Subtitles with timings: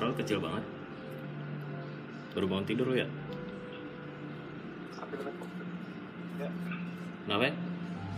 [0.00, 0.64] Lu kecil banget.
[2.32, 3.08] Baru bangun tidur lu ya?
[6.40, 6.48] Ya,
[7.28, 7.44] Kenapa?
[7.48, 7.54] ya?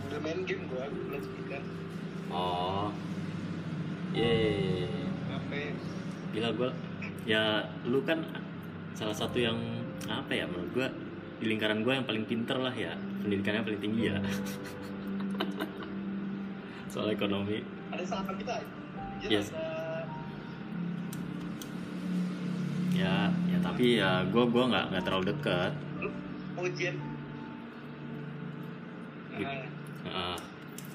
[0.05, 1.61] udah main game gua, main speaker.
[2.31, 2.87] Oh.
[4.15, 4.87] Yeay.
[5.27, 5.71] Apa ya?
[6.31, 6.69] Gila gua
[7.25, 8.21] ya lu kan
[8.93, 9.57] salah satu yang
[10.05, 10.87] apa ya menurut gua
[11.41, 12.93] di lingkaran gua yang paling pinter lah ya
[13.25, 14.17] pendidikannya paling tinggi ya
[16.93, 18.53] soal ekonomi Ada sahabat kita.
[19.25, 19.49] Yes.
[19.49, 19.74] ada
[22.95, 25.71] ya ya tapi ya gua gua nggak nggak terlalu dekat
[26.55, 26.95] ujian.
[29.35, 29.67] Nah,
[30.05, 30.37] Nah,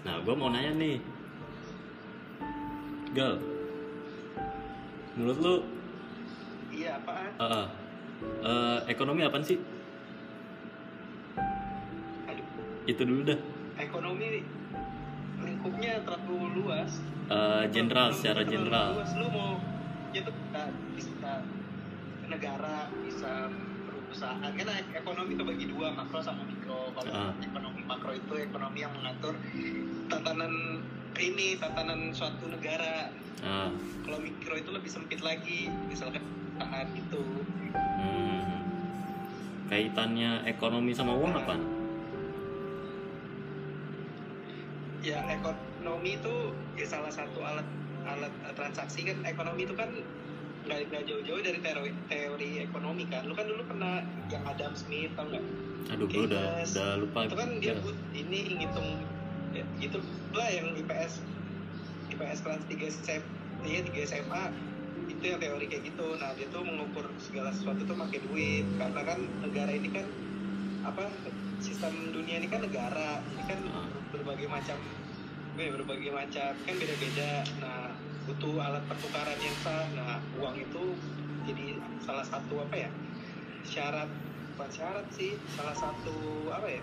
[0.00, 0.96] nah gue mau nanya nih,
[3.10, 3.36] Gal,
[5.12, 5.54] menurut lu
[6.70, 7.30] iya apaan?
[7.36, 7.66] uh,
[8.40, 9.58] uh, ekonomi apa sih?
[12.24, 12.46] Aduh,
[12.86, 13.38] Itu dulu dah.
[13.76, 14.40] ekonomi
[15.40, 17.02] lingkupnya terlalu luas.
[17.28, 18.96] Uh, General, secara general.
[18.96, 19.10] Luas.
[19.12, 19.58] Lu mau
[20.10, 20.79] ya tuh bisa, bisa
[22.30, 23.50] negara, bisa
[23.84, 24.50] perusahaan.
[24.54, 26.94] Karena ekonomi kebagi dua, makro sama mikro.
[26.94, 27.34] Kalau Ah.
[27.42, 29.34] ekonomi makro itu ekonomi yang mengatur
[30.06, 30.54] tatanan
[31.18, 33.10] ini, tatanan suatu negara.
[33.42, 33.72] Ah,
[34.06, 36.22] Kalau mikro itu lebih sempit lagi, misalkan
[36.60, 37.22] perusahaan gitu.
[37.74, 38.60] hmm.
[39.70, 41.54] Kaitannya ekonomi sama uang apa?
[45.00, 46.34] Ya ekonomi itu
[46.76, 47.64] ya salah satu alat
[48.04, 49.88] alat transaksi kan ekonomi itu kan
[50.70, 53.26] nggak nggak jauh-jauh dari teori, teori ekonomi kan.
[53.26, 55.42] Lu kan dulu pernah yang Adam Smith tau nggak?
[55.90, 57.26] Aduh, gue udah udah lupa.
[57.26, 59.02] Itu kan dia but, ini ngitung
[59.50, 59.98] ya, itu
[60.30, 61.26] lah yang IPS
[62.14, 63.22] IPS kelas 3 SM,
[63.66, 64.42] iya 3 SMA
[65.10, 66.06] itu yang teori kayak gitu.
[66.22, 70.06] Nah dia tuh mengukur segala sesuatu tuh pakai duit karena kan negara ini kan
[70.86, 71.10] apa
[71.60, 73.88] sistem dunia ini kan negara ini kan Ah.
[74.14, 74.78] berbagai macam
[75.58, 77.30] ya, berbagai macam kan beda-beda.
[77.58, 77.79] Nah
[78.30, 79.90] butuh alat pertukaran yang sah.
[79.90, 80.94] Nah uang itu
[81.42, 82.90] jadi salah satu apa ya
[83.66, 84.06] syarat
[84.54, 86.14] bukan syarat sih salah satu
[86.46, 86.82] apa ya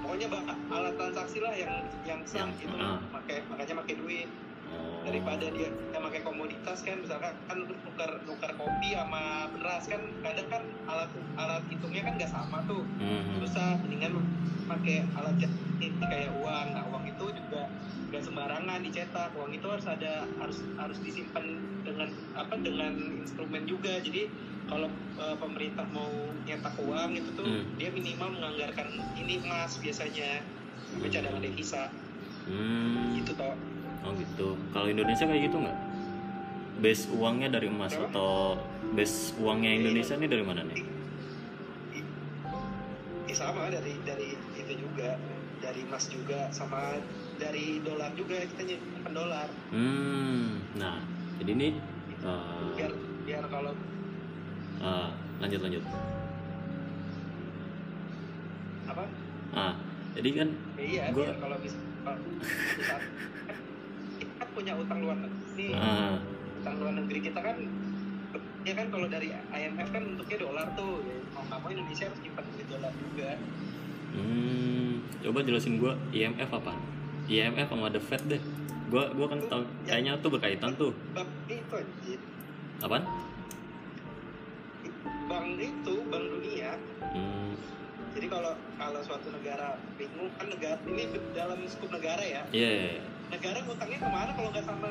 [0.00, 2.96] pokoknya ba- alat transaksi lah yang yang sah Yang- gitu ah.
[3.12, 4.30] pakai makanya pakai duit
[4.64, 5.04] Oh.
[5.04, 10.00] daripada dia yang pakai komoditas kan misalkan kan lu nukar nukar kopi sama beras kan
[10.18, 11.06] kadang kan alat
[11.36, 13.38] alat hitungnya kan nggak sama tuh Hmm.
[13.38, 14.24] susah mendingan
[14.64, 15.36] pakai alat
[15.76, 17.68] ini kayak uang nah uang itu juga
[18.14, 21.42] nggak sembarangan dicetak uang itu harus ada harus harus disimpan
[21.82, 22.06] dengan
[22.38, 24.30] apa dengan instrumen juga jadi
[24.70, 24.86] kalau
[25.18, 26.08] eh, pemerintah mau
[26.46, 27.66] nyetak uang itu tuh Hmm.
[27.74, 28.86] dia minimal menganggarkan
[29.18, 30.46] ini emas biasanya
[30.88, 31.90] sampai cadangan devisa
[32.46, 33.18] Hmm.
[33.18, 33.54] gitu toh
[34.04, 34.52] Oh gitu.
[34.68, 35.78] Kalau Indonesia kayak gitu nggak?
[36.84, 38.12] Base uangnya dari emas Apa?
[38.12, 38.60] atau
[38.92, 40.84] base uangnya Indonesia ini dari mana nih?
[43.24, 45.16] Ya sama dari dari itu juga
[45.64, 47.00] dari emas juga sama
[47.34, 50.62] dari dolar juga kita nyimpen dolar Hmm.
[50.74, 51.02] Nah,
[51.38, 51.68] jadi ini
[52.22, 52.92] uh, biar
[53.24, 53.72] biar kalau
[54.80, 55.08] uh,
[55.38, 55.82] lanjut lanjut.
[58.84, 59.04] apa
[59.50, 59.74] Ah,
[60.12, 61.78] jadi kan ya iya Gua- biar kalau bisa
[62.74, 62.96] kita
[64.34, 66.18] kan punya utang luar negeri ah,
[66.60, 67.56] utang luar negeri kita kan
[68.64, 72.20] ya kan kalau dari IMF kan bentuknya dolar tuh ya, mau nggak mau Indonesia harus
[72.22, 73.30] nyimpan duit dolar juga
[74.14, 74.90] hmm,
[75.22, 76.72] coba jelasin gua IMF apa?
[77.26, 78.42] IMF sama The Fed deh.
[78.86, 80.92] Gua gua kan tau, kayaknya tuh berkaitan tuh.
[81.10, 82.20] bab itu anjir
[82.80, 83.04] Apaan?
[85.24, 87.56] bank itu bank dunia Hmm,
[88.12, 92.68] jadi kalau kalau suatu negara bingung kan negara ini dalam skup negara ya iya.
[92.68, 93.02] iya, iya.
[93.30, 94.88] negara ngutangnya ke mana kalau nggak sama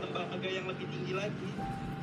[0.00, 1.48] lembaga yang lebih tinggi lagi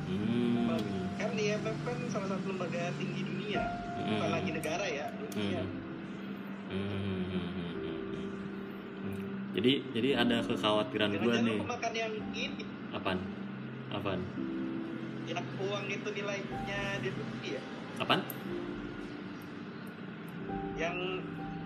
[0.02, 0.70] Hmm,
[1.16, 3.62] kan IMF kan salah satu lembaga tinggi dunia
[3.98, 4.34] bukan Hmm.
[4.34, 5.62] lagi negara ya dunia
[6.70, 6.78] Hmm.
[7.28, 7.81] Hmm,
[9.52, 11.58] Jadi jadi ada kekhawatiran jangan-jangan nih.
[11.62, 13.18] makan yang ini Apaan?
[13.90, 14.20] Apaan?
[15.22, 17.08] yang uang itu nilainya di
[17.46, 17.60] ya
[17.96, 18.20] Apaan?
[20.74, 20.96] yang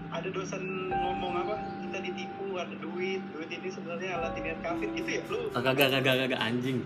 [0.06, 5.08] ada dosen ngomong apa kita ditipu ada duit duit ini sebenarnya alat tindak kafir gitu
[5.08, 6.78] ya lu Ah, kagak kagak kagak anjing.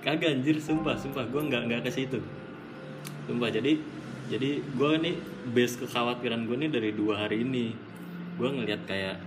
[0.00, 2.18] Kagak anjir sumpah sumpah gua nggak nggak ke situ.
[3.26, 3.78] Sumpah jadi
[4.26, 5.14] jadi gua nih
[5.50, 7.74] base kekhawatiran gue nih dari dua hari ini.
[8.34, 9.20] Gua ngeliat kayak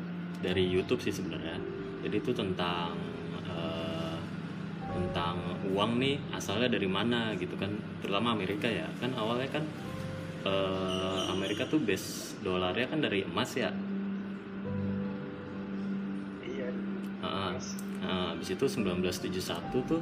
[0.45, 1.57] dari YouTube sih sebenarnya.
[2.05, 2.93] Jadi itu tentang
[3.49, 4.17] eh,
[4.93, 5.41] tentang
[5.73, 7.73] uang nih asalnya dari mana gitu kan
[8.05, 9.65] terutama Amerika ya kan awalnya kan
[10.45, 13.73] eh, Amerika tuh base dolarnya kan dari emas ya
[16.45, 16.69] iya.
[17.25, 17.73] Mas.
[18.05, 20.01] Nah, habis itu 1971 tuh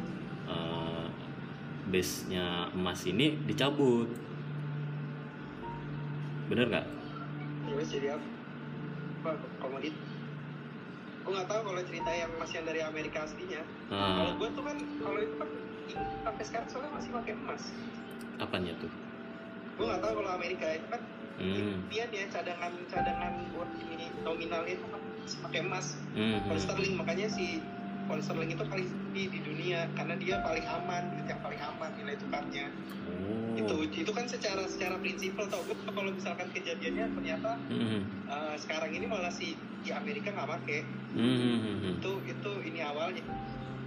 [0.51, 1.07] eh,
[1.87, 4.11] base-nya emas ini dicabut.
[6.51, 6.87] Bener nggak?
[7.83, 8.27] terus jadi apa
[9.27, 9.91] apa komodit
[11.23, 14.63] gue nggak tahu kalau cerita yang masih yang dari Amerika aslinya kalau Nah, gue tuh
[14.63, 15.49] kan kalau itu kan
[16.21, 17.63] sampai sekarang soalnya masih pakai emas
[18.37, 18.91] apanya tuh?
[19.73, 21.01] gue nggak tahu kalau Amerika itu kan
[21.33, 21.81] Hmm.
[21.81, 26.45] impian ya cadangan cadangan buat ini nominalnya itu kan masih pakai emas Hmm.
[26.45, 27.57] pound sterling makanya si
[28.05, 31.89] pound sterling itu paling tinggi di dunia karena dia paling aman duit yang paling aman
[31.95, 32.65] nilai tukarnya
[33.03, 33.53] Oh.
[33.53, 38.01] itu itu kan secara secara prinsipal tau gue kalau misalkan kejadiannya ternyata Hmm.
[38.25, 40.79] eh, sekarang ini malah si di Amerika nggak pakai
[41.13, 41.93] Hmm.
[41.93, 43.23] itu itu ini awalnya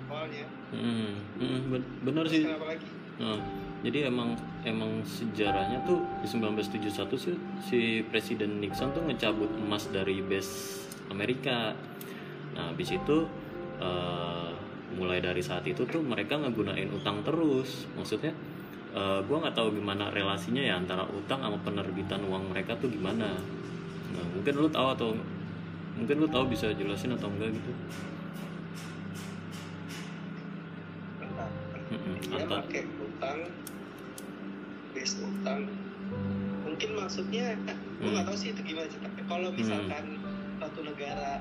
[0.06, 1.16] awalnya Hmm.
[1.34, 1.60] Hmm.
[1.68, 2.44] Ben- Bener terus sih.
[2.44, 3.40] kenapa lagi Nah,
[3.80, 7.32] jadi emang emang sejarahnya tuh di 1971 sih
[7.62, 11.72] si Presiden Nixon tuh ngecabut emas dari base Amerika.
[12.52, 13.24] Nah, habis itu
[13.80, 14.50] eh,
[14.96, 17.84] mulai dari saat itu tuh mereka ngegunain utang terus.
[17.96, 18.32] Maksudnya
[18.94, 23.36] eh, gua nggak tahu gimana relasinya ya antara utang sama penerbitan uang mereka tuh gimana.
[24.14, 25.08] Nah, mungkin lu tahu atau
[25.96, 27.72] mungkin lu tahu bisa jelasin atau enggak gitu.
[32.26, 33.38] Dia pakai utang
[34.96, 35.60] base utang
[36.64, 37.56] mungkin maksudnya
[38.00, 38.28] gue nggak Hmm.
[38.32, 40.04] tahu sih itu gimana sih tapi kalau misalkan
[40.60, 41.40] satu negara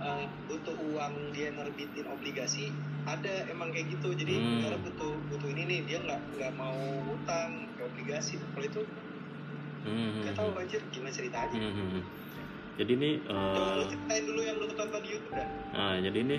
[0.00, 2.72] eh, butuh uang dia nerbitin obligasi
[3.04, 4.16] ada emang kayak gitu.
[4.16, 4.50] Jadi Hmm.
[4.58, 6.78] negara butuh butuh ini nih dia nggak nggak mau
[7.12, 8.40] utang ke obligasi.
[8.40, 8.82] Kalau itu
[9.84, 12.02] Hmm, nggak tahu anjir gimana ceritanya hmm, hmm, hmm.
[12.80, 15.48] Jadi ini lu ceritain dulu yang lu tonton di YouTube dah.
[15.76, 16.36] Nah, jadi ini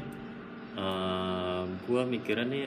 [0.76, 2.64] eh gua mikirnya nih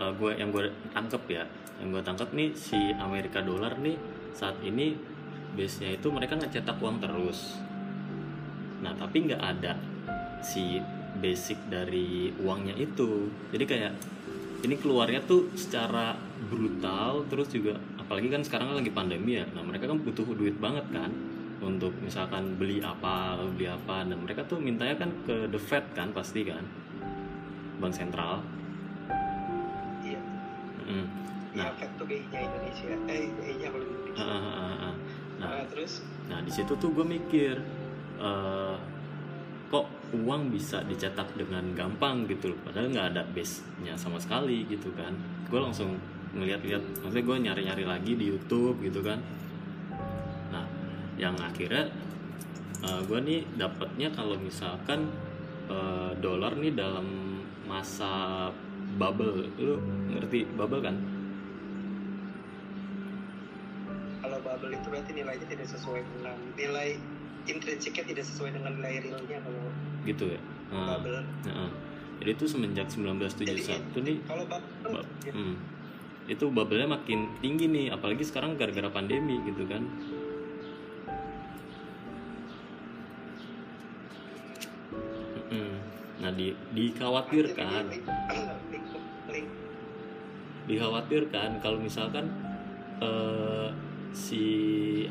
[0.00, 1.44] eh, gua yang gua tangkep ya,
[1.78, 3.94] yang gua tangkep nih si Amerika dolar nih
[4.34, 4.96] saat ini
[5.54, 7.60] base-nya itu mereka ngecetak uang terus.
[8.82, 9.78] Nah, tapi nggak ada
[10.44, 10.78] si
[11.18, 13.32] basic dari uangnya itu.
[13.48, 13.92] Jadi kayak
[14.64, 16.16] ini keluarnya tuh secara
[16.48, 19.48] brutal terus juga apalagi kan sekarang lagi pandemi ya.
[19.56, 21.08] Nah, mereka kan butuh duit banget kan
[21.64, 26.12] untuk misalkan beli apa, beli apa dan mereka tuh mintanya kan ke the Fed kan
[26.12, 26.64] pasti kan.
[27.80, 28.44] Bank sentral.
[30.04, 30.20] iya
[30.84, 31.06] Mm.
[31.56, 31.72] nah.
[31.72, 31.72] Nah.
[31.80, 34.94] Fed tuh Indonesia eh BI-nya kalau di Ah, ah, ah, ah.
[35.40, 37.60] Nah, Nah, terus Nah di situ tuh gue mikir
[38.14, 38.93] kok
[40.14, 45.12] uang bisa dicetak dengan gampang gitu loh, padahal nggak ada base-nya sama sekali gitu kan.
[45.50, 45.98] Gue langsung
[46.34, 49.18] ngeliat-liat, maksudnya gue nyari-nyari lagi di YouTube gitu kan.
[50.54, 50.66] Nah
[51.18, 51.90] yang akhirnya
[52.84, 55.08] gue nih dapetnya kalau misalkan
[55.72, 58.48] eh, dolar nih dalam masa
[59.00, 59.80] bubble, lu
[60.14, 60.96] ngerti bubble kan?
[64.24, 66.96] kalau bubble itu berarti nilainya tidak sesuai dengan nilai
[67.44, 69.68] intrinsiknya tidak sesuai dengan nilai realnya kalau
[70.04, 70.40] Gitu ya.
[70.74, 71.22] Bubble.
[71.46, 71.70] Nah,
[72.18, 75.56] jadi itu semenjak 1971 nih kalau bubble Ba- ya, hmm.
[76.26, 79.84] itu bubble-nya makin tinggi nih apalagi sekarang gara-gara pandemi gitu kan?
[85.34, 85.72] Mm-mm.
[86.22, 87.84] nah di dikhawatirkan.
[90.64, 92.32] Dikhawatirkan kalau misalkan
[92.98, 93.68] eh,
[94.16, 94.42] si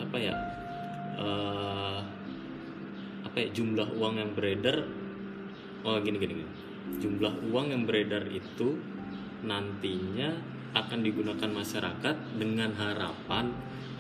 [0.02, 0.34] apa ya
[1.20, 2.00] eh,
[3.34, 4.86] apa ya jumlah uang yang beredar
[5.82, 6.54] oh gini gini, gini.
[7.02, 8.78] jumlah uang yang beredar itu
[9.42, 10.38] nantinya
[10.78, 13.50] akan digunakan masyarakat dengan harapan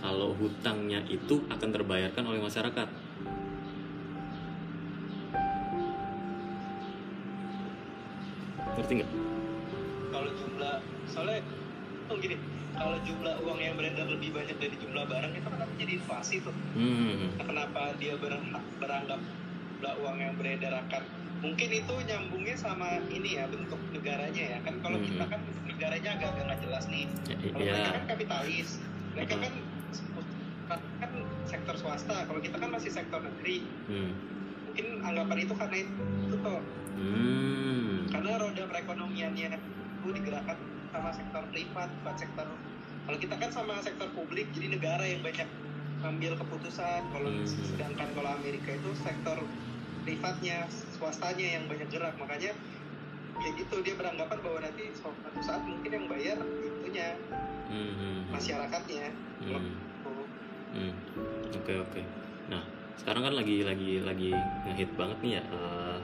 [0.05, 2.85] kalau hutangnya itu akan terbayarkan oleh masyarakat
[8.77, 9.11] ngerti nggak?
[10.13, 10.77] kalau jumlah
[11.09, 11.41] soalnya
[12.09, 12.35] oh gini
[12.73, 16.55] kalau jumlah uang yang beredar lebih banyak dari jumlah barang itu kan jadi inflasi tuh.
[16.73, 18.41] Hmm, Nah, kenapa dia ber-
[18.81, 19.21] beranggap
[19.77, 21.03] jumlah uang yang beredar akan
[21.43, 24.57] mungkin itu nyambungnya sama ini ya bentuk negaranya ya.
[24.65, 25.05] Kan kalau Hmm.
[25.05, 27.05] kita kan negaranya agak-agak nggak jelas nih.
[27.29, 27.71] Ya, kalau ya.
[27.71, 28.69] mereka kan kapitalis.
[29.13, 29.53] Mereka kan
[30.97, 31.11] kan
[31.45, 32.17] sektor swasta.
[32.25, 33.63] Kalau kita kan masih sektor negeri.
[33.85, 34.11] Hmm.
[34.65, 35.93] mungkin anggapan itu karena itu,
[36.25, 36.61] itu kok
[36.97, 38.09] Hmm.
[38.09, 40.57] karena roda perekonomiannya itu digerakkan
[40.93, 42.47] sama sektor privat bukan sektor
[43.03, 45.49] kalau kita kan sama sektor publik jadi negara yang banyak
[46.05, 47.47] ngambil keputusan kalau Hmm.
[47.47, 49.37] sedangkan kalau Amerika itu sektor
[50.05, 52.53] privatnya swastanya yang banyak gerak makanya
[53.41, 57.17] ya gitu dia beranggapan bahwa nanti suatu saat mungkin yang bayar itunya
[57.73, 58.31] Hmm, hmm, hmm.
[58.31, 59.05] masyarakatnya
[59.43, 59.73] Hmm.
[60.73, 60.93] Hmm.
[61.53, 62.01] Oke oke.
[62.49, 62.63] Nah
[62.99, 64.29] sekarang kan lagi lagi lagi
[64.69, 65.97] ngehit banget nih ya eh,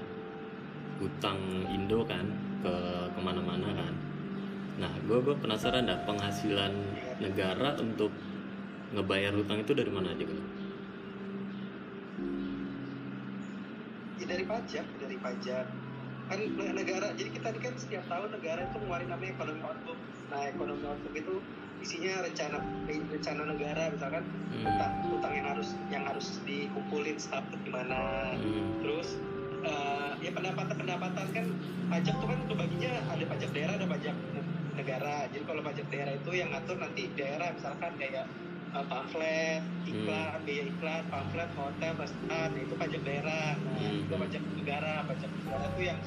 [0.99, 1.39] hutang
[1.71, 2.25] Indo kan
[2.65, 2.73] ke
[3.13, 3.93] ke mana-mana kan.
[4.79, 6.71] Nah gue gue penasaran dah penghasilan
[7.19, 8.11] negara untuk
[8.95, 10.43] ngebayar hutang itu dari mana aja gitu?
[14.19, 15.65] ya dari pajak dari pajak
[16.27, 16.39] kan
[16.75, 20.83] negara jadi kita ini kan setiap tahun negara itu ngeluarin namanya ekonomi outlook nah ekonomi
[20.85, 21.33] outlook itu
[21.79, 24.65] isinya rencana rencana negara misalkan Hmm.
[24.65, 28.83] utang utang yang harus yang harus dikumpulin status gimana Hmm.
[28.83, 29.15] terus
[29.63, 31.45] eh, ya pendapatan pendapatan kan
[31.87, 34.15] pajak tuh kan kebaginya ada pajak daerah ada pajak
[34.79, 35.27] negara.
[35.27, 38.25] Jadi kalau pajak daerah itu yang ngatur nanti daerah misalkan kayak
[38.69, 43.47] eh, pamflet iklan biaya iklan pamflet hotel restoran itu pajak daerah.
[43.57, 43.99] Nah Hmm.
[43.99, 45.99] itu pajak negara pajak negara tuh yang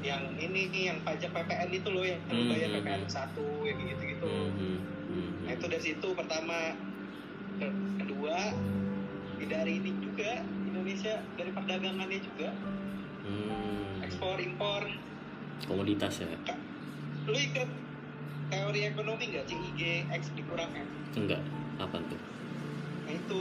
[0.00, 3.12] yang ini nih yang pajak PPN itu loh yang Hmm, bayar hmm, PPN hmm.
[3.12, 6.58] satu yang gitu gitu Hmm, hmm, hmm, Nah itu dari situ pertama.
[7.60, 8.38] Ke- kedua
[9.40, 12.48] dari ini juga Indonesia dari perdagangannya juga.
[13.20, 14.00] Hmm.
[14.00, 14.82] ekspor impor.
[15.66, 16.30] Komoditas ya?
[17.26, 17.68] Lu ikut
[18.70, 19.50] teori ekonomi nggak?
[19.50, 19.80] CIG
[20.14, 20.86] X dikurangkan
[21.18, 21.42] enggak.
[21.82, 22.20] Apa tuh?
[23.02, 23.40] Nah itu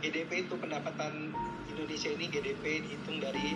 [0.00, 1.36] GDP itu pendapatan
[1.68, 3.52] Indonesia ini GDP dihitung dari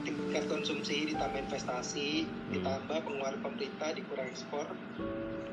[0.00, 2.52] tingkat konsumsi ditambah investasi Hmm.
[2.56, 4.64] ditambah pengeluaran pemerintah dikurang ekspor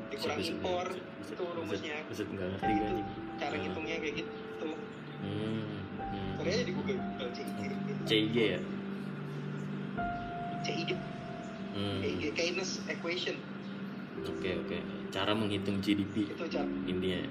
[0.08, 0.86] dikurang buset, impor.
[0.88, 1.96] buset, itu rumusnya.
[2.08, 3.08] buset, nggak ngerti gue anjing.
[3.36, 3.62] cara Hmm.
[3.68, 4.70] ngitungnya kayak gitu.
[5.20, 5.62] Hmm,
[6.00, 6.64] hmm.
[6.64, 6.98] di Google
[7.36, 7.60] CIG
[8.08, 8.60] CIG ya?
[10.64, 10.90] CIG
[11.76, 12.00] hmm.
[12.00, 13.36] CIG Keynes equation
[14.26, 17.30] oke oke cara menghitung GDP itu cara intinya ya?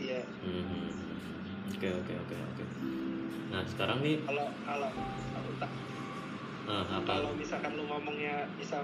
[0.00, 1.72] iya Hmm, hmm, hmm.
[1.76, 2.64] oke oke oke oke
[3.50, 4.90] nah sekarang nih kalau kalau
[5.34, 5.70] kalau tak
[6.70, 8.80] ah, apa kalau misalkan lu ngomongnya bisa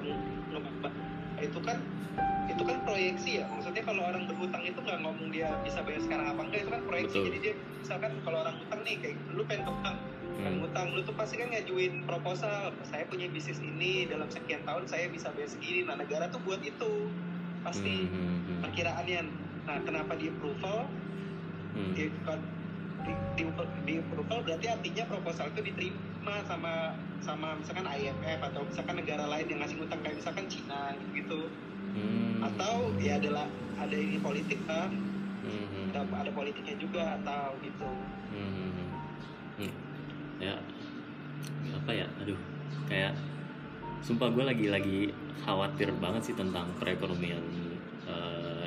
[0.53, 0.93] ngebak
[1.37, 1.79] itu kan
[2.47, 6.27] itu kan proyeksi ya maksudnya kalau orang berhutang itu nggak ngomong dia bisa bayar sekarang
[6.33, 7.27] apa enggak itu kan proyeksi Betul.
[7.29, 9.97] jadi dia misalkan kalau orang hutang nih kayak lu pengen hutang
[10.37, 10.61] Hmm.
[10.61, 15.09] hutang lu tuh pasti kan ngajuin proposal saya punya bisnis ini dalam sekian tahun saya
[15.09, 17.09] bisa bayar segini nah negara tuh buat itu
[17.65, 18.59] pasti Hmm, hmm, hmm.
[18.69, 19.21] perkiraannya
[19.65, 20.87] nah kenapa di approval
[21.77, 21.93] Hmm.
[21.93, 22.09] di,
[23.05, 23.45] di, di,
[23.85, 29.45] di approval berarti artinya proposal itu diterima sama sama misalkan IMF atau misalkan negara lain
[29.45, 31.41] yang ngasih utang kayak misalkan Cina gitu, -gitu.
[31.97, 32.49] Hmm.
[32.49, 33.45] atau ya adalah
[33.77, 34.89] ada ini politik kan
[35.47, 35.95] Hmm, hmm.
[35.95, 37.87] ada, ada politiknya juga atau gitu
[38.33, 38.51] Hmm,
[39.61, 39.73] hmm,
[40.43, 40.57] ya.
[41.77, 42.07] Apa ya?
[42.23, 42.39] Aduh
[42.87, 43.15] kayak
[44.05, 44.99] sumpah gue lagi lagi
[45.43, 47.43] khawatir banget sih tentang perekonomian
[48.07, 48.67] eh,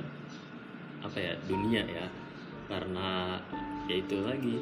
[1.03, 2.05] apa ya dunia ya.
[2.69, 3.39] Karena
[3.89, 4.57] ya itu lagi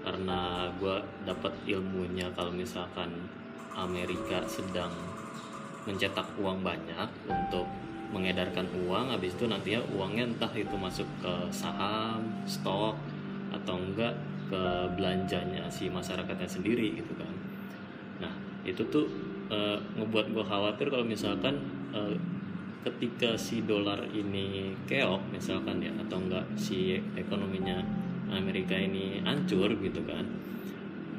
[0.00, 0.96] karena gue
[1.28, 3.12] dapat ilmunya kalau misalkan
[3.76, 4.92] Amerika sedang
[5.84, 7.68] mencetak uang banyak untuk
[8.10, 12.98] mengedarkan uang habis itu nantinya uangnya entah itu masuk ke saham stok
[13.54, 14.14] atau enggak
[14.50, 14.62] ke
[14.98, 17.30] belanjanya si masyarakatnya sendiri gitu kan.
[18.18, 18.34] Nah
[18.66, 19.06] itu tuh
[19.54, 21.62] eh, ngebuat gue khawatir kalau misalkan
[21.94, 22.18] eh,
[22.82, 27.78] ketika si dolar ini keok misalkan ya atau enggak si ekonominya
[28.32, 30.24] Amerika ini hancur gitu kan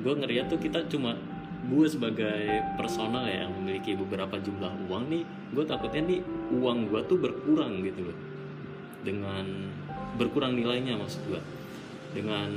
[0.02, 1.14] gue ngeriat tuh kita cuma
[1.62, 5.24] gue sebagai personal ya yang memiliki beberapa jumlah uang nih
[5.54, 6.20] gue takutnya nih
[6.58, 8.18] uang gue tuh berkurang gitu loh.
[9.02, 9.46] Dengan
[10.18, 11.42] berkurang nilainya maksud gue
[12.12, 12.50] dengan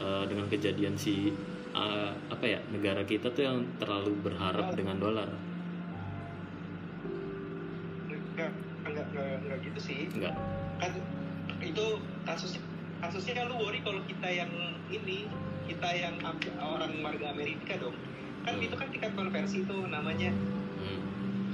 [0.00, 1.34] eh, dengan kejadian si
[1.74, 5.30] eh, apa ya negara kita tuh yang terlalu berharap dengan dolar.
[8.10, 8.52] Enggak
[8.86, 10.00] enggak enggak, gitu sih.
[10.14, 10.34] Enggak.
[10.80, 10.92] Kan
[11.60, 11.84] itu
[12.24, 12.62] kasusnya
[13.00, 14.52] kasusnya kan lu worry kalau kita yang
[14.88, 15.28] ini
[15.68, 16.14] kita yang
[16.60, 17.94] orang warga Amerika dong.
[18.42, 18.66] Kan Hmm.
[18.66, 20.32] itu kan tingkat konversi tuh namanya.
[20.80, 21.00] Hmm.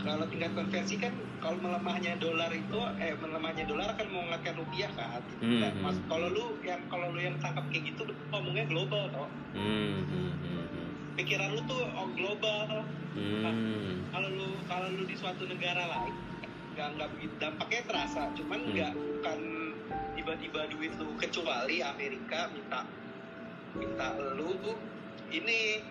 [0.06, 5.20] Kalau tingkat konversi kan kalau melemahnya dolar itu eh melemahnya dolar akan menguatkan rupiah kan
[5.42, 5.82] Hmm, Nah, hmm.
[5.82, 10.30] mas kalau lu yang kalau lu yang tangkap kayak gitu ngomongnya global toh Hmm, hmm,
[10.38, 10.88] hmm, hmm.
[11.14, 12.68] pikiran lu tuh oh, global
[13.12, 14.04] Hmm.
[14.08, 16.14] kalau lu kalau lu di suatu negara lain
[16.72, 18.72] nggak nggak begitu dampaknya terasa cuman Hmm.
[18.72, 19.38] nggak bukan
[20.14, 22.84] tiba-tiba duit lu kecuali Amerika minta
[23.74, 24.76] minta lu tuh
[25.28, 25.84] ini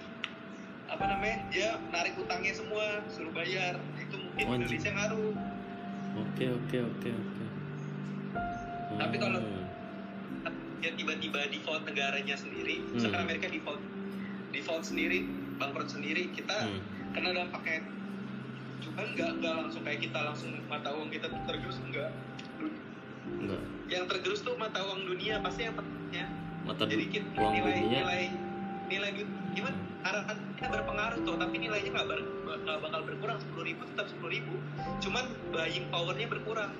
[0.85, 4.55] apa namanya dia narik utangnya semua suruh bayar itu mungkin Oh.
[4.55, 5.33] Indonesia ngaruh
[6.15, 7.43] Oke oke oke oke.
[8.95, 9.67] Tapi kalau- Hmm.
[10.79, 12.93] dia tiba-tiba default negaranya sendiri Hmm.
[12.95, 13.81] misalkan Amerika default
[14.51, 15.27] default sendiri
[15.57, 16.79] bangkrut sendiri kita Hmm.
[17.11, 17.83] kena dampaknya
[18.77, 22.11] cuman nggak nggak langsung kayak kita langsung mata uang kita tergerus enggak
[23.25, 26.25] enggak yang tergerus tuh mata uang dunia pasti yang tergerusnya
[26.63, 28.25] mata jadi kita, uang nilai dunia nilai
[28.87, 29.09] nilai
[29.55, 29.77] gimana?
[30.05, 32.19] Harapannya berpengaruh tuh tapi nilainya nggak ber,
[32.81, 33.37] bakal berkurang.
[33.41, 34.55] Sepuluh ribu tetap sepuluh ribu
[35.01, 36.71] cuman buying powernya berkurang.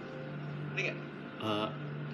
[0.75, 0.97] Ini nggak?
[1.45, 1.69] Eh,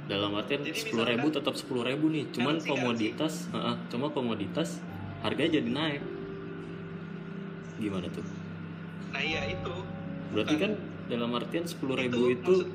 [0.07, 4.79] dalam artian sepuluh ribu tetap sepuluh ribu nih cuman Currency, komoditas heeh, cuma komoditas
[5.21, 6.03] harganya jadi naik.
[7.77, 8.25] Gimana tuh?
[9.11, 9.75] Nah iya itu.
[10.31, 10.63] Berarti Bukan.
[10.63, 10.71] kan
[11.11, 12.71] dalam artian sepuluh ribu itu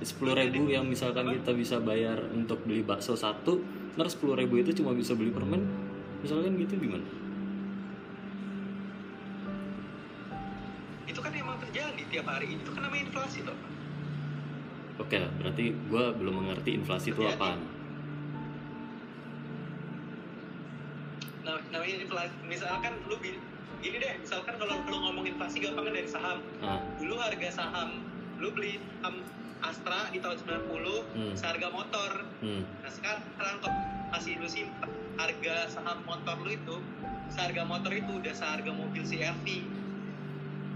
[0.00, 3.60] sepuluh ribu yang misalkan kita bisa bayar untuk beli bakso satu
[3.96, 5.64] ntar sepuluh ribu itu cuma bisa beli permen
[6.26, 7.06] misalkan gitu gimana
[11.06, 12.58] itu kan emang terjadi tiap hari.
[12.58, 13.54] Itu kan namanya inflasi toh.
[14.98, 17.62] Oke lah berarti gue belum mengerti inflasi itu apaan.
[21.46, 24.14] Nah, namanya inflasi misalkan lu gini deh.
[24.18, 26.42] Misalkan kalau lu ngomong inflasi gampangnya dari saham.
[26.58, 26.82] Ah.
[26.98, 28.02] Dulu harga saham
[28.42, 29.22] lu beli saham
[29.64, 31.32] Astra di tahun 90 Hmm.
[31.32, 32.28] seharga motor.
[32.42, 32.60] Hmm.
[32.82, 33.72] Nah sekarang kalau
[34.12, 36.76] masih lu simpan harga saham motor lu itu
[37.32, 39.46] seharga motor itu udah seharga mobil CRV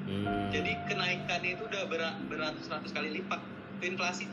[0.08, 0.50] hmm.
[0.50, 3.38] Jadi kenaikannya itu udah ber- beratus-ratus kali lipat.
[3.78, 4.26] Itu inflasi.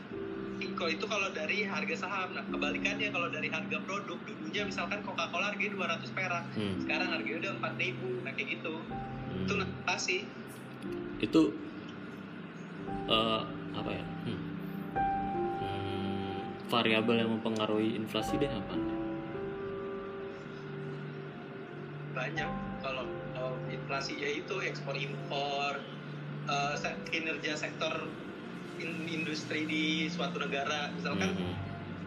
[0.74, 2.34] Kalau itu kalau dari harga saham.
[2.34, 6.44] Nah kebalikannya kalau dari harga produk dulunya misalkan Coca-Cola harganya 200 perak.
[6.58, 8.74] Hmm, sekarang harganya udah 4000 nah kayak gitu.
[8.82, 9.44] Hmm.
[9.46, 10.18] itu inflasi.
[11.22, 11.42] Itu
[13.06, 13.40] eh,
[13.78, 14.04] apa ya?
[14.26, 14.40] Hmm.
[15.62, 18.97] Hmm, variabel yang mempengaruhi inflasi deh apa
[22.18, 22.50] banyak.
[22.82, 25.78] Kalau kalau inflasi ya itu ekspor impor
[26.74, 28.10] se- kinerja sektor
[28.82, 30.90] in- industri di suatu negara.
[30.98, 31.54] Misalkan Hmm,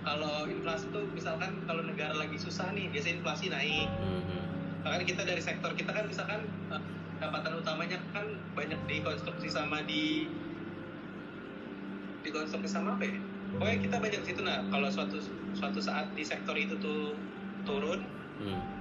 [0.01, 3.88] kalau inflasi tuh misalkan kalau negara lagi susah nih biasanya inflasi naik.
[4.01, 4.44] Hmm, hmm,
[4.82, 6.41] makanya kita dari sektor kita kan misalkan
[7.15, 8.25] pendapatan utamanya kan
[8.58, 10.25] banyak dikonstruksi sama di
[12.25, 13.18] dikonstruksi sama apa ya?
[13.51, 14.41] Pokoknya kita banyak di situ.
[14.41, 15.22] Nah kalau suatu
[15.53, 17.13] suatu saat di sektor itu tuh
[17.62, 18.01] turun
[18.41, 18.81] hmm,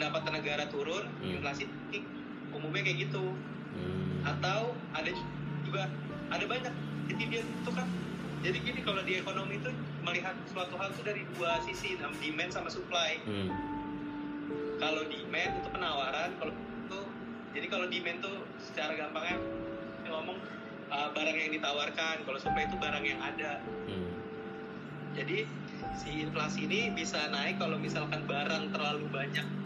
[0.00, 1.36] pendapatan negara turun Hmm.
[1.36, 2.08] inflasi tinggi.
[2.50, 3.30] umumnya kayak gitu.
[3.78, 5.06] Hmm, atau ada
[5.62, 5.86] juga
[6.32, 6.74] ada banyak
[7.06, 7.86] jadi dia itu kan.
[8.42, 9.70] Jadi gini kalau di ekonomi itu
[10.02, 13.22] melihat suatu hal itu dari dua sisi demand sama supply.
[13.22, 13.54] Hmm,
[14.82, 17.00] kalau demand itu penawaran kalau itu
[17.54, 19.38] jadi kalau demand tuh secara gampangnya
[20.10, 20.42] ngomong
[20.90, 23.62] uh, barang yang ditawarkan kalau supply itu barang yang ada.
[23.86, 24.10] Hmm,
[25.14, 25.46] jadi
[26.02, 29.59] si inflasi ini bisa naik kalau misalkan barang terlalu banyak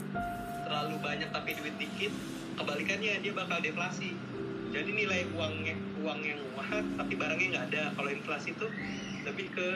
[0.65, 2.13] terlalu banyak tapi duit dikit
[2.57, 4.15] kebalikannya dia bakal deflasi.
[4.75, 7.83] Jadi nilai uangnya uang yang murah tapi barangnya nggak ada.
[7.95, 8.67] Kalau inflasi itu
[9.25, 9.69] lebih ke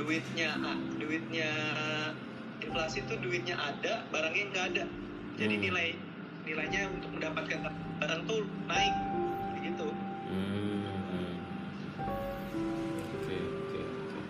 [0.00, 1.50] duitnya ah, duitnya
[2.64, 4.84] inflasi itu duitnya ada barangnya nggak ada.
[5.36, 5.64] Jadi Hmm.
[5.68, 5.88] nilai
[6.42, 7.58] nilainya untuk mendapatkan
[8.02, 8.94] barang tuh naik
[9.62, 9.88] gitu.
[10.26, 11.34] Hmm, hmm.
[13.14, 14.20] oke oke oke.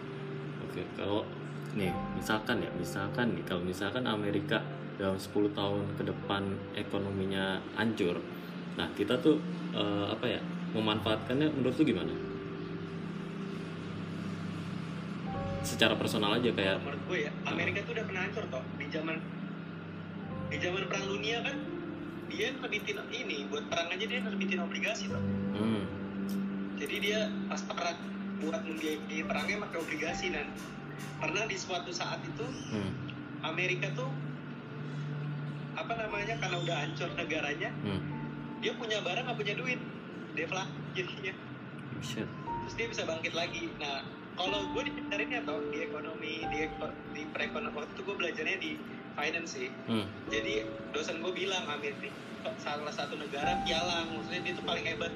[0.68, 1.24] Oke kalau
[1.72, 4.60] nih misalkan ya misalkan nih kalau misalkan Amerika
[5.02, 6.42] dalam 10 tahun ke depan
[6.78, 8.22] ekonominya hancur.
[8.78, 9.42] Nah kita tuh
[9.74, 10.40] eh, apa ya
[10.78, 12.14] memanfaatkannya menurut lu gimana?
[15.66, 19.16] Secara personal aja kayak menurut gue ya Amerika tuh udah pernah hancur toh di zaman
[20.54, 21.56] di zaman perang dunia kan
[22.30, 25.20] dia nerbitin ini buat perang aja dia nerbitin obligasi toh.
[25.58, 25.84] Hmm,
[26.78, 27.98] jadi dia pas perang
[28.38, 30.46] buat membiayai perangnya pakai obligasi dan
[31.22, 32.90] karena di suatu saat itu hmm,
[33.46, 34.10] Amerika tuh
[35.72, 38.00] apa namanya karena udah hancur negaranya hmm.
[38.60, 39.80] dia punya barang nggak punya duit.
[40.32, 41.34] Deflasi jadinya.
[42.02, 42.28] Shit.
[42.64, 43.68] terus dia bisa bangkit lagi.
[43.76, 44.06] Nah
[44.38, 48.72] kalau gue diajarinnya tau di ekonomi di eko- di perekonomian waktu itu gue belajarnya di
[49.12, 49.68] finance sih.
[49.86, 50.64] Hmm, jadi
[50.96, 52.08] dosen gue bilang Amerika
[52.58, 55.12] salah satu negara pialang maksudnya dia tuh paling hebat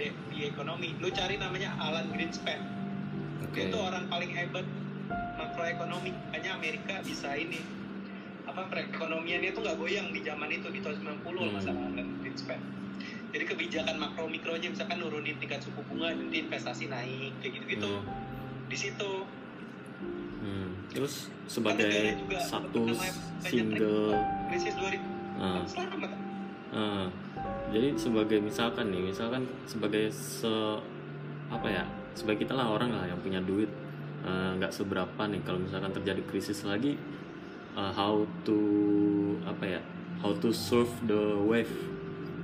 [0.00, 0.96] di, di ekonomi.
[0.98, 2.60] Lu cari namanya Alan Greenspan.
[3.44, 3.52] Oke.
[3.52, 4.66] dia tuh orang paling hebat
[5.38, 6.10] makroekonomi.
[6.32, 7.60] Makanya Amerika bisa ini
[8.54, 11.52] apa perekonomiannya tuh nggak goyang di zaman itu di tahun 90 Hmm.
[11.52, 12.60] masalah Alan Greenspan
[13.34, 17.90] jadi kebijakan makro mikronya misalkan nurunin tingkat suku bunga nanti investasi naik kayak gitu gitu
[17.98, 18.06] Hmm.
[18.70, 19.12] di situ
[20.38, 22.84] Hmm, terus sebagai juga satu
[23.40, 24.12] single
[24.46, 25.00] krisis 2000
[25.40, 26.10] ah, selamat
[26.70, 27.06] ah.
[27.72, 30.78] jadi sebagai misalkan nih misalkan sebagai se
[31.48, 33.72] apa ya sebagai kita lah orang lah yang punya duit
[34.22, 37.00] eh, nggak seberapa nih kalau misalkan terjadi krisis lagi
[37.74, 38.58] eh, how to
[39.44, 39.80] apa ya
[40.18, 41.70] how to surf the wave.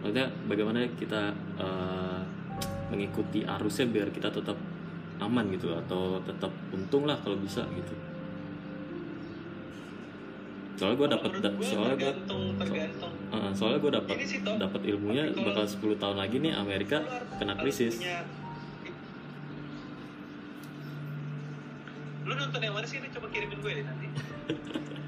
[0.00, 2.20] Maksudnya bagaimana kita eh,
[2.88, 4.58] mengikuti arusnya biar kita tetap
[5.20, 7.94] aman gitu atau tetap untung lah kalau bisa gitu.
[10.74, 12.12] Soalnya gue dapat da- soalnya gue
[12.56, 14.16] tergantung Uh, soalnya gue dapat
[14.58, 16.98] dapat ilmunya bakal 10 tahun lagi nih Amerika
[17.38, 18.02] kena krisis.
[18.02, 18.26] punya-
[22.26, 22.98] lu nonton yang mana sih?
[22.98, 24.06] Ini coba kirimin gue deh nanti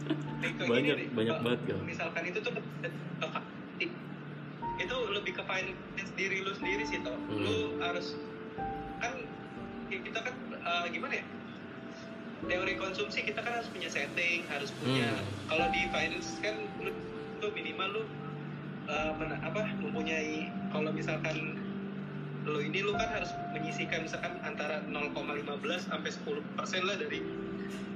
[0.43, 1.81] Kayak gini Banyak- banyak banget, Gal.
[1.87, 2.53] misalkan itu tuh
[4.75, 5.79] itu lebih ke finance
[6.13, 7.39] diri lu sendiri sih toh Hmm.
[7.39, 8.19] lu harus
[8.99, 9.15] kan
[9.87, 11.25] ya kita kan eh, gimana ya
[12.43, 15.27] teori konsumsi kita kan harus punya setting harus punya Hmm.
[15.47, 16.91] kalau di finance kan lu
[17.39, 18.03] tuh minimal lu
[19.15, 21.55] men- apa mempunyai kalau misalkan
[22.43, 27.23] lo ini lu kan harus menyisikan misalkan antara 0,15 sampai 10 persen lah dari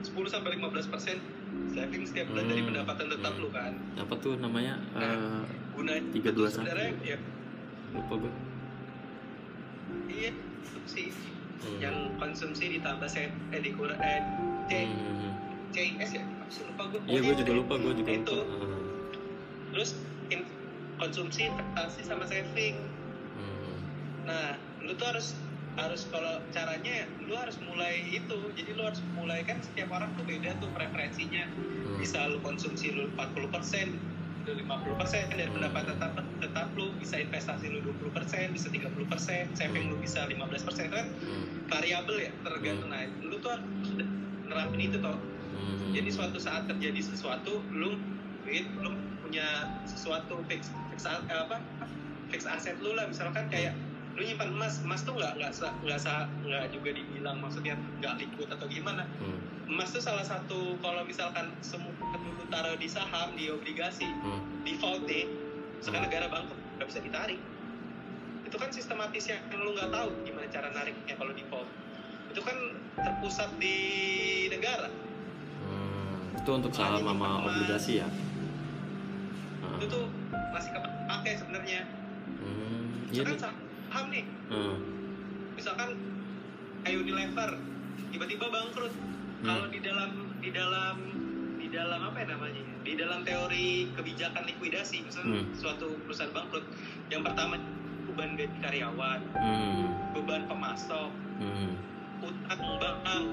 [0.06, 1.18] 10 sampai 15 persen
[1.68, 2.68] saving setiap bulan dari Hmm.
[2.70, 3.42] pendapatan tetap Hmm.
[3.42, 5.42] lu kan apa tuh namanya Nah.
[5.42, 6.68] Eh, guna Tiga, dua, satu.
[7.02, 7.18] ya
[7.92, 8.32] lupa gue
[10.08, 10.30] iya
[10.64, 11.12] konsumsi
[11.76, 14.20] yang konsumsi ditambah set eh dikurang eh
[14.66, 15.32] C Hmm.
[15.70, 18.80] CIS ya Maksud lupa gue iya gue juga lupa gue juga itu lupa Ah.
[19.70, 19.90] terus
[20.28, 20.48] in-
[20.96, 22.76] konsumsi investasi sama saving
[23.34, 23.76] Hmm.
[24.24, 24.46] nah
[24.80, 25.36] lu tuh harus
[25.76, 30.24] harus kalau caranya lu harus mulai itu jadi lu harus mulai kan setiap orang tuh
[30.24, 32.00] beda tuh preferensinya Hmm.
[32.00, 33.92] bisa lu konsumsi lu 40%
[34.42, 35.54] lu 50% dari Hmm.
[35.54, 40.96] pendapatan tetap tetap lu bisa investasi lu 20% bisa 30% saving lu bisa 15% itu
[40.96, 41.44] kan Hmm.
[41.68, 43.68] variabel ya tergantung nah lu tuh harus
[44.42, 45.92] nerapin itu toh Hmm.
[45.92, 48.00] jadi suatu saat terjadi sesuatu lu
[48.42, 49.44] duit lu punya
[49.84, 51.60] sesuatu fix fix a- apa
[52.28, 53.74] fix aset lu lah misalkan kayak
[54.16, 55.52] lu nyimpan emas emas tuh nggak nggak
[55.84, 56.00] nggak
[56.42, 59.36] nggak juga dibilang maksudnya nggak liquid atau gimana Hmm.
[59.68, 64.40] emas tuh salah satu kalau misalkan semua lu taruh di saham di obligasi Hmm.
[64.64, 65.28] default nih
[65.84, 67.40] sekarang negara bangkrut nggak bisa ditarik
[68.42, 71.68] itu kan sistematis yang lu nggak tahu gimana cara nariknya kalau default
[72.32, 72.56] itu kan
[72.96, 73.76] terpusat di
[74.48, 74.88] negara
[75.60, 76.40] Hmm.
[76.40, 78.08] Itu untuk saham sama obligasi ya?
[79.76, 80.04] Itu tuh
[80.54, 81.80] masih kepake sebenarnya
[82.38, 83.10] Hmm.
[83.10, 83.65] Iya nih.
[83.96, 84.76] Saham nih Hmm.
[85.56, 85.96] misalkan
[86.84, 87.50] kayak Unilever
[88.12, 88.92] tiba-tiba bangkrut
[89.40, 90.10] kalau di dalam
[90.44, 90.96] di dalam
[91.56, 95.48] di dalam apa ya namanya di dalam teori kebijakan likuidasi misalnya Hmm.
[95.56, 96.68] suatu perusahaan bangkrut
[97.08, 97.56] yang pertama
[98.04, 99.88] beban gaji karyawan Hmm.
[100.12, 101.08] beban pemasok
[101.40, 101.72] Hmm.
[102.20, 103.24] utang bank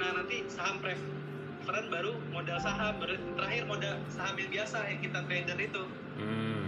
[0.00, 2.96] nah nanti saham preferen baru modal saham
[3.36, 5.84] terakhir modal saham yang biasa yang kita trader itu
[6.16, 6.64] Hmm.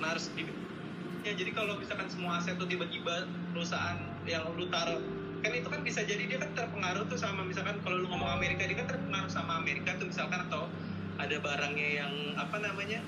[0.00, 0.32] nah harus
[1.22, 4.98] ya jadi kalau misalkan semua aset tuh tiba-tiba perusahaan yang lu taruh
[5.42, 8.66] kan itu kan bisa jadi dia kan terpengaruh tuh sama misalkan kalau lu ngomong Amerika
[8.66, 10.70] dia kan terpengaruh sama Amerika tuh misalkan atau
[11.18, 12.98] ada barangnya yang apa namanya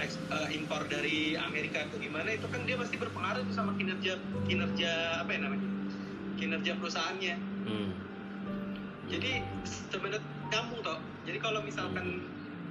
[0.00, 4.16] eks- eh, impor dari Amerika atau gimana itu kan dia pasti berpengaruh tuh sama kinerja
[4.48, 4.92] kinerja
[5.24, 5.68] apa ya namanya
[6.40, 7.36] kinerja perusahaannya.
[7.68, 7.92] Hmm.
[9.04, 9.44] jadi
[9.92, 11.02] sebenarnya nyambung toh.
[11.28, 12.24] Jadi kalau misalkan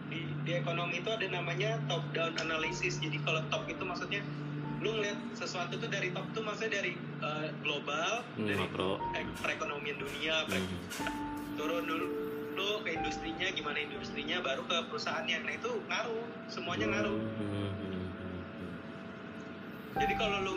[0.09, 2.97] di, di ekonomi itu ada namanya top down analysis.
[2.97, 4.23] Jadi kalau top itu maksudnya
[4.79, 8.95] lu ngeliat sesuatu tuh dari top tuh maksudnya dari eh, global Hmm, dari makro.
[9.37, 10.67] perekonomian dunia Hmm.
[11.53, 12.07] turun dulu
[12.49, 17.39] dulu ke industrinya gimana industrinya baru ke perusahaannya nah itu ngaruh semuanya ngaruh Hmm.
[17.41, 17.71] Hmm.
[17.75, 18.03] Hmm.
[19.95, 20.53] jadi kalau lu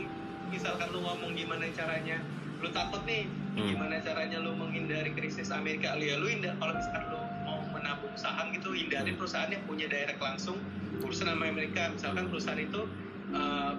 [0.48, 2.22] misalkan lu ngomong gimana caranya
[2.58, 3.68] lu takut nih Hmm.
[3.68, 8.48] gimana caranya lu menghindari krisis Amerika ya lu hinda kalau misalkan lu mau menabung saham
[8.50, 9.18] gitu hindari Hmm.
[9.18, 10.62] perusahaan yang punya direct langsung
[10.96, 12.86] urusan sama Amerika misalkan perusahaan itu
[13.32, 13.72] eh,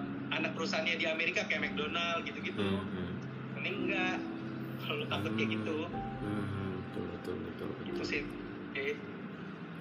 [0.44, 2.84] anak perusahaannya di Amerika kayak McDonald gitu-gitu Hmm.
[2.86, 3.12] Hmm.
[3.56, 4.20] mending enggak
[4.78, 5.76] kalau takut kayak gitu
[6.20, 6.44] Hmm.
[6.86, 7.66] Betul betul betul.
[7.70, 7.88] betul.
[7.90, 8.22] itu sih
[8.70, 8.86] Oke.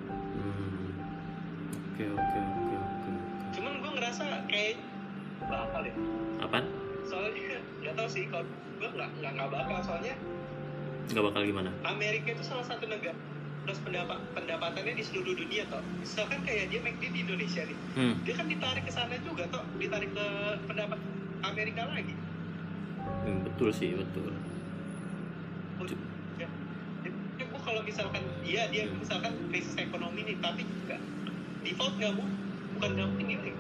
[0.08, 0.88] Hmm.
[1.86, 3.10] Oke oke oke oke.
[3.52, 4.80] cuman gue ngerasa kayak
[5.44, 5.96] bakal deh
[6.40, 6.66] Apaan?
[7.04, 8.48] soalnya nggak tahu sih kalau
[8.80, 10.16] gue nggak nggak bakal soalnya
[11.04, 11.68] Nggak bakal gimana?
[11.84, 13.12] Amerika itu salah satu negara
[13.64, 15.80] terus pendapat pendapatannya di seluruh dunia toh.
[16.04, 17.78] Misalkan kayak dia McD di Indonesia nih.
[17.96, 18.16] Hmm.
[18.28, 19.64] dia kan ditarik ke sana juga toh.
[19.80, 20.28] Ditarik ke
[20.68, 21.00] pendapat
[21.48, 22.16] Amerika lagi.
[23.24, 24.32] Hmm, betul sih betul.
[26.40, 26.48] ya.
[27.04, 31.00] Jadi gua kalau misalkan iya dia misalkan krisis ekonomi nih tapi juga
[31.64, 32.38] default nggak mungkin
[32.76, 33.52] bukan nggak mungkin ini.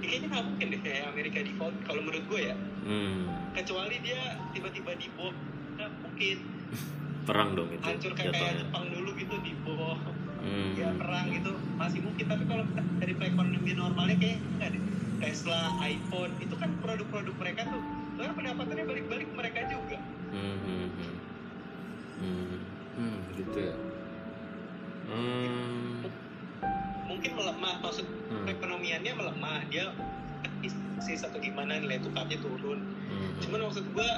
[0.00, 2.56] Ya, kayaknya nggak mungkin deh kayak Amerika default kalau menurut gue ya.
[2.80, 3.28] Hmm.
[3.52, 5.36] kecuali dia tiba-tiba di bawah
[5.76, 6.38] nggak mungkin
[7.30, 7.84] Perang dong itu.
[7.86, 8.54] hancur kayak kayak.
[8.66, 9.98] Jepang dulu gitu di bawah
[10.40, 10.72] Hmm.
[10.72, 14.82] ya perang gitu masih mungkin tapi kalau kita dari perekonomian normalnya kayak enggak deh
[15.20, 17.80] Tesla, iPhone itu kan produk-produk mereka tuh
[18.16, 19.98] soalnya pendapatannya balik-balik mereka juga
[20.32, 21.14] Hmm, hmm, hmm.
[22.20, 22.60] Hmm,
[22.96, 23.74] hmm, gitu ya.
[25.06, 26.06] Hmm,
[27.04, 29.92] mungkin melemah maksud hmm, perekonomiannya melemah dia
[31.04, 34.08] sih satu gimana nilai tukarnya turun hmm, cuman maksud gua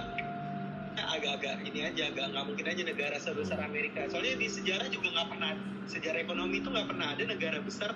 [0.94, 5.28] agak-agak ini aja agak nggak mungkin aja negara sebesar Amerika soalnya di sejarah juga nggak
[5.28, 5.50] pernah
[5.84, 7.90] sejarah ekonomi itu nggak pernah ada negara besar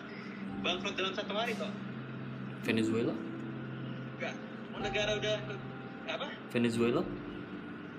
[0.60, 1.70] bangkrut dalam satu hari kok
[2.62, 3.14] Venezuela?
[4.16, 4.34] nggak
[4.72, 5.36] mau negara udah
[6.06, 7.02] apa Venezuela?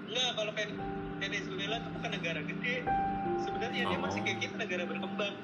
[0.07, 0.79] Enggak, kalau Ven-
[1.19, 2.75] Venezuela itu bukan negara gede.
[3.43, 4.01] Sebenarnya dia Oh.
[4.01, 5.36] masih kayak kita negara berkembang.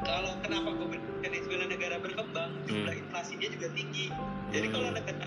[0.00, 0.88] Kalau kenapa kok
[1.20, 4.06] Venezuela negara berkembang, jumlah inflasinya juga tinggi.
[4.54, 4.74] Jadi Hmm.
[4.78, 5.26] kalau negara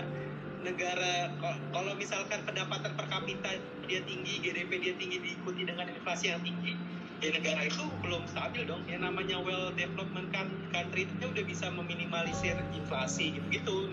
[0.64, 1.28] negara
[1.70, 6.74] kalau- misalkan pendapatan per kapita dia tinggi, GDP dia tinggi diikuti dengan inflasi yang tinggi,
[7.20, 8.82] ya negara itu belum stabil dong.
[8.88, 13.92] Yang namanya well development coun- country itu udah bisa meminimalisir inflasi gitu-gitu,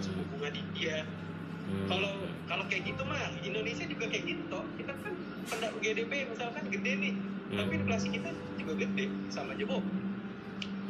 [0.00, 1.04] suku bunga di dia
[1.62, 1.86] Hmm.
[1.88, 2.12] kalau
[2.44, 5.14] kalau kayak gitu mah Indonesia juga kayak gitu toh kita kan
[5.46, 7.56] pendak GDP misalkan gede nih Hmm.
[7.56, 9.82] tapi inflasi kita juga gede sama aja boh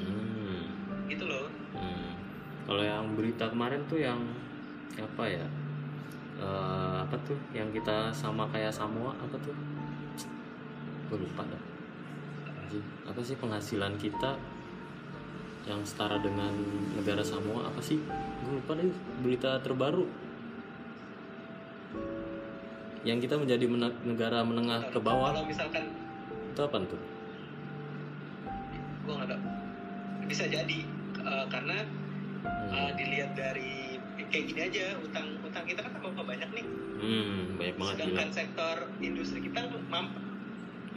[0.01, 0.61] Hmm,
[1.07, 2.11] gitu loh hmm.
[2.63, 4.23] Kalau yang berita kemarin tuh yang
[5.01, 5.47] apa ya?
[6.43, 7.39] Eh, apa tuh?
[7.57, 9.55] Yang kita sama kayak Samoa apa tuh?
[11.09, 11.63] Gue lupa dah.
[12.49, 14.37] Anjing, Apa sih penghasilan kita
[15.63, 16.51] yang setara dengan
[16.99, 18.03] negara Samoa apa sih
[18.43, 18.91] gue lupa deh
[19.23, 20.11] berita terbaru
[23.07, 25.87] yang kita menjadi mena- negara menengah ke bawah kalau misalkan
[26.51, 27.01] itu apa tuh
[29.03, 29.43] gue nggak tahu
[30.27, 30.79] bisa jadi
[31.23, 31.79] eh, karena
[32.43, 32.71] hmm.
[32.75, 33.82] eh, dilihat dari
[34.33, 36.65] kayak gini aja utang utang kita kan tambah banyak nih.
[37.03, 38.01] Hmm, banyak banget gila.
[38.01, 40.23] sedangkan sektor industri kita mampet.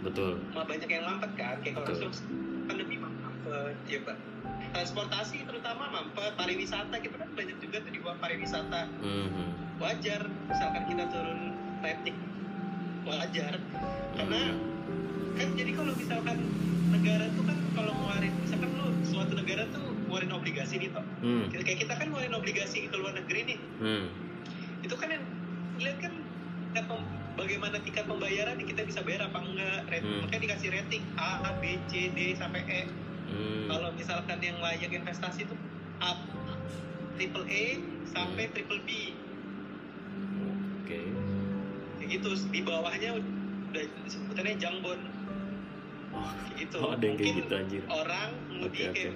[0.01, 0.39] Betul.
[0.55, 1.55] Malah banyak yang mampet kan?
[1.59, 2.03] Kayak kalau Betul.
[2.07, 2.27] langsung
[2.65, 4.17] pandemi mampet ya pak
[4.73, 8.81] transportasi terutama mampet pariwisata kita kan banyak juga tuh di bawah pariwisata.
[8.99, 9.49] Hmm, hmm.
[9.75, 11.39] wajar misalkan kita turun
[11.83, 12.17] rating
[13.03, 13.53] wajar.
[14.15, 15.35] Karena Hmm.
[15.35, 16.37] kan jadi kalau misalkan
[16.91, 21.51] negara tuh kan kalau ngeluarin misalkan lu suatu negara tuh ngeluarin obligasi nih toh Hmm,
[21.51, 23.59] kayak kita kan ngeluarin obligasi ke luar negeri nih.
[23.83, 24.07] Hmm.
[24.79, 25.23] itu kan yang
[25.75, 26.13] lihat kan
[26.71, 29.83] pem- bagaimana tingkat pembayaran kita bisa bayar apa enggak.
[29.91, 30.23] Rat- Hmm.
[30.23, 32.81] makanya dikasih rating A, B, C, D sampai E.
[33.27, 33.67] Hmm.
[33.67, 35.55] kalau misalkan yang layak investasi itu
[35.99, 36.15] A
[37.19, 37.63] triple A
[38.07, 39.11] sampai triple B.
[40.79, 41.11] Oke.
[41.99, 45.01] Kayak gitu di bawahnya udah sebutannya jungbond
[46.13, 46.77] oh, gitu.
[46.79, 47.83] oh, ada yang kayak Mungkin gitu anjir.
[47.89, 49.15] orang Oke, Moody kayak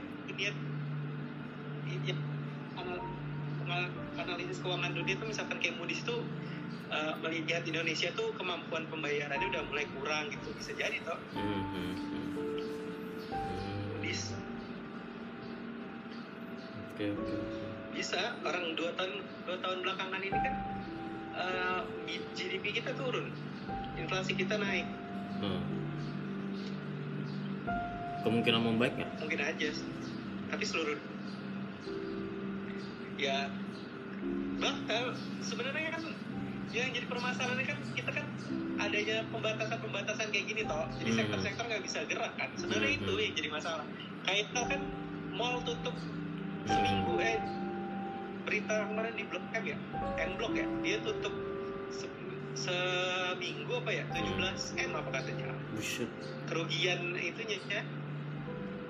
[1.89, 2.15] ya,
[2.77, 3.05] anal-
[3.65, 6.17] anal- analisis keuangan dunia itu misalkan kayak Moody's itu
[6.93, 10.53] uh, melihat Indonesia tuh kemampuan pembayarannya udah mulai kurang gitu.
[10.53, 11.17] Bisa jadi toh.
[11.33, 12.27] Hmm, hmm, hmm.
[13.33, 13.81] Hmm.
[13.95, 14.37] Moody's
[16.93, 17.35] oke oke.
[17.95, 19.13] Bisa orang dua tahun
[19.49, 20.55] dua tahun belakangan ini kan
[21.35, 21.81] uh,
[22.37, 23.33] GDP kita turun.
[23.97, 24.87] Inflasi kita naik.
[25.39, 25.63] Hmm.
[28.19, 29.11] kemungkinan membaik nggak?
[29.23, 29.69] Mungkin aja.
[30.51, 30.97] Tapi seluruh
[33.19, 33.51] ya.
[34.59, 35.03] Bakal
[35.39, 36.03] sebenarnya kan
[36.69, 38.25] yang jadi permasalahannya kan kita kan
[38.79, 40.87] adanya pembatasan-pembatasan kayak gini toh.
[40.95, 41.19] Jadi Hmm.
[41.19, 42.49] sektor-sektor nggak bisa gerak kan.
[42.55, 42.99] Sebenarnya Hmm.
[43.03, 43.85] itu yang jadi masalah.
[44.23, 44.81] Kayak kan
[45.31, 45.95] mall tutup
[46.63, 47.39] seminggu eh
[48.43, 49.77] berita kemarin di blog M ya?
[50.17, 50.67] M blog ya?
[50.81, 51.33] Dia tutup
[51.91, 52.15] se-
[52.55, 54.03] seminggu apa ya?
[54.11, 55.47] 17 M apa katanya.
[55.73, 56.09] Buset.
[56.45, 57.81] Kerugian itunya ya.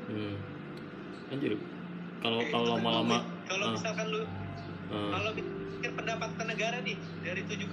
[0.10, 0.36] Hmm.
[1.30, 1.54] anjir.
[2.20, 3.18] Kalau kalau kan lama-lama
[3.50, 4.22] kalau ah, misalkan lu
[4.94, 7.70] ah, kalau pikir pendapatan negara nih dari tujuh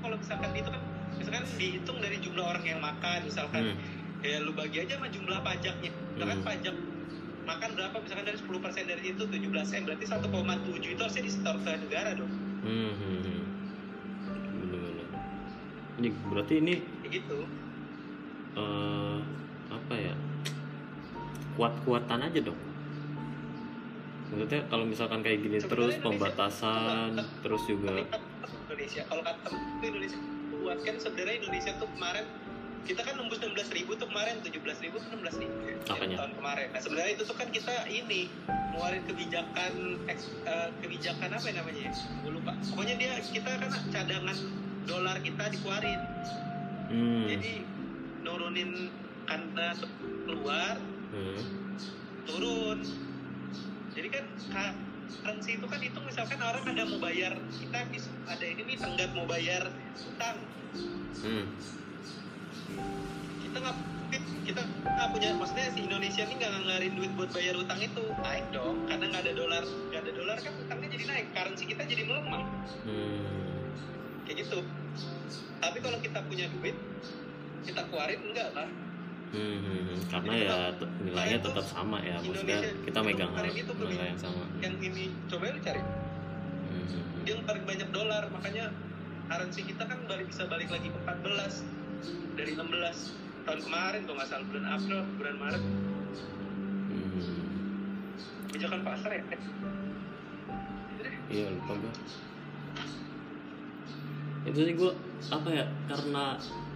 [0.00, 0.82] kalau misalkan itu kan
[1.20, 5.38] misalkan dihitung dari jumlah orang yang makan misalkan hmm, ya lu bagi aja sama jumlah
[5.44, 5.90] pajaknya.
[6.16, 6.48] Misalkan Hmm.
[6.48, 6.74] pajak
[7.48, 7.96] makan berapa?
[8.04, 12.32] Misalkan dari 10% dari itu 17 m berarti 1,7 itu harusnya disetor ke negara dong.
[12.64, 13.40] Hmm, hmm,
[14.60, 15.08] bener-bener.
[16.00, 17.38] Ini berarti ini kayak gitu.
[18.56, 19.18] Eh
[19.72, 20.14] apa ya?
[21.56, 22.69] Kuat-kuatan aja dong
[24.30, 27.90] maksudnya kalau misalkan kayak gini Sebenarnya terus Indonesia- pembatasan terus juga
[28.64, 29.02] Indonesia.
[29.04, 29.48] Kalau kata
[29.82, 30.18] Indonesia
[30.52, 32.24] kuat kan sebenarnya Indonesia tuh kemarin
[32.80, 36.16] kita kan nembus 16 ribu tuh kemarin 17 ribu tuh 16 ribu ya, Apanya?
[36.16, 36.66] tahun kemarin.
[36.70, 38.20] Nah sebenarnya itu tuh kan kita ini
[38.70, 39.72] ngeluarin kebijakan
[40.06, 41.92] eks- eh, kebijakan apa ya namanya ya?
[42.24, 42.52] Gue lupa.
[42.56, 44.36] Pokoknya dia kita kan cadangan
[44.86, 46.00] dolar kita dikeluarin.
[46.88, 47.52] Hmm, jadi
[48.20, 48.70] nurunin
[49.22, 49.66] karena
[50.24, 50.74] keluar
[51.10, 51.40] hmm,
[52.24, 52.78] turun
[53.90, 54.24] jadi kan
[54.54, 54.78] ka-
[55.20, 57.78] currency itu kan itu misalkan orang ada mau bayar kita
[58.30, 59.66] ada ini nih tenggat mau bayar
[60.06, 60.36] utang.
[61.20, 61.44] Hmm,
[63.42, 63.76] kita nggak
[64.46, 68.04] kita nggak punya maksudnya si Indonesia ini nggak ngelarin duit buat bayar utang itu.
[68.22, 71.82] Naik dong karena nggak ada dolar nggak ada dolar kan utangnya jadi naik currency kita
[71.84, 72.42] jadi melemah.
[72.86, 73.74] Hmm.
[74.24, 74.62] kayak gitu.
[75.58, 76.78] Tapi kalau kita punya duit
[77.66, 78.70] kita keluarin enggak lah
[79.30, 79.98] Hmm, hmm, hmm.
[80.10, 80.56] karena ya
[81.06, 84.42] nilainya itu tetap sama ya maksudnya Indonesia kita megang itu nilai yang sama.
[84.58, 85.80] Yang ini coba lu cari.
[85.80, 85.94] Hmm,
[86.66, 87.22] hmm, hmm.
[87.22, 88.64] dia ngeluarin banyak dolar makanya
[89.30, 91.62] currency kita kan balik bisa balik lagi ke 14
[92.34, 95.62] dari 16 tahun kemarin tuh nggak salah bulan April bulan Maret.
[96.90, 97.38] Hmm.
[98.50, 99.22] kebijakan pasar ya?
[101.30, 101.92] Iya lupa gue
[104.48, 104.92] itu sih gue
[105.28, 106.24] apa ya karena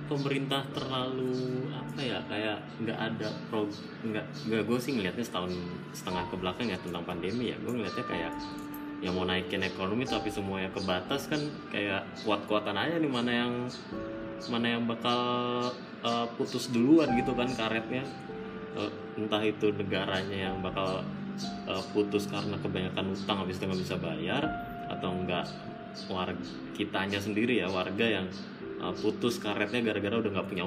[0.04, 3.64] pemerintah terlalu apa ya kayak nggak ada pro
[4.04, 5.52] nggak nggak gue sih ngelihatnya setahun
[5.96, 7.56] setengah ke belakang ya tentang pandemi ya.
[7.60, 8.32] Gue ngelihatnya kayak
[9.04, 13.52] yang mau naikin ekonomi tapi semuanya kebatas kan kayak kuat-kuatan aja nih mana yang
[14.48, 15.20] mana yang bakal
[16.04, 18.04] uh, putus duluan gitu kan karetnya.
[18.74, 21.06] Uh, entah itu negaranya yang bakal
[21.70, 24.42] uh, putus karena kebanyakan utang habis itu nggak bisa bayar
[24.90, 25.46] atau enggak
[26.10, 26.42] warga
[26.74, 28.26] kitanya sendiri ya warga yang
[28.84, 30.64] uh, putus karetnya gara-gara udah nggak punya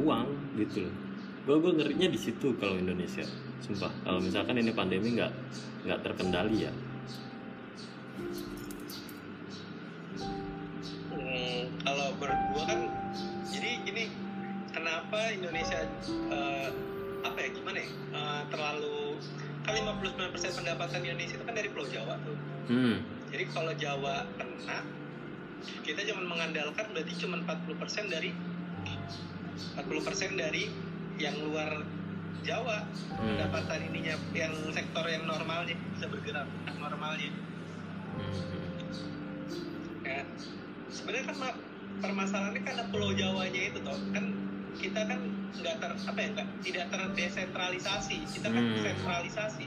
[0.00, 0.94] uang gitu loh.
[1.44, 3.24] Gue gue ngerinya di situ kalau Indonesia
[3.60, 3.92] sumpah.
[4.04, 5.32] Kalau misalkan ini pandemi nggak
[5.84, 6.72] nggak terkendali ya.
[11.12, 12.80] Hmm, kalau menurut gua kan
[13.48, 14.04] jadi gini
[14.72, 16.68] kenapa Indonesia eh,
[17.24, 17.90] apa ya gimana ya?
[17.92, 19.20] Eh, terlalu
[19.68, 22.36] kan 59% pusat pendapatan Indonesia itu kan dari Pulau Jawa tuh.
[22.72, 22.96] hmm.
[23.28, 24.80] Jadi kalau Jawa kena,
[25.82, 28.30] kita cuma mengandalkan berarti cuma 40% dari
[29.74, 29.84] 40%
[30.34, 30.70] dari
[31.16, 31.82] yang luar
[32.38, 32.86] Jawa.
[33.18, 33.34] Hmm.
[33.34, 37.34] pendapatan ininya yang sektor yang normalnya bisa bergerak normalnya.
[38.14, 38.30] Hmm.
[40.06, 40.22] ya.
[40.88, 41.58] Sebenarnya kan ma-
[41.98, 43.98] permasalahannya karena Pulau Jawanya itu toh.
[44.14, 44.24] Kan
[44.78, 45.18] kita kan
[45.50, 48.18] nggak ter apa ya nggak tidak terdesentralisasi.
[48.30, 48.86] Kita kan Hmm.
[48.86, 49.66] sentralisasi.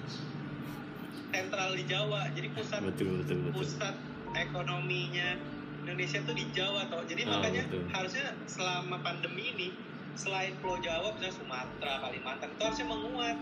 [1.32, 3.63] Sentral di Jawa jadi pusat betul betul betul.
[3.63, 3.95] pusat
[4.32, 5.39] ekonominya
[5.82, 7.84] Indonesia tuh di Jawa toh jadi Ah, makanya betul.
[7.89, 9.67] harusnya selama pandemi ini
[10.13, 13.38] selain Pulau Jawa misalnya Sumatera Kalimantan itu harusnya menguat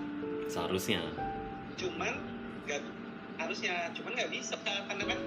[0.47, 1.01] seharusnya
[1.75, 2.13] cuman
[2.63, 2.81] nggak
[3.37, 5.19] harusnya cuman nggak bisa karena kan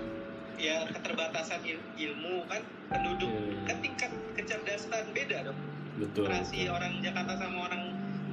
[0.56, 3.60] ya keterbatasan il- ilmu kan penduduk Iya.
[3.66, 5.58] kan tingkat kecerdasan beda dong
[5.98, 7.82] betul generasi orang Jakarta sama orang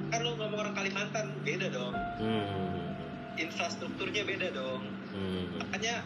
[0.10, 2.96] kan lu ngomong orang Kalimantan beda dong hmm.
[3.36, 5.58] infrastrukturnya beda dong Hmm.
[5.58, 6.06] makanya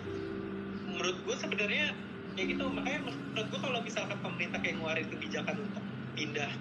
[0.88, 1.91] menurut gue sebenarnya
[2.33, 6.51] ya gitu makanya menurut gue kalau misalkan pemerintah kayak ngeluarin kebijakan untuk pindah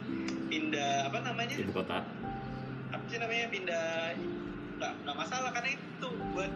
[0.46, 1.56] pindah apa namanya?
[1.56, 2.04] Ibu kota.
[2.88, 3.84] Apa sih namanya pindah
[4.76, 6.52] nggak nggak masalah karena itu buat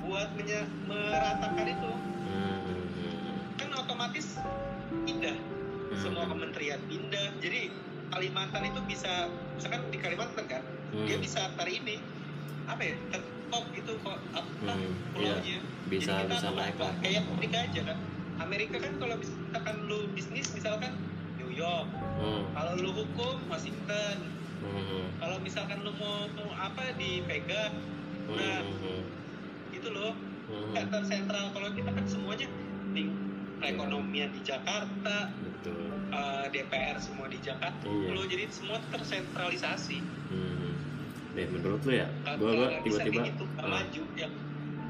[0.00, 1.90] buat menya- meratakan itu.
[2.26, 3.34] Hmm.
[3.56, 4.36] kan otomatis
[5.02, 5.36] pindah.
[5.36, 5.98] Hmm.
[5.98, 7.28] semua kementerian pindah.
[7.38, 7.72] Jadi
[8.06, 11.04] Kalimantan itu bisa misalkan di Kalimantan kan Hmm.
[11.04, 11.96] dia bisa hari ini
[12.64, 12.94] apa ya
[13.46, 15.58] top gitu kok apa Hmm, pulaunya.
[15.86, 17.98] Bisa Jadi kita bisa naik kayak Amerika aja kan
[18.38, 20.92] Amerika kan kalau misalkan lu bisnis misalkan
[21.36, 22.42] New York Hmm.
[22.52, 24.16] kalau lu hukum Washington
[24.56, 25.06] Hmm.
[25.16, 27.72] kalau misalkan lu mau, mau apa dipegang
[28.26, 29.04] nah Hmm.
[29.70, 30.12] itu loh
[30.46, 30.72] Hmm.
[30.72, 32.48] nggak tersentral kalau kita kan semuanya
[32.90, 33.10] di
[33.56, 38.08] perekonomian di Jakarta betul eh, DPR semua di Jakarta Iya.
[38.10, 40.72] lo jadi semua tersentralisasi hmm.
[41.34, 42.08] deh menurut lu ya
[42.80, 43.68] bisa tiba-tiba gitu, ah.
[43.68, 44.28] maju ya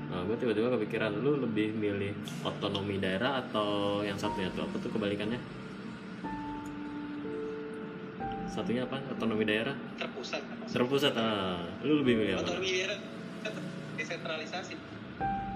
[0.07, 2.14] Nah, gue tiba-tiba kepikiran lu lebih milih
[2.47, 5.40] otonomi daerah atau yang satunya tuh apa tuh kebalikannya?
[8.47, 9.03] Satunya apa?
[9.12, 9.75] Otonomi daerah?
[9.99, 11.61] terpusat Terpusat ah.
[11.83, 12.47] Lu lebih milih apa?
[12.47, 12.99] otonomi daerah
[13.42, 13.53] kan
[13.99, 14.75] desentralisasi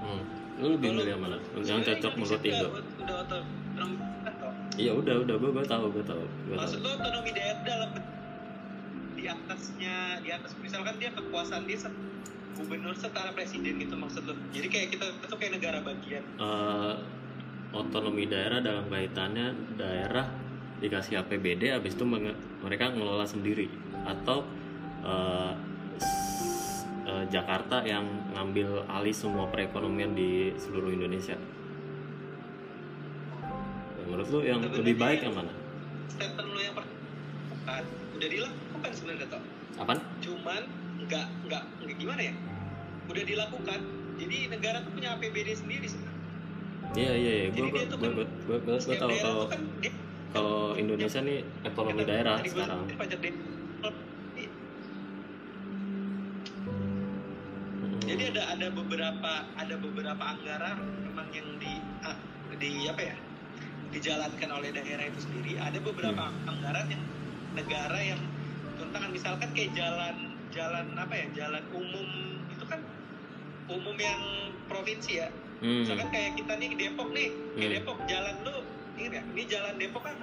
[0.00, 0.22] Hmm.
[0.58, 1.36] Lu lebih milih mana?
[1.60, 2.66] Yang cocok Indonesia menurut Indo?
[2.66, 3.96] udah, udah otonomi.
[4.80, 6.56] Iya udah udah gue gue tahu gue tahu tahu.
[6.56, 7.90] maksud lo otonomi daerah dalam
[9.12, 11.78] di atasnya di atas misalkan dia kekuasaan dia
[12.60, 14.34] gubernur setara presiden gitu maksud lo.
[14.50, 16.22] Jadi kayak kita itu kayak negara bagian.
[16.36, 16.94] Eh,
[17.70, 20.26] otonomi daerah dalam kaitannya daerah
[20.78, 23.68] dikasih APBD habis itu mereka ngelola sendiri.
[24.02, 24.44] Atau
[25.96, 31.36] s- eh, Jakarta yang ngambil alih semua perekonomian di seluruh Indonesia.
[34.02, 35.52] Menurut lu yang Sebenarnya lebih baik yang- mana?
[36.10, 37.78] Statement lo yang pertama
[38.10, 39.42] udah dilakukan sebenarnya toh
[39.78, 39.98] apaan?
[40.20, 40.62] Cuman
[41.00, 42.34] nggak nggak nggak gimana ya
[43.10, 43.80] udah dilakukan
[44.16, 46.18] jadi negara tuh punya APBD sendiri sebenarnya
[46.94, 48.10] iya iya iya gue gue gue
[48.46, 49.60] gue gue tahu kalau kan
[50.30, 53.58] kalau Indonesia nih ekonomi daerah sekarang sebutin pajak daerah.
[58.10, 62.18] Jadi ada ada beberapa ada beberapa anggaran memang yang di ah,
[62.58, 63.16] di apa ya
[63.94, 65.62] dijalankan oleh daerah itu sendiri.
[65.62, 66.50] Ada beberapa Hmm.
[66.50, 67.02] anggaran yang
[67.54, 68.18] negara yang
[68.82, 72.08] tuntangan misalkan kayak jalan jalan apa ya jalan umum
[73.70, 74.20] umum yang
[74.66, 75.28] provinsi ya.
[75.60, 75.84] Hmm.
[75.84, 77.74] Misalkan kayak kita nih di Depok nih, kayak Hmm.
[77.78, 78.56] Depok jalan lu
[78.96, 79.22] ingat ya?
[79.26, 80.16] Ini jalan Depok kan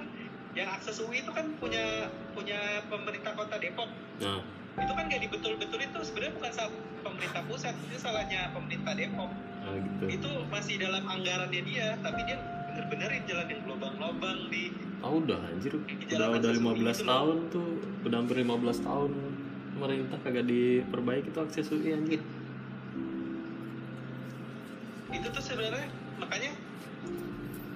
[0.52, 1.84] yang akses UI itu kan punya
[2.32, 3.86] punya pemerintah kota Depok
[4.18, 4.42] Nah,
[4.76, 9.74] itu kan nggak dibetul-betul itu sebenarnya bukan salah pemerintah pusat itu salahnya pemerintah Depok nah
[9.76, 10.04] gitu.
[10.08, 15.78] itu masih dalam anggarannya dia tapi dia bener-benerin jalan yang lubang-lubang di Ah udah anjir.
[15.78, 17.06] Udah Jalan udah akses 15 UI itu loh.
[17.06, 17.70] tahun tuh.
[18.02, 18.50] Udah hampir 15
[18.82, 19.10] tahun
[19.70, 22.20] pemerintah kagak diperbaiki tuh akses UI anjir.
[25.08, 26.52] Itu tuh sebenarnya makanya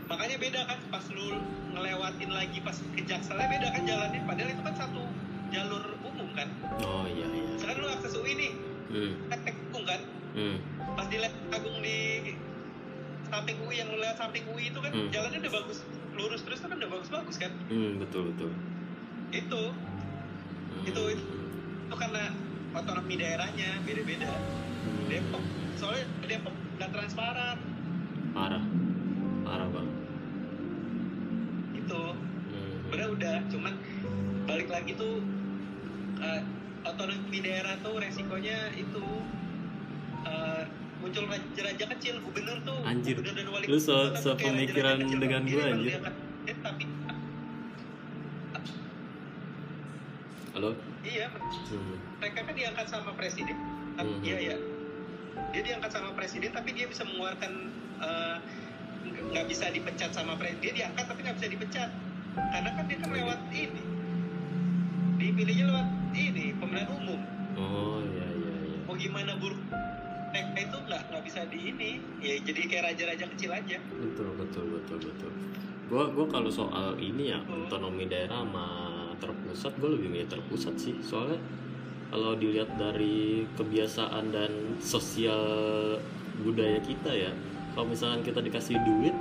[0.04, 1.40] makanya beda kan pas lu
[1.72, 5.02] ngelewatin lagi pas ke Jakselnya beda kan jalannya padahal itu kan satu
[5.48, 7.56] jalur umum kan Oh iya iya.
[7.56, 8.52] sekarang lu akses UI nih
[8.92, 9.12] Hmm.
[9.30, 10.00] tek Agung kan
[10.32, 10.56] Hmm.
[10.92, 11.16] pas di
[11.48, 11.98] Agung di
[13.24, 15.08] samping UI yang lu lihat samping UI itu kan Hmm.
[15.08, 15.78] jalannya udah bagus
[16.12, 18.52] lurus terus tuh kan udah bagus-bagus kan Hmm, betul betul.
[19.32, 20.84] itu Hmm.
[20.84, 21.24] Itu- itu
[21.90, 22.32] karena
[22.74, 25.08] otonomi daerahnya beda-beda Hmm.
[25.08, 25.40] Depok
[25.74, 27.58] soalnya Depok nggak transparan
[28.32, 28.64] Parah.
[29.42, 29.96] Parah banget.
[31.74, 32.00] itu
[32.46, 32.72] Hmm.
[32.82, 33.74] sebenarnya udah cuman
[34.44, 35.20] balik lagi tuh
[36.18, 36.40] eh,
[36.82, 39.04] otonomi daerah tuh resikonya itu
[40.24, 40.62] eh,
[40.98, 43.18] muncul raja-raja kecil gubernur tuh Anjir.
[43.18, 45.18] gubernur dan wali Lu se- raja-raja kecil.
[45.18, 45.90] dengan gua, emang anjir.
[45.92, 46.14] diangkat,
[46.44, 46.84] eh, tapi
[50.52, 50.70] Halo.
[51.02, 51.26] iya
[51.66, 51.96] Hmm.
[52.18, 53.56] mereka kan diangkat sama presiden
[53.94, 54.20] Hmm.
[54.22, 54.56] iya ya
[55.52, 57.52] dia diangkat sama presiden tapi dia bisa mengeluarkan
[58.00, 58.36] eh,
[59.02, 61.90] nggak nggak bisa dipecat sama presiden dia diangkat tapi nggak bisa dipecat.
[62.32, 63.82] Karena kan dia kan lewat ini.
[65.20, 67.20] Dipilihnya lewat ini pemilihan umum.
[67.60, 68.78] Oh iya iya iya.
[68.88, 69.60] Mau gimana buruk?
[70.32, 71.90] Mereka itu nggak nggak bisa di ini.
[72.24, 73.78] Ya jadi kayak raja-raja kecil aja.
[74.00, 75.30] Betul betul betul betul.
[75.92, 78.66] Gua gua kalau soal ini ya otonomi daerah sama
[79.20, 80.98] terpusat gue lebih milih terpusat sih.
[81.04, 81.38] Soalnya
[82.12, 85.40] kalau dilihat dari kebiasaan dan sosial
[86.44, 87.32] budaya kita ya
[87.72, 89.16] kalau misalkan kita dikasih duit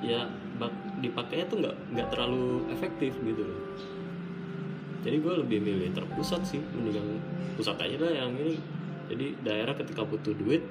[0.00, 0.24] ya
[0.56, 0.72] bak
[1.04, 3.60] dipakainya tuh nggak nggak terlalu efektif gitu loh.
[5.04, 7.20] Jadi gue lebih milih terpusat sih mendingan
[7.54, 8.56] pusat aja lah yang ini.
[9.12, 10.64] Jadi daerah ketika butuh duit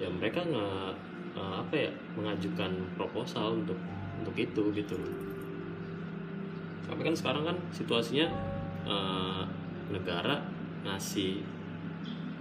[0.00, 0.96] ya mereka nggak
[1.36, 3.76] apa ya mengajukan proposal untuk
[4.24, 5.14] untuk itu gitu loh.
[6.88, 8.26] Tapi kan sekarang kan situasinya
[8.88, 9.42] eh,
[9.92, 10.40] negara
[10.86, 11.44] ngasih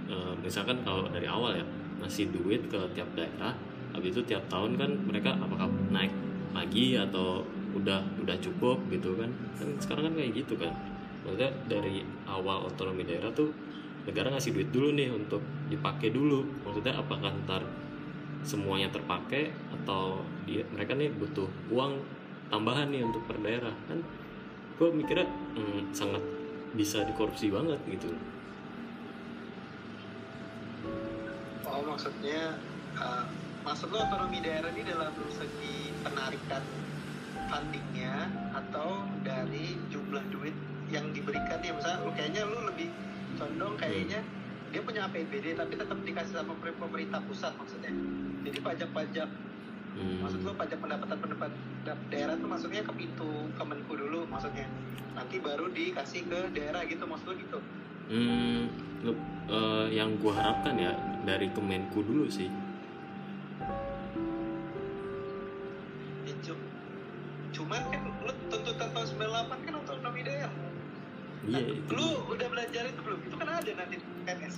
[0.09, 1.65] eh, misalkan kalau dari awal ya
[1.99, 3.51] ngasih duit ke tiap daerah
[3.91, 6.13] habis itu tiap tahun kan mereka apakah naik
[6.53, 7.45] lagi atau
[7.77, 9.29] udah udah cukup gitu kan?
[9.57, 10.73] Kan sekarang kan kayak gitu kan.
[11.25, 13.53] Maksudnya dari awal otonomi daerah tuh
[14.07, 16.45] negara ngasih duit dulu nih untuk dipakai dulu.
[16.65, 17.61] Maksudnya apakah ntar
[18.41, 21.99] semuanya terpakai atau dia mereka nih butuh uang
[22.49, 23.73] tambahan nih untuk per daerah?
[23.85, 24.01] Kan
[24.79, 25.27] gue mikirnya
[25.59, 26.23] hmm, sangat
[26.73, 28.13] bisa dikorupsi banget gitu.
[31.65, 32.57] Oh maksudnya
[32.97, 33.25] uh,
[33.65, 36.63] maksud lo otonomi daerah ini dalam segi penarikan
[37.49, 40.53] fundingnya atau dari jumlah duit
[40.93, 41.73] yang diberikan ya?
[41.73, 42.89] Misalnya lu kayaknya lu lebih
[43.37, 44.19] condong kayaknya
[44.69, 47.89] dia punya APBD tapi tetap dikasih sama pe- pemerintah pusat maksudnya.
[48.45, 49.29] Jadi pajak-pajak
[49.95, 51.57] hmm, maksud lo pajak pendapatan pendapatan
[52.09, 54.67] daerah tuh maksudnya ke pintu Kemenku dulu maksudnya.
[55.13, 57.59] Nanti baru dikasih ke daerah gitu maksud lo gitu.
[58.09, 58.69] Hmm,
[59.01, 62.49] lu- eh, yang gua harapkan ya dari Kemenku dulu sih.
[66.25, 66.65] Ya, cu-
[67.53, 70.53] cuman kan lu tuntutan tahun 98 kan otonomi daerah.
[71.39, 71.91] Iya Nah, itu.
[71.95, 73.19] lu udah belajar itu belum?
[73.23, 73.95] Itu kan ada nanti
[74.27, 74.55] PNS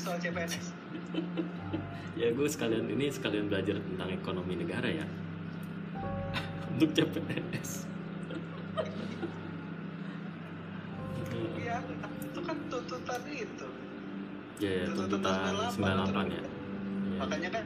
[0.00, 0.75] soal CPNS
[2.46, 5.02] gue sekalian ini sekalian belajar tentang ekonomi negara ya.
[6.78, 7.90] Untuk CPNS
[11.58, 13.68] iya itu kan tuntutan itu.
[14.62, 15.34] Ya, ya tuntutan
[15.74, 16.38] 98 ya.
[16.38, 17.18] Iya.
[17.18, 17.64] makanya kan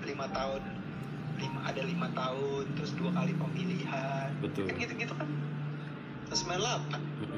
[0.00, 0.62] lima tahun
[1.36, 4.32] lima ada lima tahun terus dua kali pemilihan.
[4.40, 4.72] Betul.
[4.72, 5.28] Kan gitu gitu kan?
[6.32, 7.29] Terus 98 Mm, mm, mm.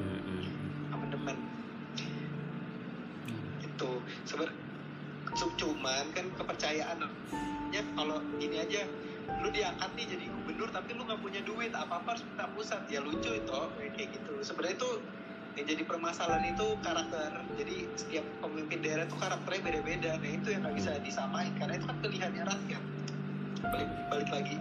[4.27, 4.55] Sebenarnya
[5.33, 7.09] cuman kan kepercayaannya
[7.97, 8.85] kalau ini aja
[9.41, 12.81] lu diangkat nih jadi gubernur tapi lu nggak punya duit apa apa harus minta pusat.
[12.91, 13.59] Ya lucu itu
[13.97, 14.33] kayak gitu.
[14.45, 14.89] Sebenarnya itu
[15.53, 17.31] yang jadi permasalahan itu karakter.
[17.57, 20.11] Jadi setiap pemimpin daerah itu karakternya beda-beda.
[20.21, 22.83] Nah itu yang nggak bisa disamain karena itu kan pilihannya rakyat.
[23.63, 24.57] Balik balik lagi.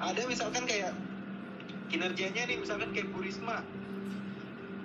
[0.00, 0.92] Ada misalkan kayak
[1.90, 3.60] kinerjanya nih misalkan kayak Bu Risma.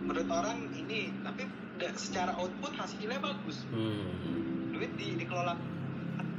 [0.04, 4.08] Menurut orang ini tapi da- secara output hasilnya bagus Hmm.
[4.72, 5.56] duit di dikelola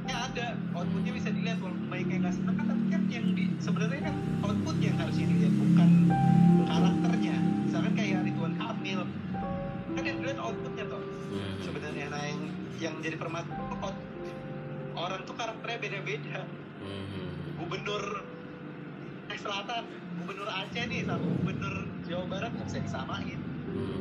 [0.07, 4.01] ya ada outputnya bisa dilihat walaupun baiknya nggak seneng kan tapi kan yang di sebenarnya
[4.03, 5.89] kan outputnya yang harusnya dilihat bukan
[6.63, 7.35] karakternya
[7.65, 9.01] misalkan kayak Ridwan Kamil
[9.93, 11.55] kan yang dilihat outputnya toh Hmm.
[11.59, 12.41] sebenarnya nah yang
[12.77, 13.95] yang jadi permasalahan
[14.95, 16.39] orang tuh karakternya beda-beda
[16.79, 17.57] Hmm.
[17.57, 18.03] gubernur
[19.37, 19.85] Selatan
[20.17, 23.37] gubernur Aceh nih sama gubernur Jawa Barat nggak bisa disamain.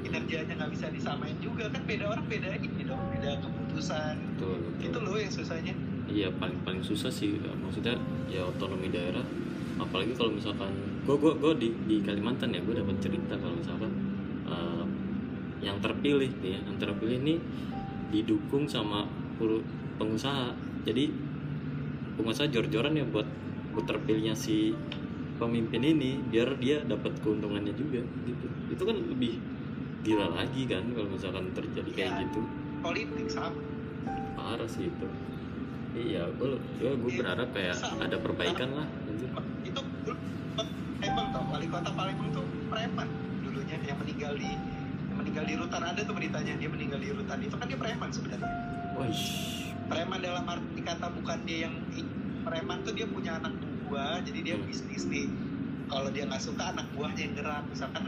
[0.07, 1.69] Kinerjanya nggak bisa disamain juga.
[1.71, 4.15] Kan beda orang beda ini dong beda keputusan.
[4.37, 4.85] Betul betul.
[4.89, 5.75] Itu loh yang susahnya.
[6.07, 7.99] Iya paling paling susah sih maksudnya
[8.31, 9.27] ya otonomi daerah.
[9.77, 10.73] Apalagi kalau misalkan
[11.05, 13.93] gue gue gue di di Kalimantan ya gue dapat cerita kalau misalkan
[14.49, 14.85] eh,
[15.61, 17.35] yang terpilih nih ya, yang terpilih ini
[18.15, 19.05] didukung sama
[19.99, 20.55] pengusaha.
[20.87, 21.11] Jadi
[22.17, 23.29] pengusaha jor-joran ya buat
[23.75, 24.73] buat terpilihnya si
[25.37, 28.47] pemimpin ini biar dia dapat keuntungannya juga gitu.
[28.73, 29.37] Itu kan lebih
[30.03, 32.21] gila lagi kan kalau misalkan terjadi kayak Iya.
[32.25, 32.41] gitu.
[32.79, 33.59] Politik sama
[34.35, 35.07] parah sih itu.
[35.93, 38.05] Iya gue gue gue Iya, berharap kayak sama.
[38.05, 39.29] ada perbaikan lah anjir.
[39.63, 39.81] itu
[40.97, 43.09] Palembang tau wali kota Palembang tuh preman.
[43.43, 44.51] Dulunya yang meninggal di
[45.07, 45.83] yang meninggal di rutan.
[45.83, 47.39] Ada tuh beritanya dia meninggal di rutan.
[47.39, 48.49] Itu kan dia preman sebenarnya.
[48.95, 49.23] Wih,
[49.87, 51.75] preman dalam arti kata bukan dia yang
[52.43, 53.53] preman tuh dia punya anak
[53.85, 54.67] buah jadi dia Hmm.
[54.67, 55.29] bisnis nih.
[55.87, 57.63] Kalau dia nggak suka anak buahnya yang gerak.
[57.67, 58.03] Misalkan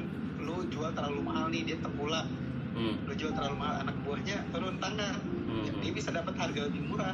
[0.49, 2.25] lu jual terlalu mahal nih dia tengkulak
[2.73, 5.21] hmm, lu jual terlalu mahal anak buahnya turun tangan.
[5.21, 5.99] Hmm, dia hmm.
[5.99, 7.13] bisa dapat harga lebih murah.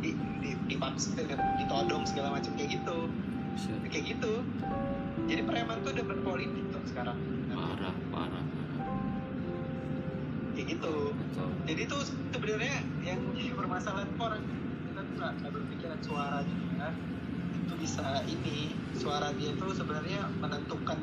[0.00, 1.12] Di, di, dipaksa
[1.60, 2.98] ditodong segala macam kayak gitu.
[3.54, 4.42] Buset, kayak gitu.
[5.28, 7.18] Jadi preman tuh udah berpolitik tuh sekarang.
[7.52, 8.44] Parah parah
[10.56, 10.94] kayak gitu.
[11.16, 11.48] Kacau.
[11.64, 12.00] jadi tuh
[12.36, 14.42] sebenarnya yang jadi permasalahan tuh orang
[14.90, 16.88] kita tuh nggak berpikiran suara juga.
[17.64, 20.99] Itu bisa ini suara dia tuh sebenarnya menentukan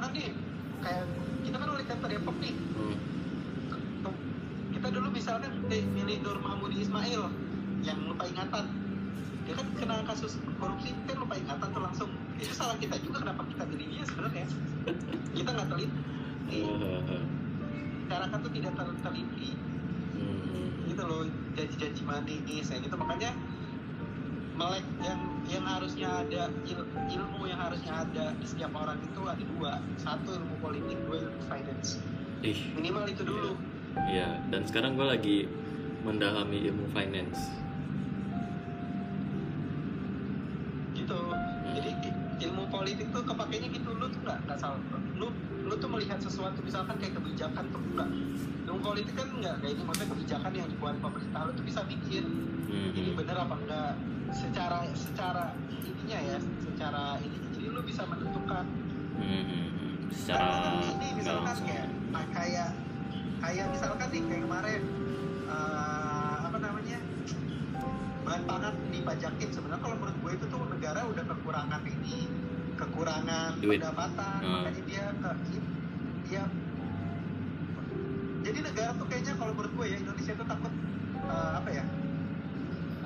[0.00, 0.32] misalkan nih
[0.80, 1.04] kayak
[1.44, 2.54] kita kan oleh kata Depok nih.
[2.72, 2.96] Hmm.
[4.72, 7.28] kita dulu misalkan eh, milih Nur Mahmudi Ismail
[7.84, 8.64] yang lupa ingatan.
[9.44, 12.10] Dia kan kena kasus korupsi kan lupa ingatan tuh langsung.
[12.40, 14.46] Itu salah kita juga kenapa kita milih dia sebenarnya.
[15.36, 16.60] Kita nggak teliti.
[18.08, 19.50] Masyarakat tuh tidak ter- teliti
[20.20, 20.84] Hmm.
[20.84, 21.24] gitu loh
[21.56, 22.96] janji-janji manis kayak gitu.
[22.96, 23.36] Makanya
[24.60, 29.40] melek yang yang harusnya ada il- ilmu yang harusnya ada di setiap orang itu ada
[29.56, 29.72] dua.
[29.96, 31.96] Satu ilmu politik dua ilmu finance.
[32.44, 33.56] Ih, minimal itu dulu.
[34.06, 34.36] Iya.
[34.52, 35.36] Dan sekarang gue lagi
[36.04, 37.40] mendalami ilmu finance.
[40.92, 41.16] gitu.
[41.72, 43.90] Jadi i- ilmu politik tuh kepakainya gitu.
[43.90, 44.76] Lu tuh nggak nggak salah.
[45.16, 45.32] Lu
[45.64, 48.08] lu tuh melihat sesuatu misalkan kayak kebijakan tuh enggak
[48.68, 49.82] ilmu politik kan nggak kayak ini.
[49.82, 52.22] Maksudnya kebijakan yang dibuat pemerintah lu tuh bisa mikir.
[52.70, 52.94] Hmm.
[52.94, 53.92] ini bener apa enggak
[54.30, 55.44] secara secara
[55.82, 58.66] ininya ya secara ini jadi lu bisa menentukan
[59.20, 60.08] Hmm.
[60.08, 62.72] Secara ini misalkan kayak nah, kayak
[63.44, 64.82] kayak misalkan nih kayak kemarin
[65.44, 66.98] eh, apa namanya
[68.24, 72.16] bahan pangan dipajakin sebenarnya kalau menurut gue itu tuh negara udah kekurangan ini
[72.80, 73.76] kekurangan Duit.
[73.76, 74.52] pendapatan Hmm.
[74.56, 75.30] makanya dia ke
[76.30, 76.42] dia
[78.40, 80.72] jadi negara tuh kayaknya kalau menurut gue ya Indonesia tuh takut
[81.28, 81.84] eh, apa ya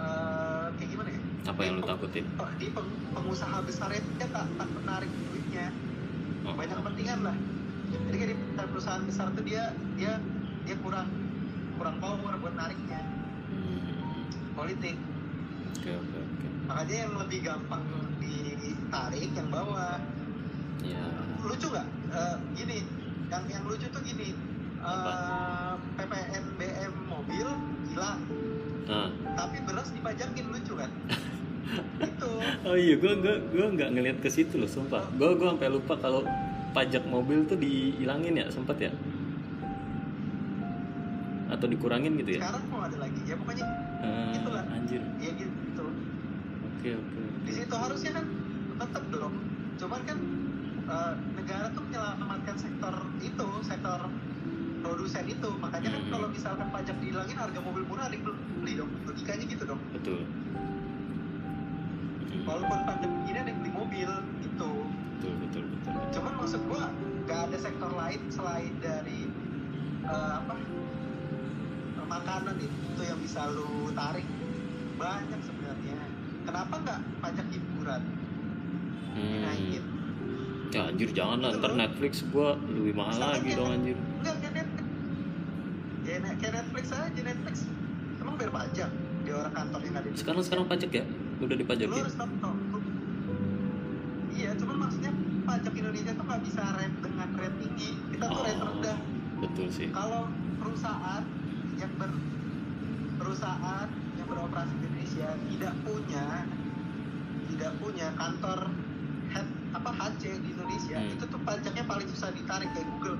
[0.04, 2.24] eh, kayak gimana ya Apa yang lu takutin?
[2.54, 5.66] di peng- pengusaha besar itu dia tak tak menarik duitnya
[6.44, 6.52] Oh.
[6.52, 7.36] banyak kepentingan lah
[8.04, 8.36] jadi kayak di
[8.66, 10.20] perusahaan besar tuh dia dia
[10.62, 11.08] dia kurang
[11.74, 13.00] kurang power buat nariknya
[13.46, 14.24] Hmm.
[14.52, 14.96] politik
[15.74, 16.46] Oke oke oke.
[16.64, 17.84] makanya yang lebih gampang
[18.18, 19.96] ditarik yang bawah
[20.80, 21.00] Ya.
[21.40, 22.78] lucu nggak Eh, gini
[23.26, 24.36] yang yang lucu tuh gini
[24.78, 27.48] Eh, PPN BM mobil
[27.86, 28.20] hilang
[28.86, 30.90] Tapi beras dipajakin lucu kan
[32.06, 32.30] itu
[32.62, 35.00] Oh iya, gue gue gue nggak ngeliat ke situ loh, sumpah.
[35.12, 36.22] Gue gue sampai lupa kalau
[36.70, 38.92] pajak mobil tuh dihilangin ya, sempet ya?
[41.46, 42.40] Atau dikurangin gitu ya?
[42.42, 43.66] sekarang mau ada lagi ya pokoknya
[44.04, 44.64] Eh, Itulah.
[44.68, 45.00] anjir.
[45.16, 45.84] ya gitu
[46.66, 47.20] Oke oke.
[47.42, 48.26] di situ harusnya kan
[48.76, 49.34] tetap dong
[49.74, 50.18] cuman kan
[50.84, 54.00] eh, negara tuh menyelamatkan sektor itu sektor
[54.84, 56.10] produsen itu makanya kan Mhm.
[56.10, 58.24] kalau misalkan pajak dihilangin harga mobil murah ada yang
[58.54, 60.20] beli dong logikanya gitu dong Betul.
[62.20, 64.10] Hmm, walaupun pandemi ini ada yang beli mobil
[64.40, 64.70] gitu
[65.16, 65.90] Betul betul betul.
[65.90, 66.10] betul.
[66.12, 66.82] cuman maksud gua
[67.24, 69.20] gak ada sektor lain selain dari
[70.04, 70.54] eh, apa
[72.04, 74.26] makanan itu yang bisa lu tarik
[74.94, 75.96] banyak sebenarnya
[76.44, 78.02] kenapa nggak pajak hiburan
[79.14, 79.30] Hmm.
[79.32, 79.84] dinaikin
[80.66, 83.94] Ya anjir jangan lah, ntar Netflix gue lebih mahal lagi dong anjir.
[83.94, 84.34] Enggak,
[86.04, 86.20] kayak.
[86.20, 87.54] Ya, kayak Netflix aja, Netflix.
[88.16, 88.90] Emang bayar pajak
[89.24, 91.04] di orang kantor yang ada di Sekarang sekarang pajak ya?
[91.38, 91.90] Udah Lu dipajakin?
[91.98, 92.16] harus.
[92.16, 92.92] Lu-
[94.34, 97.90] Iya, cuman maksudnya pajak Indonesia tuh nggak bisa rate dengan rate tinggi.
[98.10, 98.66] Kita tuh rate Oh.
[98.68, 98.98] rendah.
[99.40, 99.88] Betul sih.
[99.88, 100.26] Kalau
[100.56, 101.22] perusahaan
[101.74, 102.10] yang ber
[103.14, 106.24] perusahaan yang beroperasi di Indonesia tidak punya
[107.46, 108.58] tidak punya kantor
[109.30, 111.14] head apa HC di Indonesia Hmm.
[111.14, 113.18] itu tuh pajaknya paling susah ditarik kayak Google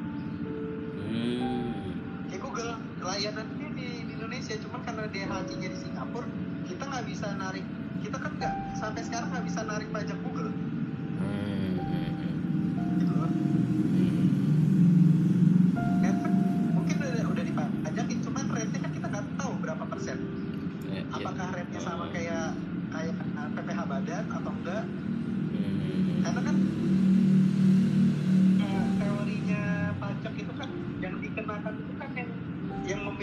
[1.04, 1.83] Hmm.
[2.54, 6.22] Google layanannya di, di Indonesia cuman karena dia HC-nya di Singapura
[6.64, 7.66] kita nggak bisa narik
[7.98, 10.54] kita kan nggak sampai sekarang nggak bisa narik pajak Google
[11.18, 11.74] Hmm.
[12.94, 13.30] gitu loh.
[15.98, 16.34] Netflix
[16.70, 20.18] mungkin udah, udah dipajakin cuman rate-nya kan kita nggak tahu berapa persen
[20.84, 21.02] Ya, ya.
[21.10, 22.10] apakah rate-nya sama Oh.
[22.14, 22.54] kayak
[22.88, 23.14] kayak
[23.50, 24.84] PPH badan atau enggak
[25.50, 26.22] Hmm.
[26.22, 26.56] karena kan
[28.60, 29.62] uh, teorinya
[29.96, 32.23] pajak itu kan yang dikenakan itu kan yang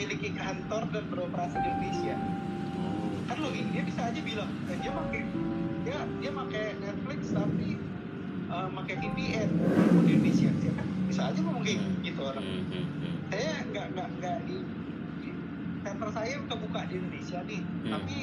[0.02, 2.16] memiliki kantor dan beroperasi di Indonesia
[3.30, 5.22] kan logik dia bisa aja bilang eh, dia pakai
[5.86, 7.70] dia dia pakai Netflix tapi
[8.50, 9.50] uh, pakai VPN
[10.02, 13.16] di Indonesia ya kan bisa aja ngomong kayak gitu orang Hmm, hmm, hmm.
[13.30, 14.56] saya nggak nggak nggak di,
[15.22, 15.30] di
[15.86, 17.92] kantor saya kebuka di Indonesia nih Hmm.
[17.94, 18.18] tapi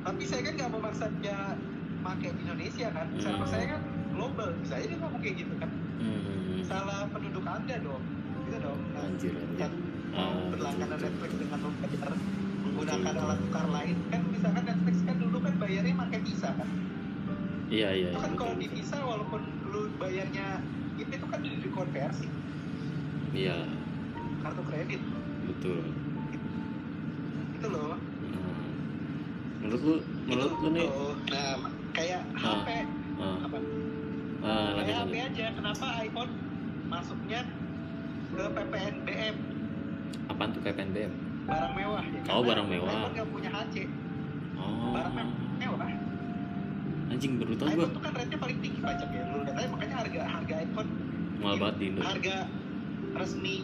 [0.00, 1.38] tapi saya kan nggak memaksa dia
[2.00, 3.20] pakai di Indonesia kan Hmm.
[3.20, 3.80] server saya kan
[4.16, 8.00] global bisa aja dia ngomong kayak gitu kan Hmm, salah penduduk anda dong
[8.42, 9.70] gitu dong nah, Anjir, anjir.
[10.16, 12.12] Ah, berlangganan Netflix dengan membayar
[12.64, 13.96] menggunakan alat tukar lain.
[14.08, 16.68] Kan misalkan Netflix kan dulu kan bayarnya pakai visa kan?
[17.66, 18.08] Iya iya.
[18.14, 20.62] itu kan betul, kalau di visa walaupun lu bayarnya
[20.96, 22.26] itu itu kan di dikonversi
[23.34, 23.58] Iya.
[24.40, 25.02] Kartu kredit.
[25.44, 25.82] Betul.
[27.56, 27.96] itu loh.
[27.96, 28.68] Hmm.
[29.64, 29.94] Menurut lu,
[30.28, 30.88] menurut lu nih?
[31.32, 31.52] Nah
[31.92, 32.60] kayak Ah.
[32.60, 32.68] HP
[33.16, 33.58] Ah, apa?
[34.44, 35.46] Ah, kayak HP aja.
[35.56, 36.32] Kenapa iPhone
[36.86, 37.40] masuknya
[38.30, 39.36] ke PPNBM
[40.26, 41.12] Apaan tuh PPNBM?
[41.46, 42.90] barang mewah ya Oh, Karena barang mewah.
[42.90, 43.76] iPhone nggak punya HC
[44.56, 45.12] Oh, barang
[45.56, 45.90] mewah
[47.06, 47.74] anjing baru tau gue.
[47.76, 50.88] iPhone tuh kan rate-nya paling tinggi pajak ya lu lihat aja makanya harga harga iPhone
[51.36, 52.00] Mahal banget di Indo.
[52.02, 52.36] harga
[53.14, 53.56] resmi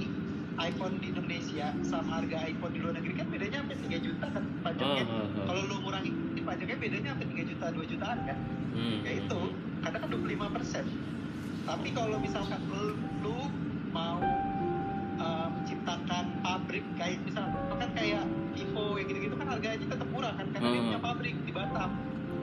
[0.55, 4.45] iPhone di Indonesia sama harga iPhone di luar negeri kan bedanya sampai 3 juta kan
[4.63, 5.45] pajaknya ah, ah.
[5.45, 8.39] kalau lu ngurangi pajaknya bedanya sampai 3 juta 2 jutaan kan
[8.73, 9.05] Hmm.
[9.05, 9.39] ya itu
[9.81, 10.85] kadang kan 25 persen
[11.63, 13.37] tapi kalau misalkan lu, lu
[13.93, 14.17] mau
[15.83, 18.23] menciptakan pabrik kayak misalkan kayak
[18.55, 20.87] Vivo yang gitu-gitu kan harganya tetap murah kan karena dia Hmm.
[20.87, 21.91] punya pabrik di Batam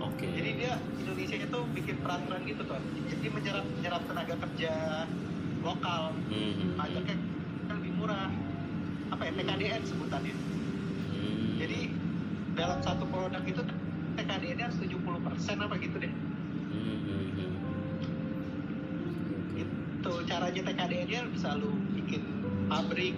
[0.03, 0.27] Oke.
[0.27, 4.73] jadi dia Indonesia itu bikin peraturan gitu tuh jadi menyerap menyerap tenaga kerja
[5.63, 7.15] lokal Hmm, pajaknya
[7.63, 8.27] kan lebih murah
[9.09, 11.49] apa ya TKDN sebutannya hmm.
[11.63, 11.79] jadi
[12.59, 13.61] dalam satu produk itu
[14.19, 16.11] TKDN-nya harus 70% apa gitu deh
[16.69, 17.51] Hmm, hmm, hmm.
[19.57, 22.38] Itu caranya TKDN-nya bisa lu bikin
[22.69, 23.17] pabrik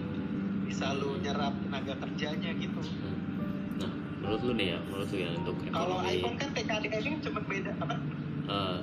[0.64, 2.80] bisa lu nyerap tenaga kerjanya gitu.
[3.76, 3.92] Nah,
[4.24, 7.72] menurut lu nih ya, menurut lu ya untuk kalau ekonomi, iPhone kan TKDN-nya cuma beda
[7.84, 7.94] apa
[8.48, 8.78] eh,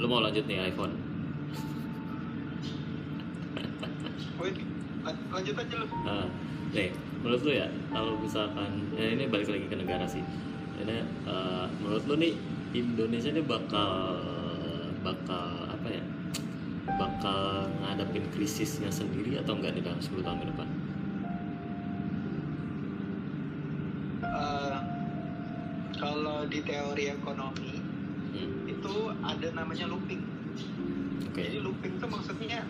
[0.00, 0.96] lu mau lanjut nih iPhone?
[4.40, 4.56] Wait,
[5.04, 6.26] lanjut aja lu Ah,
[6.72, 6.88] nih,
[7.20, 10.24] menurut lu ya, kalau misalkan, ya ini balik lagi ke negara sih.
[10.80, 12.32] Ini, eh, menurut lu nih
[12.72, 14.16] Indonesia ini bakal,
[15.04, 15.69] bakal?
[17.00, 17.40] Bakal
[17.80, 20.68] ngadepin krisisnya sendiri atau enggak di dalam 10 tahun ke depan?
[24.20, 24.78] Eh,
[25.96, 27.72] kalau di teori ekonomi
[28.30, 30.22] Hmm, itu ada namanya looping
[31.26, 31.42] Oke.
[31.42, 32.62] jadi looping itu maksudnya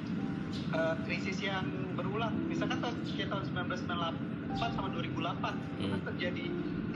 [0.73, 2.97] eh, krisis yang berulang misalkan tahun
[3.29, 3.45] tahun
[3.77, 6.01] 1998 sama 2008 itu kan Hmm.
[6.09, 6.45] terjadi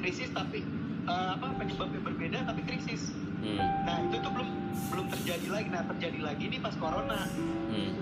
[0.00, 0.64] krisis tapi
[1.04, 3.12] eh, apa penyebabnya berbeda tapi krisis
[3.44, 4.48] Hmm, nah itu tuh belum
[4.88, 5.68] belum terjadi lagi.
[5.68, 7.28] Nah terjadi lagi ini pas corona.
[7.68, 7.92] Hmm,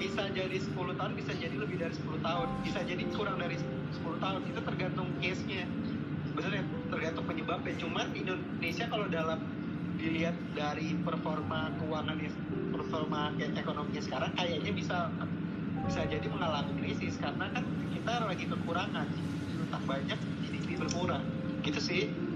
[0.00, 2.48] bisa jadi 10 tahun bisa jadi lebih dari 10 tahun.
[2.64, 4.40] Bisa jadi kurang dari 10 tahun.
[4.48, 5.68] Itu tergantung case nya
[6.32, 7.74] sebenarnya tergantung penyebabnya.
[7.76, 9.38] Cuman Indonesia kalau dalam
[10.00, 12.32] dilihat dari performa keuangannya
[12.72, 15.12] performa ekonominya sekarang kayaknya bisa
[15.84, 17.20] bisa jadi mengalami krisis.
[17.20, 19.06] Karena kan kita lagi kekurangan.
[19.60, 20.16] Utang banyak
[20.48, 21.20] GDP berkurang.
[21.60, 22.29] Gitu sih.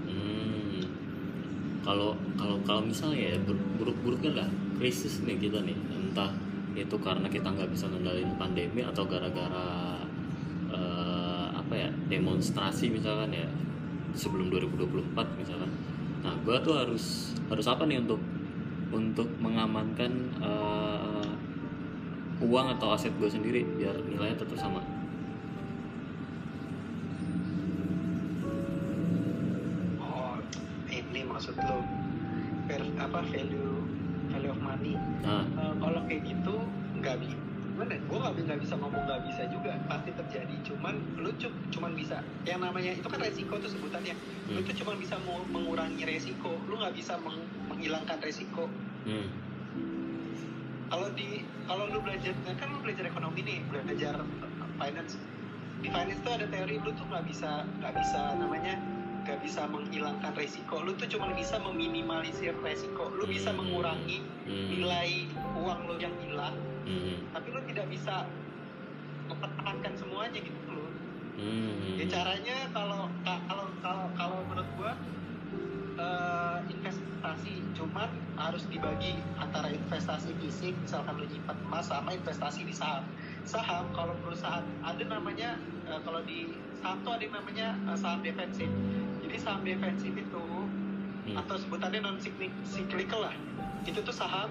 [1.85, 3.37] Kalau kalau kalau misalnya ya
[3.77, 4.49] buruk-buruknya lah
[4.81, 6.33] krisis nih kita nih, entah
[6.73, 10.01] itu karena kita nggak bisa ngendalin pandemi atau gara-gara
[10.73, 13.47] eh, apa ya demonstrasi misalkan ya
[14.17, 15.69] sebelum 2024 misalkan.
[16.25, 18.17] Nah, gua tuh harus harus apa nih untuk
[18.89, 20.11] untuk mengamankan
[20.41, 21.29] eh,
[22.43, 24.94] uang atau aset gue sendiri biar nilainya tetap sama.
[34.75, 36.55] Money Nah, Eh, kalau kayak gitu
[36.93, 37.95] nggak bisa gimana?
[37.97, 39.71] Gue nggak nggak bisa ngomong nggak bisa juga.
[39.85, 40.55] Pasti terjadi.
[40.63, 44.13] Cuman lu cu- cuman bisa yang namanya itu kan resiko tuh sebutannya.
[44.45, 44.67] Lu Hmm.
[44.67, 45.15] tuh cuman bisa
[45.49, 46.55] mengurangi resiko.
[46.61, 48.69] Lu nggak bisa meng- menghilangkan resiko.
[49.03, 49.27] Hmm,
[50.87, 51.27] kalau di
[51.65, 54.15] kalau lu belajar kan lu belajar ekonomi nih belajar
[54.77, 55.17] finance.
[55.75, 58.73] Di finance tuh ada teori lu tuh nggak bisa nggak bisa namanya
[59.25, 60.85] nggak bisa menghilangkan resiko.
[60.85, 63.09] Lu tuh cuma bisa meminimalisir resiko.
[63.17, 63.65] Lu bisa Hmm.
[63.65, 65.09] mengurangi hmm, nilai
[65.57, 66.53] uang lu yang hilang.
[66.85, 68.29] Hmm, tapi lu tidak bisa
[69.25, 70.89] mempertahankan semuanya gitu loh
[71.33, 74.93] hmm, ya caranya kalau ka- kalau kalau kalau menurut gua
[75.95, 82.75] eh, investasi cuman harus dibagi antara investasi fisik misalkan lu nyimpan emas sama investasi di
[82.75, 83.01] saham.
[83.47, 85.55] Saham kalau perusahaan ada namanya
[85.87, 86.51] eh, kalau di
[86.81, 88.69] saham tuh ada yang namanya eh, saham defensif.
[89.23, 90.45] Jadi saham defensif itu
[91.25, 91.35] hmm.
[91.45, 92.17] atau sebutannya non
[92.65, 93.35] cyclical lah.
[93.85, 94.49] Itu tuh saham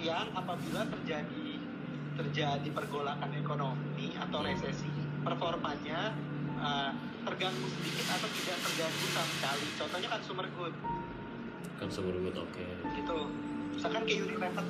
[0.00, 1.60] yang apabila terjadi
[2.12, 4.90] terjadi pergolakan ekonomi atau resesi
[5.24, 6.12] performanya
[6.60, 6.90] uh,
[7.24, 9.66] terganggu sedikit atau tidak terganggu sama sekali.
[9.78, 10.74] Contohnya consumer good.
[11.80, 12.66] Consumer good oke.
[12.92, 13.18] Gitu.
[13.72, 14.66] Misalkan kayak Unilever.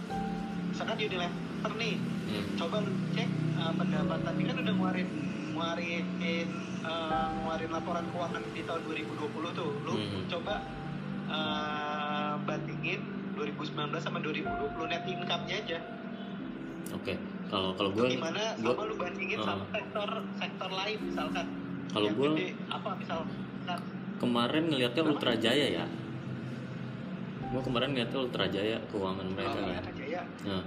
[0.70, 1.96] Misalkan Unilever nih.
[2.22, 2.44] Hmm.
[2.56, 3.28] coba lu cek
[3.58, 4.32] uh, pendapatan.
[4.38, 5.08] Ini kan udah ngeluarin
[5.52, 6.06] ngeluarin
[6.82, 10.24] uh, ngeluarin laporan keuangan di tahun 2020 tuh lu Hmm.
[10.28, 10.54] coba
[11.30, 13.00] uh, bandingin
[13.38, 15.78] 2019 sama 2020 net income-nya aja.
[16.92, 17.14] Oke
[17.48, 18.56] kalau kalau gue gimana?
[18.60, 19.46] gua- sama lu bandingin uh.
[19.46, 21.46] sama sektor sektor lain misalkan?
[21.92, 22.28] Kalau gue
[22.72, 23.28] apa misalkan
[24.16, 25.02] kemarin ngelihatnya?
[25.04, 25.84] Ultra Jaya ya.
[27.52, 29.84] Gue kemarin ngeliatnya Ultra Jaya keuangan mereka oh, kan.
[30.00, 30.62] Ya nah,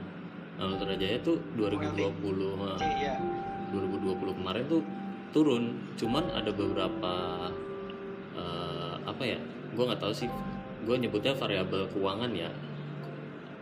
[0.57, 3.15] nah Ultra Jaya tuh 2020 nah, C ya
[3.73, 4.81] 2020 kemarin tuh
[5.35, 5.75] turun.
[5.99, 7.13] Cuman ada beberapa
[8.39, 9.39] eh, apa ya
[9.75, 10.31] gue nggak tahu sih.
[10.87, 12.47] Gue nyebutnya variabel keuangan ya.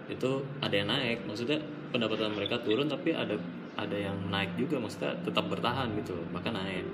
[0.05, 1.57] Itu ada yang naik maksudnya
[1.89, 3.33] pendapatan mereka turun tapi ada
[3.73, 6.85] ada yang naik juga maksudnya tetap bertahan gitu bahkan naik.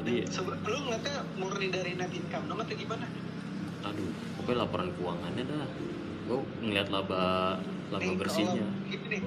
[0.00, 3.06] Jadi Sebe- lu ngeliatnya murni dari net income dong atau gimana?
[3.82, 5.66] aduh pokoknya laporan keuangannya dah.
[6.30, 7.58] Gue ngeliat laba
[7.90, 8.66] laba Nih, bersihnya.
[8.86, 9.22] Gini nih,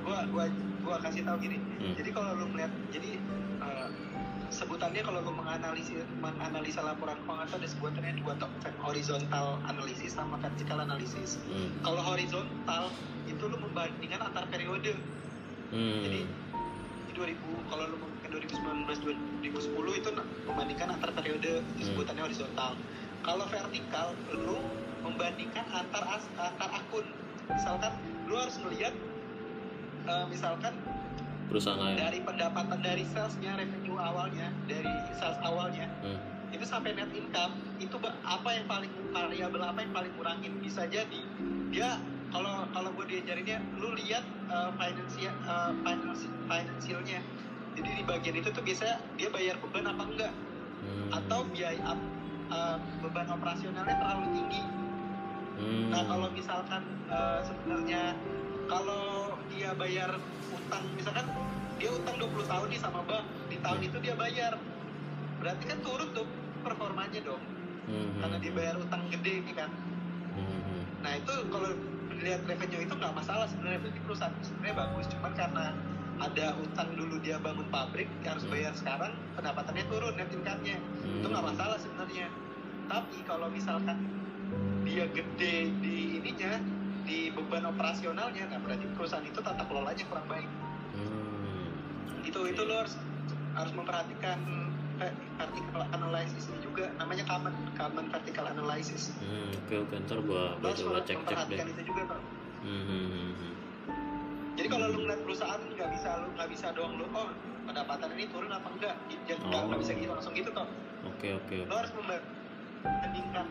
[0.00, 0.44] gua gua
[0.86, 1.58] gua kasih tahu gini.
[1.82, 1.94] Hmm.
[1.98, 3.18] Jadi kalau lu melihat jadi
[3.58, 3.88] eh,
[4.48, 10.38] sebutannya kalau lu menganalisis menganalisa laporan keuangan itu ada sebutannya dua top horizontal analisis sama
[10.38, 11.42] vertical analisis.
[11.50, 11.74] Hmm.
[11.82, 12.94] Kalau horizontal
[13.26, 14.94] itu lu membandingkan antar periode.
[15.74, 15.98] Hmm.
[16.06, 16.20] Jadi
[17.06, 17.34] di 2000
[17.66, 19.42] kalau lu ke 2019 2010
[19.98, 20.08] itu
[20.46, 21.86] membandingkan antar periode itu Hmm.
[21.90, 22.78] sebutannya horizontal.
[23.26, 24.62] Kalau vertikal lu
[25.02, 27.06] membandingkan antar as- antar akun.
[27.50, 27.94] Misalkan
[28.30, 28.94] lu harus melihat
[30.06, 30.74] eh, misalkan
[31.46, 36.18] perusahaan lain dari pendapatan dari salesnya revenue awalnya dari sales awalnya Hmm.
[36.50, 41.20] itu sampai net income itu apa yang paling variabel apa yang paling kurangin bisa jadi
[41.70, 41.98] dia
[42.30, 47.20] kalau kalau gue diajarinnya lu lihat uh, finansial uh, finance- finansialnya
[47.76, 50.34] jadi di bagian itu tuh biasanya dia bayar beban apa enggak
[50.76, 51.08] Hmm.
[51.08, 51.96] atau biaya
[52.52, 54.62] uh, beban operasionalnya terlalu tinggi
[55.56, 55.88] Hmm.
[55.88, 58.12] Nah kalau misalkan eh, sebenarnya
[58.68, 59.25] kalau
[59.56, 60.10] dia bayar
[60.52, 61.24] utang misalkan
[61.80, 63.88] dia utang 20 tahun nih sama bank di tahun Hmm.
[63.88, 64.52] itu dia bayar
[65.40, 66.28] berarti kan turun tuh
[66.60, 67.40] performanya dong
[67.88, 68.20] Hmm.
[68.20, 69.70] karena dia bayar utang gede kan
[70.36, 70.84] Hmm.
[71.00, 71.72] nah itu kalau
[72.12, 75.64] dilihat revenue itu nggak masalah sebenarnya berarti perusahaan sebenarnya bagus cuman karena
[76.16, 78.52] ada utang dulu dia bangun pabrik dia harus Hmm.
[78.52, 81.20] bayar sekarang pendapatannya turun net income-nya Hmm.
[81.20, 82.28] itu nggak masalah sebenarnya
[82.86, 83.96] tapi kalau misalkan
[84.86, 86.60] dia gede di ininya
[87.06, 90.50] di beban operasionalnya nah berarti perusahaan itu tata kelolanya kurang baik
[90.88, 91.70] Hmm.
[92.20, 92.94] itu itu lo harus
[93.52, 94.38] harus memperhatikan
[94.96, 100.56] ve- vertical analysis ini juga namanya common common vertical analysis Hmm, oke oke ntar gua
[100.56, 101.58] lo harus baca cek cek deh.
[101.68, 102.02] itu juga.
[102.58, 103.54] Hmm, hmm, hmm, hmm.
[104.56, 107.28] jadi kalau lu ngeliat perusahaan nggak bisa lu nggak bisa doang lu oh
[107.68, 108.96] pendapatan ini turun apa enggak
[109.28, 109.68] jadi nggak Oh.
[109.68, 110.68] nggak bisa gitu langsung gitu toh
[111.04, 111.56] Oke oke.
[111.62, 113.46] lo harus membandingkan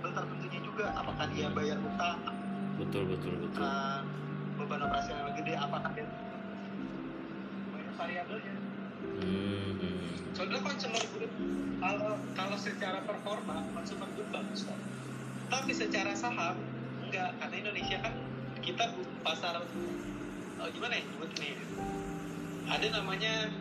[0.00, 2.18] variabel-variabel tertentunya juga apakah dia bayar utang
[2.80, 3.60] Betul betul betul.
[3.60, 4.00] uh,
[4.56, 6.08] beban operasional gede apakah dia
[7.68, 8.54] banyak variabelnya?
[9.20, 11.32] Hmm, soalnya consumer good
[11.80, 14.80] kalau kalau secara performa consumer good bagus kok.
[15.52, 16.56] Tapi secara saham
[17.04, 18.16] enggak karena Indonesia kan
[18.64, 21.52] kita pasar oh, gimana ya nyebut nih
[22.72, 23.52] ada namanya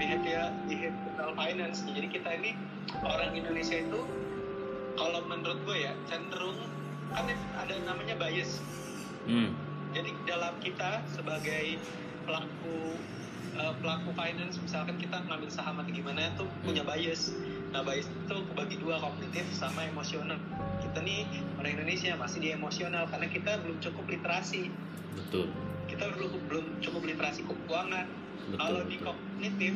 [0.00, 1.84] behavior behavioral finance.
[1.84, 2.56] Jadi kita ini
[3.04, 4.00] orang Indonesia itu
[4.94, 6.58] kalau menurut gue ya cenderung
[7.14, 7.26] kan
[7.60, 8.58] ada namanya bias.
[9.28, 9.54] Hmm,
[9.94, 11.78] jadi dalam kita sebagai
[12.26, 12.98] pelaku
[13.54, 17.34] eh, pelaku finance misalkan kita ngambil saham atau gimana tuh punya bias.
[17.70, 20.38] Nah bias itu kebagi dua kognitif sama emosional.
[20.82, 21.26] Kita nih
[21.60, 24.70] orang Indonesia masih di emosional karena kita belum cukup literasi.
[25.14, 25.46] Betul.
[25.86, 28.06] Kita belum belum cukup literasi keuangan.
[28.44, 28.60] Betul.
[28.60, 29.74] kalau di kognitif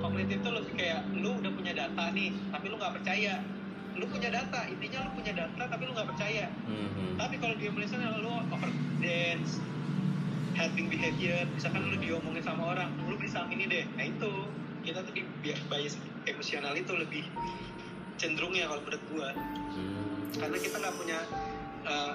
[0.00, 3.44] kognitif tuh lebih kayak lu udah punya data nih tapi lu nggak percaya
[3.98, 7.12] lu punya data intinya lu punya data tapi lu nggak percaya Hmm, hmm.
[7.16, 9.58] tapi kalau di emosional lu over dance
[10.54, 14.30] helping behavior misalkan lu diomongin sama orang lu bisa ini deh nah itu
[14.80, 17.26] kita tuh di bi- bias emosional itu lebih
[18.16, 19.28] cenderung ya kalau menurut gua
[19.68, 20.26] Hmm.
[20.32, 21.18] karena kita nggak punya
[21.84, 22.12] eh,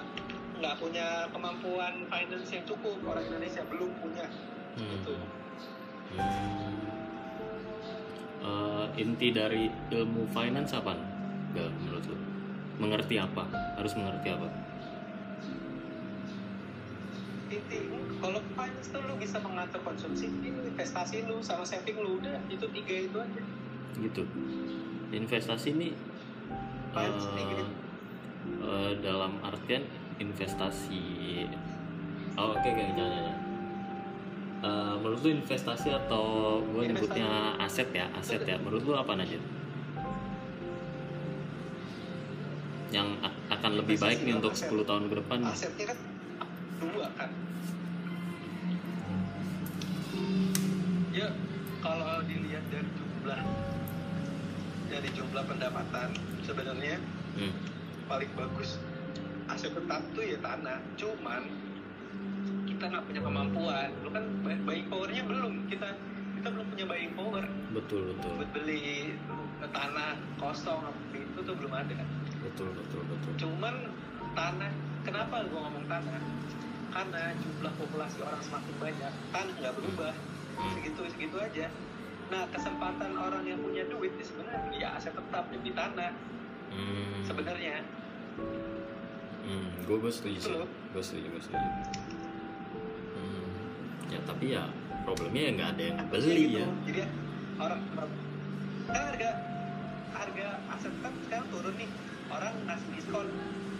[0.54, 4.26] nggak punya kemampuan finance yang cukup orang Indonesia belum punya
[4.74, 4.88] Hmm.
[4.90, 5.14] gitu
[6.14, 6.72] Hmm.
[8.40, 10.94] Eh, inti dari ilmu finance apa?
[11.54, 12.16] Gal, menurut lu?
[12.82, 13.46] Mengerti apa?
[13.78, 14.48] Harus mengerti apa?
[17.54, 17.78] inti
[18.18, 22.94] kalau finance tuh lu bisa mengatur konsumsi investasi lu sama saving lu udah itu tiga
[23.06, 23.42] itu aja
[23.94, 24.22] Gitu.
[25.14, 25.94] Investasi ini
[26.90, 27.64] Finance itu.
[28.58, 29.86] eh, dalam artian
[30.18, 31.46] investasi.
[32.34, 33.36] Oh, oke oke jangan jangan.
[34.64, 39.38] Eh, menurut lu investasi atau gue nyebutnya aset ya aset ya menurut lu apa aja
[42.94, 43.18] yang
[43.50, 44.70] akan lebih baik nih untuk Aset.
[44.70, 45.50] 10 tahun ke depan nih?
[45.50, 45.98] asetnya kan
[46.78, 47.30] dua kan
[51.10, 51.28] ya
[51.78, 53.40] kalau dilihat dari jumlah
[54.86, 56.08] dari jumlah pendapatan
[56.40, 56.96] sebenarnya
[57.34, 57.50] Hmm.
[58.06, 58.78] paling bagus
[59.44, 61.42] aset tetap tuh ya tanah cuman
[62.64, 65.98] kita nggak punya kemampuan lu kan buy- buying powernya belum kita
[66.38, 67.42] kita belum punya buying power
[67.74, 69.18] betul betul buat beli
[69.66, 71.98] tanah kosong itu tuh belum ada
[72.44, 73.74] betul betul betul cuman
[74.32, 74.72] tanah
[75.02, 76.20] kenapa gua ngomong tanah
[76.90, 80.14] karena jumlah populasi orang semakin banyak tanah nggak berubah
[80.54, 80.70] Hmm.
[80.70, 81.66] segitu segitu aja
[82.24, 86.12] nah kesempatan orang yang punya duit itu sebenarnya beli aset tetap beli tanah
[86.70, 87.20] Hmm.
[87.22, 87.82] sebenarnya
[89.44, 90.56] Hmm, gue gue setuju sih.
[90.88, 91.68] Gue setuju, gue setuju.
[93.12, 93.44] Hmm.
[94.08, 94.64] Ya tapi ya
[95.04, 96.56] problemnya ya nggak ada yang beli Gitu.
[96.56, 96.66] ya.
[96.82, 97.00] jadi
[97.54, 98.08] orang kan
[98.88, 99.30] harga
[100.14, 101.90] harga aset kan sekarang turun nih
[102.34, 103.26] orang ngasih diskon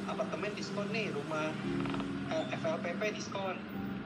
[0.04, 1.50] apartemen diskon nih rumah
[2.28, 3.56] eh, FLPP diskon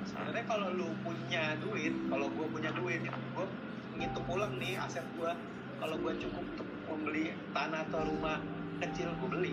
[0.04, 3.46] sebenarnya kalau lu punya duit kalau gue punya duit ya gue
[3.94, 5.30] ngitung ulang nih aset gue
[5.78, 8.40] kalau gue cukup untuk membeli tanah atau rumah
[8.78, 9.52] kecil gue beli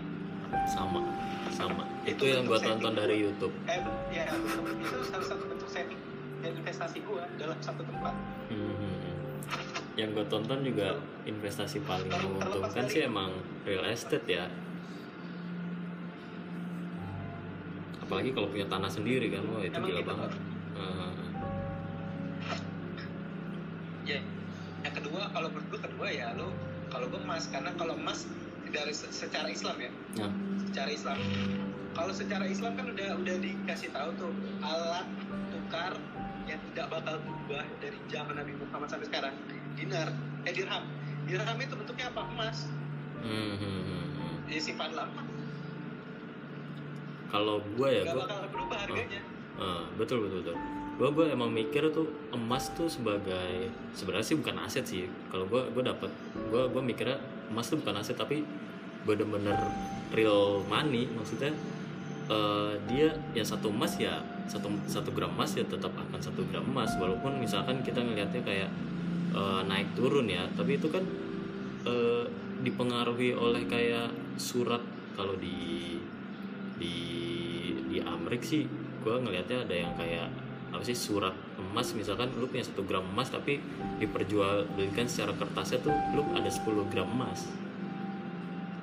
[0.70, 1.02] Sama,
[1.50, 1.82] sama.
[2.06, 3.18] Itu, Itu yang gue tonton dari.
[3.18, 3.50] YouTube.
[3.66, 3.82] eh
[4.14, 5.98] ya itu salah satu bentuk saving
[6.38, 8.14] dan investasi gue dalam satu tempat
[8.46, 9.10] Hmm.
[9.98, 10.94] Yang gue tonton juga
[11.24, 13.34] investasi paling menguntungkan sih emang
[13.66, 14.46] real estate ya.
[18.06, 20.30] Apalagi kalau punya tanah sendiri kan, wah itu Emang gila gitu, banget.
[20.78, 21.14] Hmm.
[24.06, 24.22] Ya,
[24.86, 26.54] yang kedua kalau menurut gue kedua ya lo
[26.86, 28.22] kalau gue emas karena kalau emas
[28.70, 30.28] dari se- secara Islam ya, Ya.
[30.70, 31.18] secara Islam.
[31.90, 34.30] Kalau secara Islam kan udah udah dikasih tahu tuh
[34.62, 35.10] alat
[35.50, 35.98] tukar
[36.46, 39.34] yang tidak bakal berubah dari zaman Nabi Muhammad sampai sekarang.
[39.74, 40.14] Dinar,
[40.46, 40.84] eh dirham.
[41.26, 42.22] Dirham itu bentuknya apa?
[42.30, 42.70] Emas.
[43.18, 44.46] Hmm, hmm.
[44.46, 45.26] Ya simpan lama,
[47.36, 49.20] Kalau gue ya, gue bakal berubah harganya.
[49.60, 50.56] Ah, betul betul betul.
[50.96, 55.04] Gue gue emang mikir tuh emas tuh sebagai sebenarnya sih bukan aset sih.
[55.28, 57.20] Kalau gue gue dapat gue gue mikirnya
[57.52, 58.40] emas tuh bukan aset tapi
[59.04, 59.54] bener-bener
[60.10, 61.54] real money maksudnya
[62.26, 64.18] eh, dia ya satu emas ya
[64.50, 68.70] satu satu gram emas ya tetap akan satu gram emas walaupun misalkan kita ngelihatnya kayak
[69.30, 71.06] eh, naik turun ya tapi itu kan
[71.86, 72.24] eh,
[72.66, 74.10] dipengaruhi oleh kayak
[74.40, 74.82] surat
[75.14, 75.96] kalau di
[76.76, 77.15] di
[77.96, 78.68] di Amrik sih
[79.00, 80.28] gue ngelihatnya ada yang kayak
[80.68, 81.96] apa sih surat emas.
[81.96, 83.56] Misalkan lu punya satu gram emas tapi
[83.96, 87.48] diperjualbelikan secara kertasnya tuh lu ada 10 gram emas.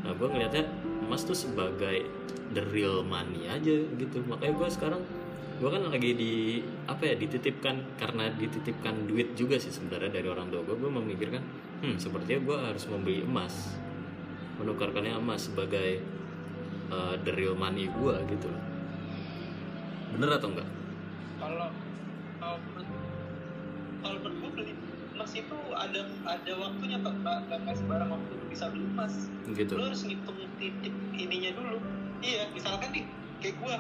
[0.02, 0.66] Nah gue ngelihatnya
[1.06, 2.10] emas tuh sebagai
[2.58, 4.26] the real money aja gitu.
[4.26, 5.02] Makanya gue sekarang
[5.62, 6.34] gue kan lagi di
[6.90, 11.40] apa ya dititipkan karena dititipkan duit juga sih sebenarnya dari orang tua gue gue memikirkan
[11.86, 13.78] hmm sepertinya gue harus membeli emas
[14.58, 16.02] menukarkannya emas sebagai
[16.90, 18.73] uh, the real money gue gitu loh
[20.14, 20.70] bener atau enggak
[21.42, 21.70] Kalau
[22.40, 22.58] kalau
[24.04, 24.74] kalau menurut gue beli
[25.14, 29.14] emas itu ada ada waktunya pak nggak nggak sembarang waktu bisa beli emas.
[29.54, 31.78] gitu lu harus ngitung titik ininya dulu
[32.20, 33.06] iya misalkan nih
[33.40, 33.78] kayak gua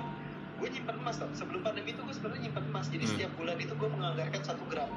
[0.61, 1.27] gue nyimpan emas tau.
[1.33, 3.11] sebelum pandemi itu gue sebenarnya nyimpan emas jadi Hmm.
[3.17, 4.89] setiap bulan itu gue menganggarkan satu gram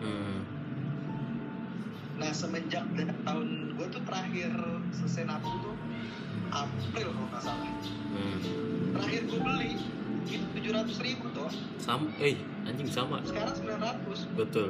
[0.00, 0.38] hmm.
[2.16, 2.84] nah semenjak
[3.24, 4.50] tahun gue tuh terakhir
[4.92, 5.74] selesai nabung tuh
[6.50, 7.68] April kalau nggak salah
[8.10, 8.38] Hmm.
[8.94, 9.72] terakhir gue beli
[10.28, 11.48] itu tujuh ratus ribu tuh
[11.80, 12.36] sama eh
[12.68, 13.24] anjing sama.
[13.24, 14.18] Sekarang sembilan ratus.
[14.36, 14.68] Betul.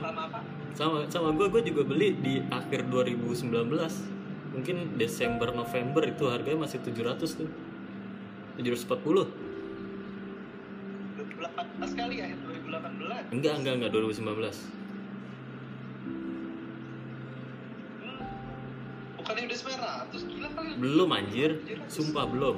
[0.00, 0.40] Lama apa?
[0.72, 1.34] Sama sama.
[1.36, 3.52] Gue gue juga beli di akhir 2019
[4.48, 7.50] mungkin Desember November itu harganya masih 700 tuh.
[8.58, 9.30] 740
[11.14, 13.90] 2018 kali ya 2018 enggak enggak enggak.
[13.94, 14.34] 2019
[19.28, 19.60] bukannya udah
[20.08, 21.60] 900 gila kali belum anjir.
[21.92, 22.56] Sumpah belum.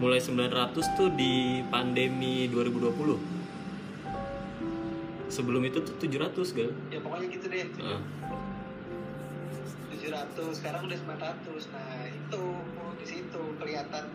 [0.00, 3.20] Mulai 900 tuh di pandemi 2020
[5.28, 6.72] sebelum itu tuh 700 gal.
[6.88, 7.68] Ya pokoknya gitu deh.
[7.84, 8.00] Ah,
[9.92, 12.42] 700 sekarang udah 900 nah itu
[12.96, 14.08] di situ kelihatan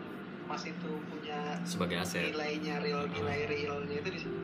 [0.50, 2.34] emas itu punya sebagai aset.
[2.34, 4.38] nilainya real nilai realnya itu di situ.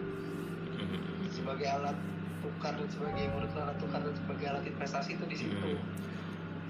[0.78, 1.26] Mhm.
[1.34, 1.98] sebagai alat
[2.38, 5.58] tukar dan sebagai menurut alat tukar dan sebagai alat investasi itu di situ.
[5.58, 6.06] Mhm.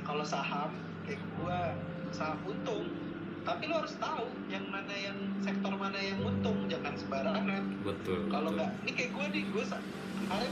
[0.07, 0.71] Kalau saham
[1.03, 1.75] kayak gua
[2.15, 2.87] saham untung.
[3.47, 7.63] Tapi lo harus tahu yang mana yang sektor mana yang untung jangan sembarangan.
[7.83, 9.65] Betul kalau nggak ini kayak gue nih gue
[10.27, 10.51] kemarin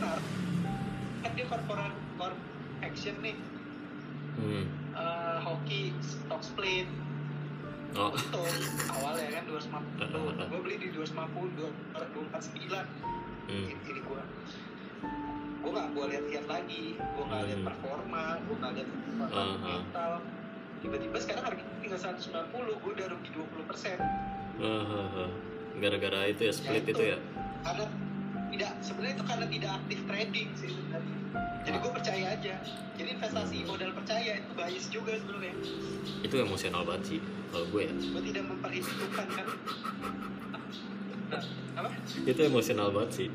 [1.27, 2.39] kan dia corporate corp
[2.83, 3.35] action nih.
[4.35, 4.67] Hmm.
[4.95, 6.87] eh, hoki stock split.
[7.95, 8.11] Oh.
[8.11, 8.51] Untung
[8.91, 12.75] awalnya kan 250 gue beli di 250 249
[13.47, 13.67] hmm.
[13.71, 14.23] ini, ini gue
[15.65, 16.85] gue nggak gue lihat-lihat lagi.
[16.93, 17.69] Gue nggak lihat Hmm.
[17.73, 19.49] performa gue nggak lihat Ah, ah.
[19.57, 20.13] fundamental
[20.79, 23.97] tiba-tiba sekarang harga tinggal 190 gue udah rugi 20 persen.
[24.61, 25.31] Ah, ah, ah.
[25.75, 27.19] gara-gara itu ya split Ya, itu ya?
[27.65, 27.85] karena
[28.47, 31.17] tidak sebenarnya itu karena tidak aktif trading sih sebenarnya.
[31.65, 32.55] Jadi gue percaya aja.
[32.95, 35.55] Jadi investasi modal percaya itu bias juga sebenarnya.
[36.21, 37.19] Itu emosional banget sih
[37.51, 37.93] kalau gue ya.
[37.97, 39.47] Gue tidak memperhitungkan kan.
[41.33, 41.43] Nah,
[41.81, 41.89] apa?
[42.23, 43.29] Itu emosional banget sih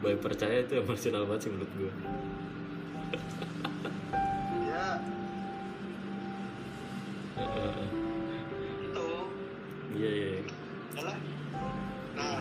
[0.00, 1.92] Baik percaya itu emosional banget sih menurut gue
[4.70, 4.88] ya
[8.80, 9.08] itu.
[9.96, 10.42] Iya iya iya.
[10.96, 11.16] adalah
[12.16, 12.40] nah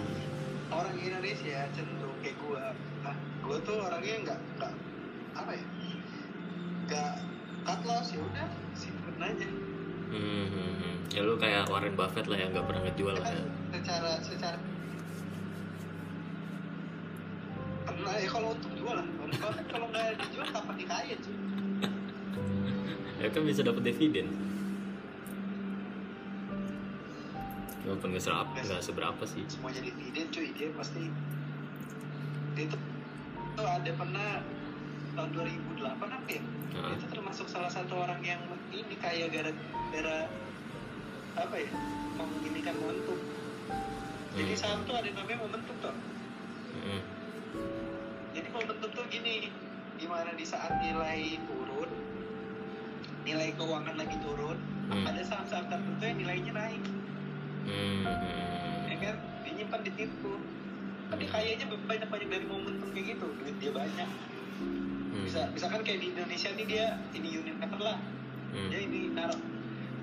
[0.74, 2.64] orang Indonesia cenderung kayak gue
[3.06, 4.74] ah, gue tuh orangnya nggak nggak
[5.38, 5.66] apa ya?
[6.90, 7.12] Nggak
[7.68, 9.48] cut loss ya udah simpen aja.
[10.10, 10.96] Hmm, hmm, hmm.
[11.14, 13.46] ya lu kayak Warren Buffett lah yang nggak pernah ngejual Ya lah kan ya.
[13.78, 14.58] secara secara
[18.10, 19.06] pernah ya kalau untuk jual lah.
[19.70, 21.38] Kalau nggak dijual kapan dikaya cuy.
[23.22, 24.28] Ya kan bisa dapat dividen.
[27.86, 29.46] Walaupun nggak seberapa nggak seberapa sih.
[29.46, 30.50] Semua jadi dividen cuy.
[30.58, 31.06] Dia pasti
[32.58, 32.82] dia tuh
[33.54, 34.42] tuh ada pernah
[35.14, 36.42] tahun 2008 apa ya?
[36.74, 38.42] Nah, itu termasuk salah satu orang yang
[38.74, 40.26] ini kaya gara-gara
[41.38, 41.70] apa ya?
[42.18, 43.22] Menginikan momentum.
[44.34, 44.62] Jadi Hmm.
[44.62, 45.94] saham tuh ada namanya momentum tuh
[46.70, 47.02] hmm,
[48.60, 49.48] momentum tuh gini
[49.96, 51.88] di mana di saat nilai turun
[53.24, 55.06] nilai keuangan lagi turun Hmm.
[55.06, 56.82] ada saham-saham tertentu yang nilainya naik.
[57.70, 58.10] Hmm,
[58.90, 59.16] ya kan?
[59.46, 60.34] Dia nyimpan di situ.
[61.14, 64.10] Dia kayaknya banyak banyak dari momentum kayak gitu duit dia banyak.
[64.10, 68.02] Hmm, bisa misalkan kayak di Indonesia nih dia ini unit level lah.
[68.50, 69.38] Hmm, dia ini naruh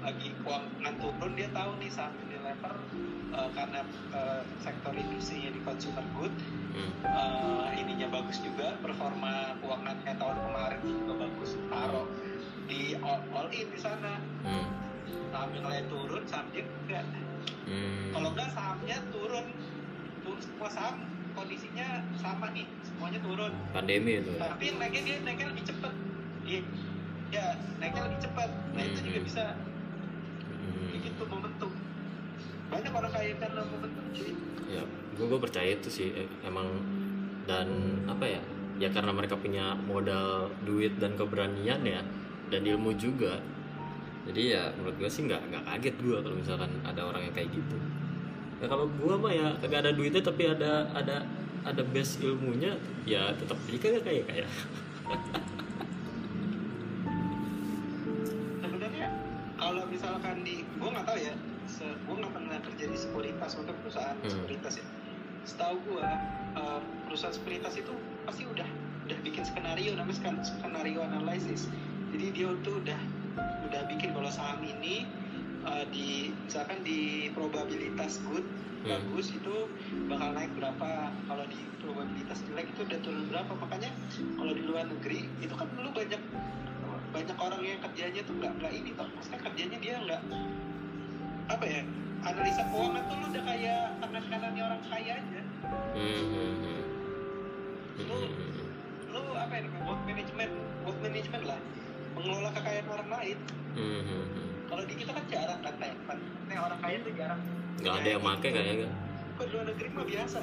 [0.06, 2.14] lagi keuangan turun dia tahu nih saham
[2.56, 2.74] Unilever
[3.36, 3.80] eh, karena
[4.16, 6.32] eh, sektor industrinya di consumer good
[6.72, 11.50] hmm, eh, ininya bagus juga performa keuangannya tahun kemarin juga bagus.
[11.68, 12.06] Taruh
[12.66, 14.18] di all, all in di sana.
[14.42, 14.66] Hmm,
[15.36, 17.04] lain turun saham dia enggak.
[17.66, 18.10] Hmm.
[18.14, 19.46] kalau enggak sahamnya turun.
[20.24, 20.96] Turun semua saham
[21.36, 23.52] kondisinya sama nih semuanya turun.
[23.76, 24.48] Pandemi itu ya.
[24.48, 25.92] tapi yang naiknya dia naiknya lebih cepet.
[26.46, 26.60] Iya.
[27.34, 27.44] Ya
[27.82, 29.28] naiknya lebih cepat nah itu juga Hmm.
[29.28, 29.44] bisa
[30.56, 30.98] Hmm.
[31.04, 31.70] gitu momentum
[34.14, 34.32] cuy
[34.66, 34.82] ya
[35.16, 36.68] gue gue percaya itu sih eh, emang.
[37.46, 38.42] Dan apa ya
[38.76, 42.02] ya karena mereka punya modal duit dan keberanian ya
[42.50, 43.38] dan ilmu juga.
[44.26, 47.54] Jadi ya menurut gue sih nggak nggak kaget gue kalau misalkan ada orang yang kayak
[47.54, 47.78] gitu.
[48.58, 51.22] Ya kalau gue mah ya kagak ada duitnya tapi ada ada
[51.62, 52.74] ada base ilmunya
[53.06, 54.50] ya tetap kagak kayak kayak
[62.96, 63.52] di sekuritas.
[63.60, 64.30] Untuk perusahaan Hmm.
[64.32, 64.86] sekuritas ya.
[65.44, 66.08] Setahu gue
[66.56, 67.92] eh, perusahaan sekuritas itu
[68.24, 68.64] pasti udah
[69.06, 71.70] udah bikin skenario namanya sken- skenario analisis
[72.10, 72.98] jadi dia tuh udah
[73.70, 75.06] udah bikin kalau saham ini
[75.62, 78.42] eh, di misalkan di probabilitas good
[78.86, 79.02] Hmm.
[79.02, 79.54] bagus itu
[80.06, 80.90] bakal naik berapa.
[81.26, 83.50] Kalau di probabilitas jelek itu udah turun berapa.
[83.58, 83.90] Makanya
[84.38, 86.22] kalau di luar negeri itu kan dulu banyak
[87.10, 89.10] banyak orang yang kerjanya tuh nggak nggak ini toh.
[89.10, 90.22] Maksudnya kerjanya dia nggak
[91.50, 91.82] apa ya
[92.24, 95.42] analisa keuangan tuh lu udah kayak tangan kanannya orang kaya aja
[95.96, 96.82] Hmm, hmm, hmm.
[97.96, 98.66] Hmm, hmm.
[99.10, 100.52] lu apa ya namanya wealth management
[100.84, 101.58] wealth management lah
[102.14, 103.38] mengelola kekayaan orang lain
[103.76, 104.24] Hmm,
[104.72, 105.96] kalau di kita kan jarang kan kayak
[106.46, 107.40] Nah, orang kaya tuh jarang
[107.76, 108.88] nggak ada yang make kayaknya
[109.36, 110.36] kok di luar negeri mah biasa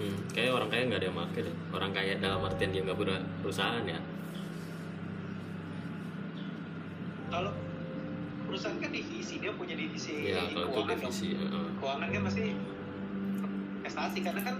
[0.00, 1.56] Hmm, kayak orang kaya nggak ada yang make deh.
[1.76, 4.00] Orang kaya dalam artian dia nggak punya perusahaan ya.
[7.30, 7.52] kalau
[8.50, 11.00] perusahaan kan divisi dia punya divisi Ya kalau itu keuangan dong.
[11.06, 11.28] divisi.
[11.32, 11.66] heeh.
[11.78, 12.42] keuangan kan pasti
[13.80, 14.56] investasi karena kan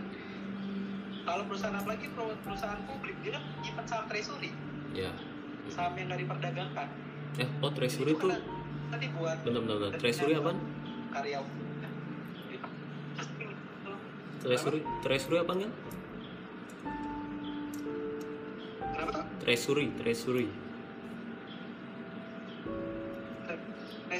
[1.20, 4.50] kalau perusahaan apalagi per- perusahaan publik dia kan nyimpan saham treasury
[4.92, 5.10] Ya.
[5.68, 6.88] saham yang nggak diperdagangkan
[7.36, 8.26] Eh, oh treasury Itu
[8.88, 9.62] tadi buat bentar.
[9.62, 9.90] bentar.
[9.96, 10.50] Treasury apa?
[11.10, 11.58] karyawan
[14.40, 15.72] Treasury treasury apa enggak?
[18.90, 20.46] kenapa tuh Treasury, treasury.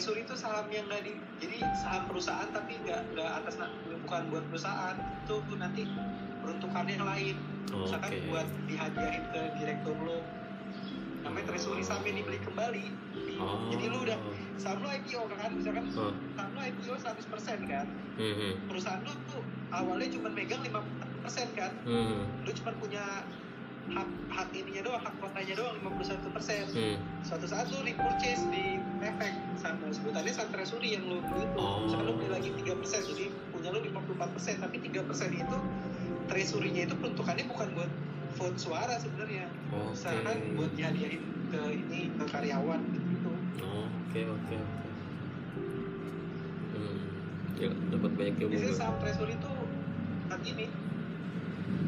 [0.00, 1.12] Treasury itu saham yang nggak di
[1.44, 3.60] jadi saham perusahaan tapi nggak nggak atas
[4.00, 5.84] bukan buat perusahaan itu nanti
[6.40, 7.36] peruntukannya yang lain
[7.70, 10.24] Oh, misalkan buat dihadiahin ke direktur lo
[11.20, 12.86] namanya treasury saham yang dibeli kembali
[13.36, 13.68] Oh.
[13.68, 14.16] jadi lu udah
[14.56, 16.16] saham lu IPO kan misalkan Oh.
[16.32, 17.84] saham lu IPO 100% kan
[18.16, 18.52] Hmm, hmm.
[18.72, 20.80] perusahaan lu tuh awalnya cuma megang 50%
[21.52, 22.24] kan Hmm.
[22.40, 23.04] lu cuma punya
[23.88, 26.96] hak hak ininya doang hak kuotanya doang 51% Hmm.
[27.20, 28.64] suatu saat lu repurchase di
[29.00, 31.82] efek sama sebutannya saham treasury yang lu beli itu Oh.
[31.82, 35.02] misalkan lu beli lagi 3% jadi punya lu 54% tapi 3%
[35.34, 35.56] itu
[36.26, 37.90] treasury-nya itu peruntukannya bukan buat
[38.32, 39.90] vote suara sebenarnya Oke.
[39.90, 44.88] misalkan buat dihadiahin ke ini ke karyawan gitu Oh, Oke, oke, oke.
[46.72, 46.98] Hmm.
[47.56, 48.50] Ya, dapat banyak ilmu.
[48.50, 49.52] biasanya saham treasury itu
[50.26, 50.64] saat ini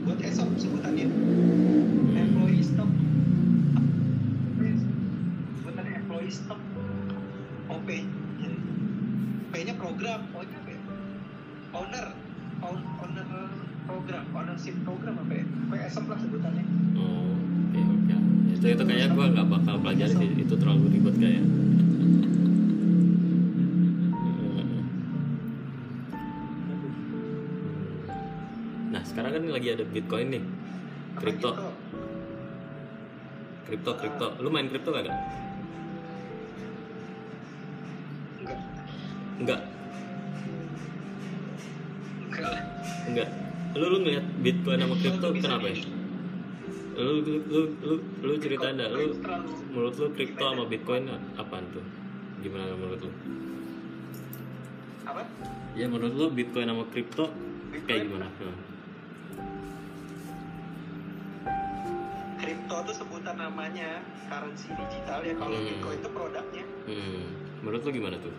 [0.03, 1.07] buat esok sebutannya.
[2.13, 2.91] Employee stock.
[5.59, 6.61] Sebutannya employee stock.
[7.69, 7.89] OP
[9.49, 9.55] P.
[9.63, 10.21] Nya program.
[10.33, 10.81] O nya apa ya?
[11.73, 12.07] Owner.
[12.63, 13.27] Own- owner
[13.85, 14.25] program.
[14.33, 15.45] Ownership program apa ya?
[15.69, 16.65] PSM lah sebutannya.
[16.97, 17.35] Oh,
[17.69, 18.15] oke oke.
[18.53, 20.31] Itu itu kayaknya gue nggak bakal pelajari sih.
[20.41, 21.45] Itu terlalu ribet kayak.
[29.33, 31.49] Sekarang kan lagi ada Bitcoin nih, Apa kripto.
[31.57, 31.65] gitu?
[33.65, 34.27] kripto kripto.
[34.45, 35.21] Lu main kripto gak enggak.
[39.41, 39.61] Enggak.
[43.09, 43.29] Enggak.
[43.73, 45.77] Lu lu ngeliat bitcoin sama kripto kenapa ya?
[46.93, 49.17] Lu lu lu lu, lu cerita dah lu
[49.73, 51.09] menurut lu kripto sama bitcoin
[51.41, 51.81] apaan tuh?
[52.45, 53.13] Gimana menurut lu?
[55.09, 55.25] Apa?
[55.73, 57.33] Ya menurut lu bitcoin sama kripto
[57.89, 58.29] kayak gimana?
[58.37, 58.72] Hmm.
[62.43, 65.67] Kripto itu sebutan namanya currency digital ya kalau Hmm.
[65.71, 66.65] bitcoin itu produknya.
[66.91, 67.25] Hmm.
[67.63, 68.35] menurut lu gimana tuh?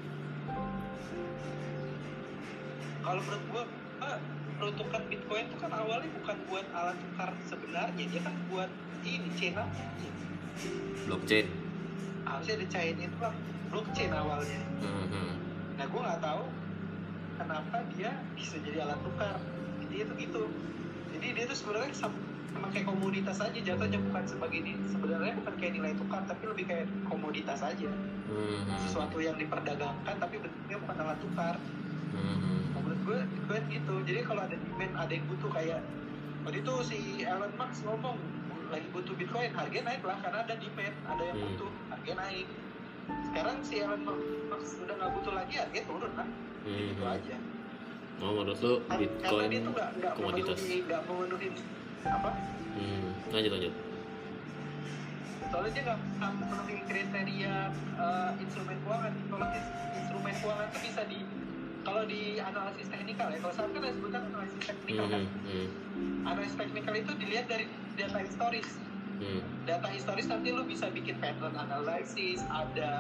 [3.00, 3.64] Kalau menurut gua
[4.04, 4.20] ah,
[4.60, 8.68] peruntukan bitcoin itu kan awalnya bukan buat alat tukar sebenarnya dia kan buat
[9.08, 9.56] ini chain
[11.08, 11.48] blockchain.
[12.28, 13.32] Harusnya ada chain itu lah
[13.72, 14.60] blockchain awalnya.
[14.84, 15.40] Hmm.
[15.80, 16.44] nah gua nggak tahu
[17.40, 19.40] kenapa dia bisa jadi alat tukar.
[19.88, 20.44] Jadi itu gitu.
[21.16, 21.96] Jadi dia tuh sebenarnya
[22.74, 26.86] kayak komoditas aja jatuhnya bukan sebagai ini sebenarnya bukan kayak nilai tukar tapi lebih kayak
[27.06, 27.92] komoditas aja.
[28.30, 31.56] Hmm, sesuatu yang diperdagangkan tapi bentuknya bukan alat tukar.
[32.14, 33.96] Hmm, menurut gue Bitcoin gitu.
[34.06, 35.80] Jadi kalau ada demand ada yang butuh kayak
[36.44, 38.18] waktu itu si Elon Musk ngomong
[38.74, 41.48] lagi butuh Bitcoin harganya naik lah karena ada demand ada yang Hmm.
[41.54, 42.48] butuh harganya naik.
[43.30, 46.28] Sekarang si Elon Musk udah nggak butuh lagi harganya turun lah.
[46.66, 47.16] Hmm, itu hmm.
[47.18, 47.38] aja.
[48.22, 50.58] Oh menurut lu Kan- karena bitcoin dia tuh nggak nggak komoditas?
[50.58, 51.48] memenuhi nggak memenuhi
[52.06, 52.30] apa?
[52.74, 53.08] Hmm.
[53.30, 53.74] lanjut lanjut.
[55.44, 57.56] Soalnya dia nggak memenuhi kriteria
[57.96, 59.14] eh, instrumen keuangan.
[59.30, 61.20] Kalau ins- instrumen keuangan itu bisa di
[61.84, 63.38] kalau di analisis teknikal ya.
[63.38, 65.24] Kalau sekarang kan ada sebutan analisis teknikal Hmm, kan.
[65.46, 66.18] Hmm, hmm.
[66.26, 68.68] analisis teknikal itu dilihat dari data historis.
[69.14, 72.92] Hmm, data historis nanti lu bisa bikin pattern analysis ada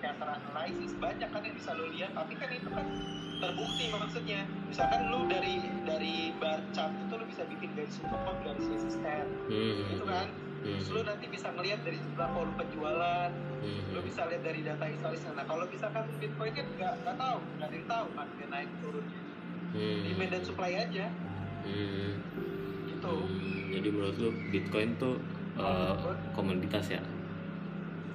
[0.00, 2.88] indicator analysis banyak kan yang bisa lu lihat tapi kan itu kan
[3.36, 4.40] terbukti maksudnya.
[4.72, 9.28] Misalkan lu dari dari bar chart itu lu bisa bikin garis utama garis resisten.
[9.52, 10.32] Hmm, gitu kan?
[10.64, 13.30] Hmm, terus lu nanti bisa ngelihat dari jumlah volume penjualan
[13.60, 15.36] hmm, lu bisa lihat dari data historisnya.
[15.36, 18.70] Nah kalau misalkan bitcoin kan nggak nggak tahu nggak ada yang tahu kan dia naik
[18.80, 19.20] turunnya
[19.76, 21.06] hmm, demand dan supply aja.
[21.60, 22.10] Hmm,
[22.88, 23.16] gitu.
[23.20, 23.68] Hmm.
[23.68, 25.20] jadi menurut lu bitcoin tuh
[25.60, 25.92] uh,
[26.32, 27.04] komoditas ya?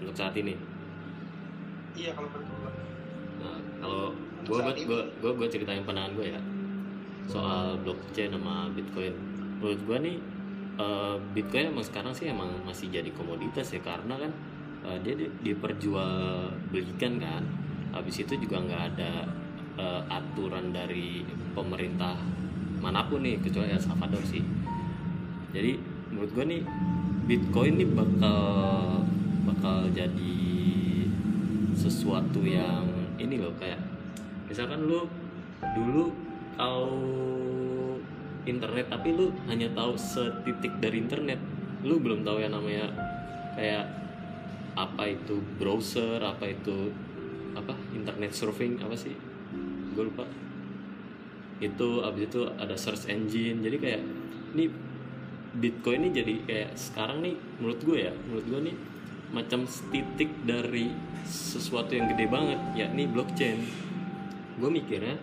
[0.02, 0.58] Untuk saat ini
[1.96, 2.70] iya kalau gua
[3.36, 4.04] Nah, kalau
[4.46, 4.84] gue gue ini.
[5.22, 6.42] gue gue ceritain pandangan gue ya
[7.26, 9.14] soal blockchain sama bitcoin.
[9.58, 10.18] Menurut gue nih
[10.78, 14.32] eh, bitcoin emang sekarang sih emang masih jadi komoditas ya karena kan
[14.86, 17.44] eh, dia di- diperjualbelikan kan.
[17.92, 19.12] Habis itu juga nggak ada
[19.76, 22.16] eh, aturan dari pemerintah
[22.80, 24.44] mana pun nih kecuali El Salvador sih.
[25.50, 25.72] Jadi
[26.12, 26.62] menurut gue nih
[27.26, 28.42] bitcoin nih bakal
[29.46, 30.38] bakal jadi
[31.76, 32.88] sesuatu yang
[33.20, 33.80] ini loh kayak
[34.48, 35.06] misalkan lu
[35.76, 36.16] dulu
[36.56, 36.90] tahu
[38.46, 41.42] internet tapi lu hanya tahu setitik dari internet.
[41.86, 42.90] Lu belum tahu yang namanya
[43.58, 43.86] kayak
[44.76, 46.92] apa itu browser apa itu
[47.58, 49.14] apa internet surfing apa sih?
[49.94, 50.26] Gue lupa.
[51.60, 53.66] Itu abis itu ada search engine.
[53.66, 54.02] Jadi kayak
[54.56, 54.66] ini
[55.56, 58.76] bitcoin ini jadi kayak sekarang nih menurut gue ya menurut gue nih
[59.34, 60.94] macam titik dari
[61.26, 63.60] sesuatu yang gede banget yakni blockchain.
[64.62, 65.18] Gue mikirnya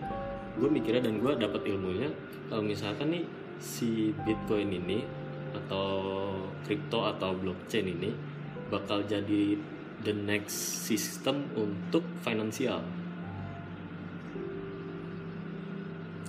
[0.53, 2.13] gue mikirnya dan gue dapat ilmunya
[2.45, 3.25] kalau misalkan nih
[3.57, 5.01] si bitcoin ini
[5.53, 5.89] atau
[6.65, 8.13] crypto atau blockchain ini
[8.69, 9.57] bakal jadi
[10.05, 12.83] the next system untuk finansial.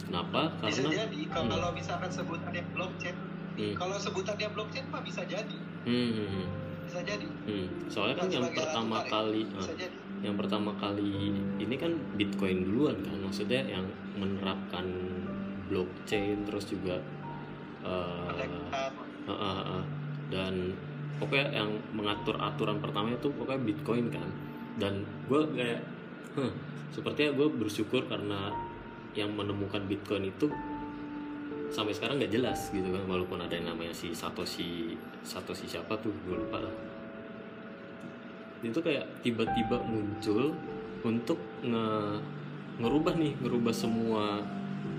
[0.08, 0.54] Kenapa?
[0.62, 3.16] Bisa karena jadi kalau kalau misalkan sebutannya blockchain
[3.54, 3.74] Hmm.
[3.78, 5.58] kalau sebutannya blockchain mah bisa jadi.
[5.86, 6.46] Hmm, hmm, hmm,
[6.94, 7.26] bisa jadi.
[7.50, 7.66] Hmm.
[7.90, 9.96] soalnya kan Dan yang pertama kali bisa ah, jadi.
[10.22, 11.10] yang pertama kali
[11.58, 13.82] ini kan Bitcoin duluan kan maksudnya yang
[14.14, 14.86] menerapkan
[15.66, 17.02] blockchain terus juga
[17.84, 18.56] Mereka,
[19.28, 19.84] eh, eh, eh,
[20.32, 20.72] dan
[21.20, 24.28] pokoknya yang mengatur aturan pertama itu pokoknya Bitcoin kan.
[24.80, 25.84] Dan gue kayak
[26.32, 26.48] huh,
[26.96, 28.56] sepertinya gue bersyukur karena
[29.12, 30.48] yang menemukan Bitcoin itu
[31.74, 34.94] sampai sekarang nggak jelas gitu kan walaupun ada yang namanya si Satoshi
[35.26, 36.74] Satoshi siapa tuh gue lupa lah.
[38.62, 40.54] Itu kayak tiba-tiba muncul
[41.02, 41.36] untuk
[41.66, 41.86] nge
[42.78, 44.38] ngerubah nih ngerubah semua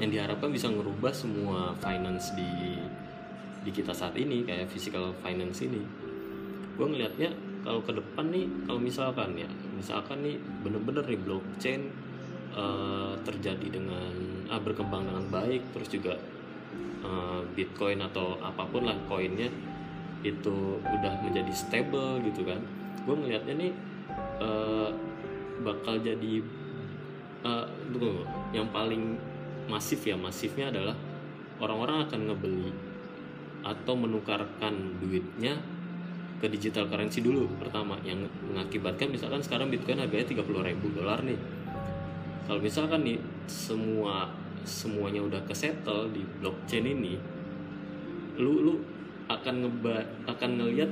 [0.04, 2.76] yang diharapkan bisa ngerubah semua finance di
[3.64, 5.80] di kita saat ini kayak physical finance ini.
[6.76, 7.32] Gue ngelihatnya
[7.64, 9.50] kalau ke depan nih kalau misalkan ya
[9.80, 11.82] misalkan nih bener-bener nih blockchain
[12.52, 14.12] eh, terjadi dengan
[14.52, 16.20] ah, berkembang dengan baik terus juga
[17.06, 19.48] eh, bitcoin atau apa pun lah koinnya
[20.26, 22.58] itu udah menjadi stable gitu kan.
[23.06, 23.72] Gue ngelihatnya nih
[24.42, 24.90] eh,
[25.62, 26.42] bakal jadi
[27.46, 29.22] eh, tunggu, yang paling
[29.70, 30.98] masif ya masifnya adalah
[31.62, 32.70] orang-orang akan ngebeli
[33.66, 37.98] atau menukarkan duitnya ke ke digital currency dulu pertama.
[38.06, 41.40] Yang mengakibatkan misalkan sekarang Bitcoin harganya 30 ribu dolar nih.
[42.46, 43.18] Kalau misalkan nih
[43.50, 44.30] semua
[44.66, 47.16] semuanya udah kesettle di blockchain ini
[48.36, 48.74] lu lu
[49.32, 50.92] akan ngeba akan ngelihat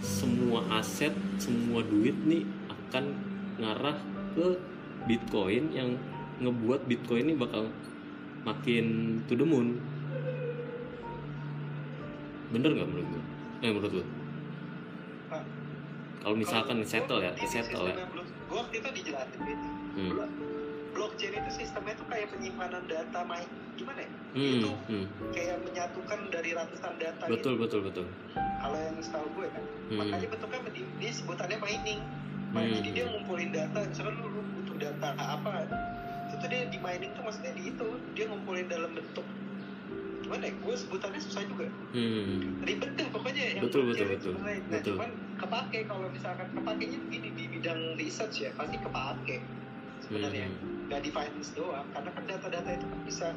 [0.00, 3.04] semua aset semua duit nih akan
[3.58, 3.98] ngarah
[4.38, 4.46] ke
[5.10, 5.98] Bitcoin yang
[6.38, 7.66] ngebuat Bitcoin ini bakal
[8.46, 9.82] makin to the moon
[12.48, 13.20] bener nggak menurut lu?
[13.60, 14.04] Eh menurut lu?
[15.28, 15.42] Pak,
[16.24, 17.96] Kalau misalkan settle ya, settle ya.
[18.48, 19.58] waktu itu dijelasin Fit.
[20.00, 20.12] Hmm.
[20.98, 23.46] Blo- Blockchain itu sistemnya itu kayak penyimpanan data main
[23.78, 24.10] gimana ya?
[24.34, 25.06] Hmm, Itu hmm.
[25.30, 27.62] kayak menyatukan dari ratusan data Betul, gitu.
[27.62, 28.06] betul, betul.
[28.34, 29.62] Kalau yang setahu gue kan.
[29.62, 29.98] Hmm.
[30.02, 32.02] Makanya bentuknya di- dia sebutannya mining.
[32.50, 32.74] Hmm.
[32.82, 35.70] Jadi dia ngumpulin data, misalkan lu, lu butuh data apa,
[36.26, 37.86] itu tuh dia di mining tuh maksudnya di itu
[38.18, 39.26] dia ngumpulin dalam bentuk
[40.26, 40.54] gimana ya?
[40.58, 41.70] Gue sebutannya susah juga.
[41.94, 42.58] Hmm.
[42.66, 44.34] Ribet deh pokoknya yang Betul, betul, betul.
[44.34, 44.60] sebenarnya.
[44.66, 44.98] Nah, Betul.
[44.98, 49.38] cuman kepake kalau misalkan kepakainya begini di bidang research ya pasti kepake
[50.02, 50.50] sebenarnya.
[50.50, 50.67] Hmm.
[50.88, 53.28] Nggak di finance doang, karena kan data-data itu kan bisa.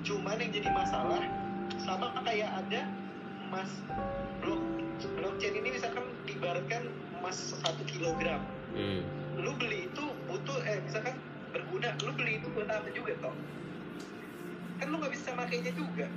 [0.00, 1.20] Cuman yang jadi masalah
[1.76, 2.88] sama kayak ada
[3.50, 3.70] emas
[4.40, 4.62] blok
[5.16, 6.88] blockchain ini misalkan diibaratkan
[7.20, 8.40] emas satu kilogram.
[8.72, 9.04] Hmm.
[9.36, 11.20] Lu beli itu butuh eh misalkan
[11.52, 13.36] berguna, lu beli itu buat apa juga toh?
[14.80, 16.08] Kan lu nggak bisa makainya juga.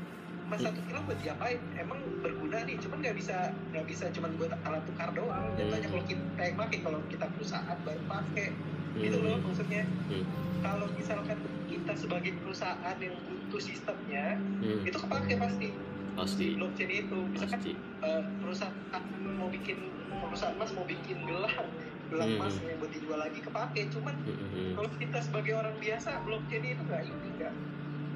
[0.47, 1.59] Emas satu kilo buat diapain?
[1.75, 5.43] Emang berguna nih, cuman nggak bisa nggak bisa cuman buat alat tukar doang.
[5.59, 5.75] Hmm.
[5.75, 8.47] kalau kita yang pakai kalau kita perusahaan baru pakai
[8.95, 9.45] gitu loh Hmm.
[9.45, 9.83] maksudnya.
[10.07, 10.23] Hmm.
[10.59, 14.81] Kalau misalkan kita sebagai perusahaan yang butuh sistemnya, Hmm.
[14.81, 15.67] itu kepake pasti
[16.13, 17.19] Pasti, di blockchain itu.
[17.27, 17.71] Misalkan pasti.
[18.03, 19.03] eh, perusahaan
[19.33, 19.77] mau bikin
[20.13, 21.67] perusahaan emas mau bikin gelang
[22.05, 22.53] gelang Hmm.
[22.61, 24.71] yang buat dijual lagi kepake cuman Hmm, hmm, hmm.
[24.75, 27.53] kalau kita sebagai orang biasa blockchain itu nggak ini nggak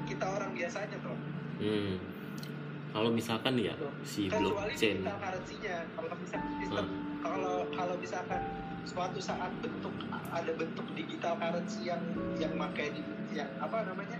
[0.06, 1.18] kita orang biasanya tuh
[1.58, 1.98] Hmm.
[2.88, 6.86] Kalau misalkan ya si kecuali blockchain, kalau misalkan sistem
[7.18, 8.40] kalau kalau misalkan
[8.88, 9.92] suatu saat bentuk
[10.32, 12.00] ada bentuk digital currency yang
[12.40, 13.04] yang pakai di
[13.36, 14.16] yang apa namanya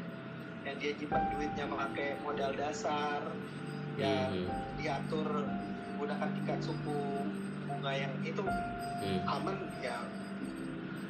[0.69, 3.24] yang dia nyimpan duitnya memakai modal dasar
[3.97, 4.47] yang Hmm,
[4.78, 5.27] diatur
[5.97, 7.27] menggunakan tingkat suku
[7.66, 9.20] bunga yang itu hmm.
[9.27, 9.99] aman ya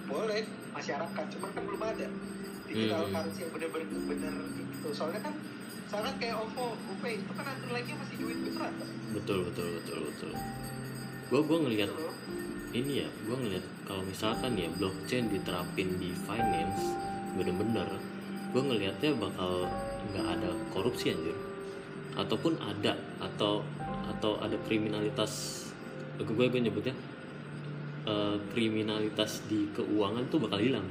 [0.09, 0.41] boleh
[0.73, 2.09] masyarakat cuman kan belum ada
[2.65, 3.13] digital Hmm.
[3.13, 5.35] currency yang bener-bener itu soalnya kan
[5.89, 8.89] sangat kayak OVO, GoPay itu kan underlying-nya masih duit beneran kan?
[9.17, 10.33] betul, betul, betul, betul.
[11.29, 12.09] Gue gue ngelihat Gitu.
[12.77, 16.93] Ini ya, gue ngelihat kalau misalkan ya blockchain diterapin di finance
[17.33, 17.89] bener-bener,
[18.53, 19.69] gue ngelihatnya bakal
[20.13, 21.37] nggak ada korupsi anjir,
[22.17, 23.65] ataupun ada atau
[24.13, 25.65] atau ada kriminalitas,
[26.21, 26.93] gue gue nyebutnya
[28.05, 30.85] eh, kriminalitas di keuangan tuh bakal hilang.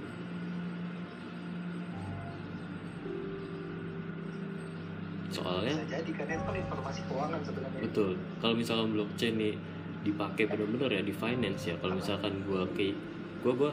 [5.30, 8.18] Soalnya bisa jadi kan itu kan informasi keuangan sebenarnya Betul.
[8.42, 9.54] Kalau misalkan blockchain nih
[10.08, 11.76] dipakai benar-benar ya di finance ya.
[11.78, 12.96] Kalau misalkan gua ke
[13.44, 13.72] gua gua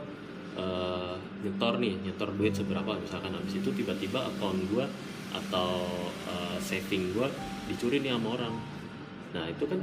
[0.59, 1.15] eh,
[1.47, 4.91] nyetor nih, nyetor duit seberapa misalkan habis itu tiba-tiba akun gua
[5.35, 5.87] atau
[6.31, 7.31] eh, saving gua
[7.71, 8.55] dicuri nih sama orang.
[9.35, 9.81] Nah, itu kan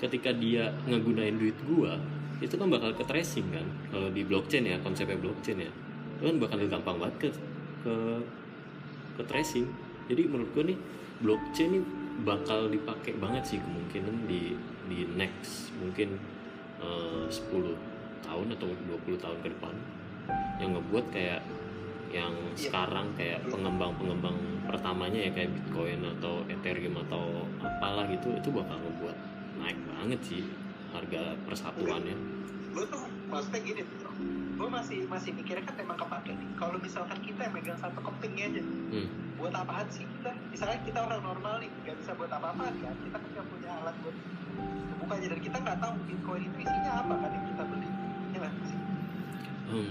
[0.00, 1.98] ketika dia ngegunain duit gua,
[2.40, 3.66] itu kan bakal ke tracing kan.
[3.92, 5.72] Kalau di blockchain ya, konsepnya blockchain ya.
[6.18, 7.28] Itu kan bakal gampang banget ke
[7.84, 7.94] ke
[9.20, 9.68] ke tracing.
[10.10, 10.78] Jadi menurut gua nih
[11.22, 11.80] blockchain ini
[12.20, 14.58] bakal dipakai banget sih kemungkinan di
[14.90, 16.18] di next mungkin
[16.82, 17.46] eh, 10
[18.20, 19.74] tahun atau 20 tahun ke depan
[20.58, 21.40] yang ngebuat kayak
[22.10, 22.58] yang Iya.
[22.58, 24.34] sekarang kayak pengembang-pengembang
[24.66, 29.16] pertamanya ya kayak Bitcoin atau Ethereum atau apalah gitu itu bakal ngebuat
[29.56, 30.42] naik banget sih
[30.90, 32.16] harga persatuannya.
[32.70, 33.82] gue tuh maksudnya gini
[34.58, 38.44] gue masih masih mikirnya kan emang kepake nih kalau misalkan kita yang megang satu kepingnya
[38.48, 39.08] aja Hmm.
[39.40, 40.32] Buat apaan sih kita?
[40.52, 42.94] Misalnya kita orang normal nih nggak bisa buat apa-apaan kan?
[43.00, 44.16] Kita kan nggak punya alat buat
[45.00, 47.88] bukanya dan kita nggak tahu bitcoin itu isinya apa kan yang kita beli.
[48.30, 48.78] Ya nggak sih?
[49.70, 49.90] Hmm,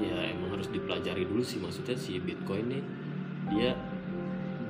[0.00, 1.60] ya emang harus dipelajari dulu sih.
[1.60, 2.82] Maksudnya si Bitcoin nih
[3.52, 3.70] dia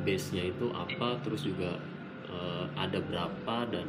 [0.02, 1.78] base-nya itu apa terus juga
[2.26, 3.86] eh, ada berapa dan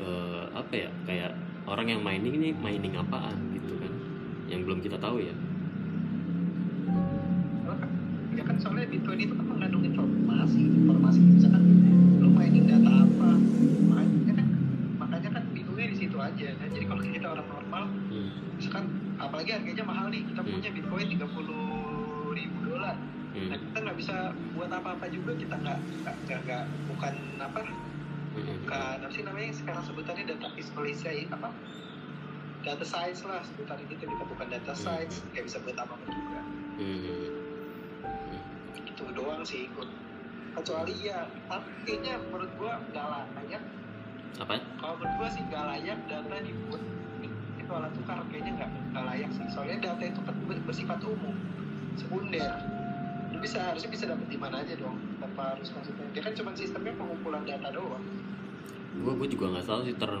[0.00, 0.90] eh, apa ya?
[1.04, 1.36] Kayak
[1.68, 3.92] orang yang mining ini mining apaan gitu kan?
[4.48, 5.36] Yang belum kita tahu ya
[8.60, 11.64] soalnya bitcoin itu kan mengandung informasi informasi misalkan
[12.20, 13.30] lu mining data apa?
[13.88, 14.46] Makanya kan
[15.00, 16.68] makanya kan bingungnya di situ aja kan.
[16.68, 18.28] Jadi kalau kita orang normal hmm,
[18.60, 18.84] misalkan
[19.16, 20.52] apalagi harganya mahal nih kita Hmm.
[20.52, 21.56] punya bitcoin 30
[22.36, 22.96] ribu dolar.
[23.32, 24.16] Hmm, nah kita nggak bisa
[24.52, 25.78] buat apa-apa juga kita nggak
[26.28, 27.60] nggak bukan apa
[28.30, 31.48] bukan apa sih namanya sekarang sebutannya data visualisasi apa?
[32.60, 36.40] Data science lah sebutannya gitu kita bukan data science nggak bisa buat apa-apa juga.
[36.76, 37.39] Hmm.
[38.86, 39.88] Itu doang sih ikut.
[40.50, 43.62] Kecuali ya tapi kayaknya menurut gua nggak layak.
[44.40, 44.58] Apa?
[44.80, 46.82] Kalau menurut gua sih nggak layak data dibuat
[47.60, 49.46] itu alat tukar kayaknya nggak nggak layak sih.
[49.52, 51.36] Soalnya data itu kan ber- bersifat umum
[51.94, 52.50] sekunder.
[53.30, 56.06] Lu bisa harusnya bisa dapet di mana aja dong tanpa harus maksudnya.
[56.10, 58.02] Dia kan cuma sistemnya pengumpulan data doang.
[59.06, 60.12] Gue gue juga nggak tahu sih ter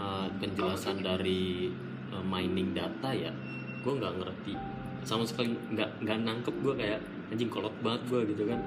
[0.00, 1.68] uh, penjelasan dari
[2.08, 3.36] uh, mining data ya.
[3.84, 4.56] Gue nggak ngerti.
[5.04, 8.60] Sama sekali nggak nggak nangkep gue kayak anjing kolot banget gue gitu kan.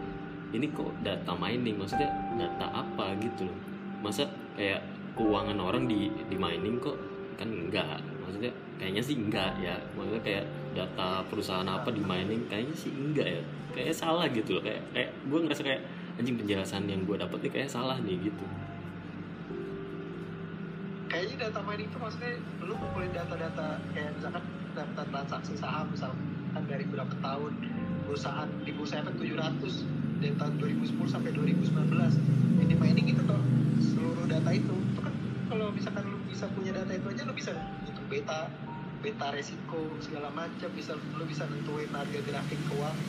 [0.51, 1.79] Ini kok data mining?
[1.79, 3.57] Maksudnya data apa gitu loh?
[4.03, 4.27] Masa
[4.59, 4.83] kayak
[5.15, 6.97] keuangan orang di di mining kok
[7.39, 8.03] kan enggak?
[8.21, 9.75] Maksudnya kayaknya sih enggak ya.
[9.95, 13.41] Maksudnya kayak data perusahaan apa di mining kayaknya sih enggak ya.
[13.71, 14.63] Kayak salah gitu loh.
[14.63, 15.81] Kayak kayak gue ngerasa kayak
[16.19, 18.45] anjing penjelasan yang gue dapet nih kayak salah nih gitu.
[21.07, 22.31] Kayaknya data mining itu maksudnya
[22.63, 27.51] lu kumpulin data-data kayak misalkan data transaksi saham misalkan dari berapa tahun
[28.11, 31.95] perusahaan di bursa efek 700 dari tahun 2010 sampai 2019
[32.59, 33.39] ini mining itu tuh
[33.79, 34.75] seluruh data itu.
[34.91, 35.15] Itu kan
[35.47, 37.55] kalau misalkan lu bisa punya data itu aja lu bisa
[37.87, 38.51] hitung beta
[38.99, 40.67] beta resiko segala macam.
[40.75, 42.99] Bisa lu bisa nentuin harga grafik keuangan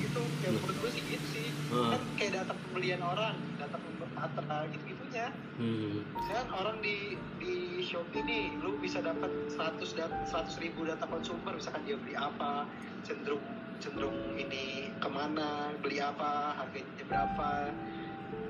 [0.00, 1.46] itu kayak menurut gue sih gitu sih.
[1.76, 1.92] Ah.
[1.92, 5.28] kan kayak data pembelian orang data pembelian gitu gitunya
[5.60, 6.04] hmm.
[6.24, 11.52] kan orang di di Shopee nih lu bisa dapat 100 dan 100 ribu data konsumer.
[11.52, 12.64] Misalkan dia beli apa
[13.04, 13.44] cenderung
[13.82, 17.74] cenderung ini ke mana beli apa harganya berapa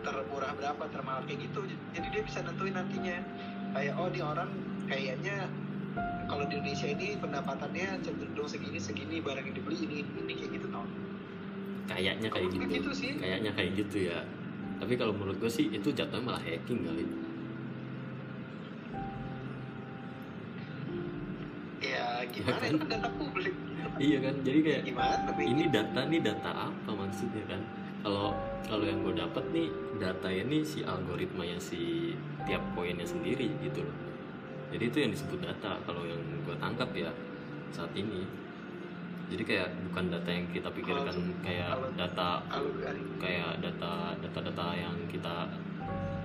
[0.05, 1.65] termurah berapa termahal kayak gitu.
[1.97, 3.17] Jadi dia bisa nentuin nantinya.
[3.73, 4.53] Kayak oh di orang
[4.85, 5.49] kayaknya
[6.29, 10.69] kalau di Indonesia ini pendapatannya cenderung segini segini barang yang dibeli ini ini kayak gitu
[10.69, 10.85] tau
[11.93, 12.65] kayaknya kayak gitu.
[12.69, 13.11] gitu sih.
[13.19, 14.19] kayaknya kayak gitu ya.
[14.83, 17.05] Tapi kalau menurut gue sih itu jatuhnya malah hacking kali.
[21.83, 22.71] Ya gimana kan?
[22.71, 23.55] itu kan data publik
[24.01, 24.35] iya kan?
[24.41, 27.61] Jadi kayak gimana tapi ini data nih data apa maksudnya kan?
[28.03, 28.33] Kalau
[28.65, 29.69] kalau yang gue dapat nih
[30.01, 32.15] data ini si algoritmanya si
[32.49, 33.97] tiap koinnya sendiri gitu loh.
[34.73, 37.13] Jadi itu yang disebut data kalau yang gue tangkap ya
[37.75, 38.25] saat ini.
[39.33, 42.45] Jadi kayak bukan data yang kita pikirkan kayak data
[43.21, 45.49] kayak data data-data yang kita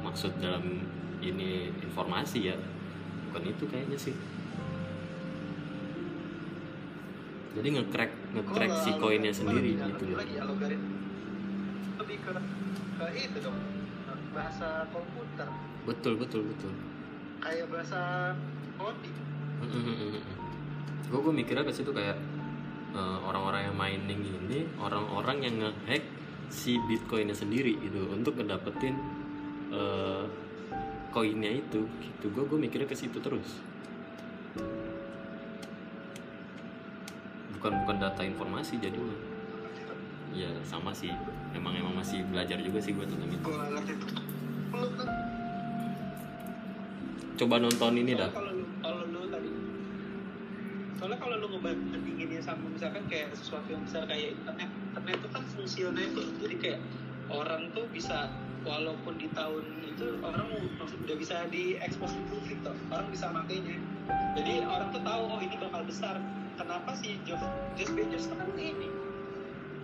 [0.04, 0.88] maksud dalam
[1.20, 2.58] ini informasi ya.
[3.28, 4.16] Bukan itu kayaknya sih
[7.58, 10.22] jadi nge-crack nge-crack si koinnya sendiri gitu loh.
[10.22, 10.96] Algoritma
[11.98, 12.32] lebih ke,
[13.02, 13.58] ke itu dong.
[14.32, 15.48] Bahasa komputer.
[15.90, 16.74] Betul betul betul.
[17.42, 18.34] Kayak bahasa
[18.78, 19.16] coding
[21.08, 22.20] gue gue mikirnya ke situ kayak
[22.94, 26.04] eh, orang-orang yang mining ini orang-orang yang ngehack
[26.52, 28.96] si bitcoinnya sendiri gitu untuk ngedapetin
[29.72, 30.24] eh,
[31.16, 32.26] koinnya itu gitu.
[32.36, 33.64] Gue gue mikirnya ke situ terus
[37.58, 39.18] bukan bukan data informasi jadinya.
[40.32, 41.12] Ya sama sih.
[41.58, 43.52] Emang emang masih belajar juga sih gue tentang itu
[47.38, 48.34] coba nonton ini dah.
[48.34, 49.50] kalau lu tadi
[50.98, 55.44] soalnya kalau lu ngebandinginnya sama misalkan kayak sesuatu yang besar kayak internet internet itu kan
[55.54, 56.80] fungsionable jadi kayak
[57.30, 58.34] orang tuh bisa
[58.66, 60.50] walaupun di tahun itu orang
[60.82, 63.80] udah bisa diekspos di publik tuh orang bisa makainya.
[64.36, 66.20] Jadi orang tuh tahu oh ini bakal besar
[66.58, 67.40] kenapa sih Jeff
[67.78, 68.90] Jeff Bezos kan ini?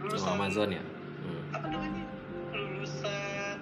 [0.01, 0.83] Oh, lulusan Amazon ya?
[1.23, 1.43] Hmm.
[1.55, 2.03] apa namanya?
[2.51, 3.57] Lulusan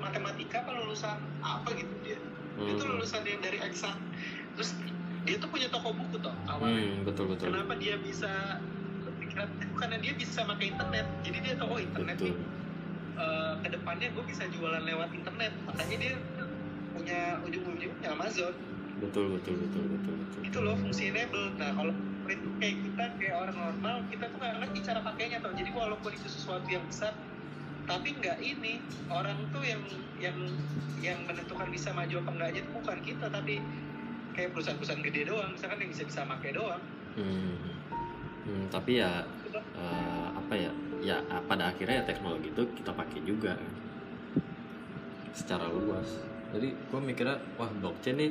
[0.00, 2.18] matematika apa lulusan apa gitu dia?
[2.58, 2.90] Itu Hmm.
[2.96, 3.98] lulusan yang dari eksak
[4.58, 4.74] terus
[5.22, 6.82] dia tuh punya toko buku toh awalnya.
[6.82, 7.52] Hmm, betul betul.
[7.52, 8.58] Kenapa dia bisa
[9.04, 11.06] kepikiran karena dia bisa pakai internet?
[11.22, 12.32] Jadi dia tahu oh internet betul.
[12.32, 12.46] Nih
[13.18, 15.52] eh, ke depannya gue bisa jualan lewat internet.
[15.68, 16.14] Makanya dia
[16.96, 18.54] punya ujung-ujungnya Amazon.
[18.98, 21.54] Betul betul betul betul betul itu loh fungsi enable.
[21.60, 21.94] Nah kalau
[22.30, 22.48] itu.
[22.60, 25.52] Kayak kita kayak orang normal kita tuh nggak ngerti cara pakainya tau.
[25.56, 27.12] Jadi walaupun itu sesuatu yang besar
[27.88, 28.84] tapi nggak ini.
[29.08, 29.82] Orang tuh yang
[30.20, 30.36] yang
[31.00, 33.54] yang menentukan bisa maju apa enggaknya itu bukan kita tapi
[34.36, 35.50] kayak perusahaan-perusahaan gede doang.
[35.56, 36.82] Misalkan yang bisa bisa pakai doang.
[37.16, 37.56] Hmm.
[38.48, 40.72] Hmm, tapi ya eh, apa ya?
[40.98, 43.72] Ya pada akhirnya ya teknologi itu kita pakai juga kan.
[45.36, 46.18] secara luas.
[46.50, 48.30] Jadi gue mikirnya wah blockchain nih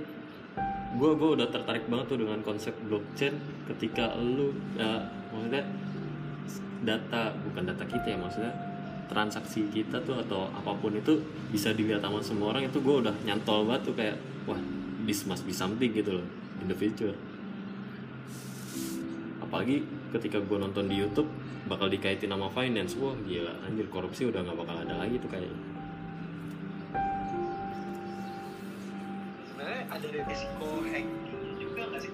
[0.98, 3.38] gue gue udah tertarik banget tuh dengan konsep blockchain
[3.70, 5.64] ketika lu ya, maksudnya
[6.82, 8.54] data bukan data kita ya maksudnya
[9.08, 11.22] transaksi kita tuh atau apa pun itu
[11.54, 14.18] bisa dilihat sama semua orang itu gue udah nyantol banget tuh kayak
[14.50, 14.60] wah
[15.06, 16.28] this must be something gitu loh
[16.60, 17.16] in the future.
[19.40, 21.30] Apalagi ketika gue nonton di YouTube
[21.68, 25.52] bakal dikaitin sama finance wah gila anjir korupsi udah nggak bakal ada lagi tuh kayaknya
[29.88, 32.14] ada resiko hacking juga nggak sih?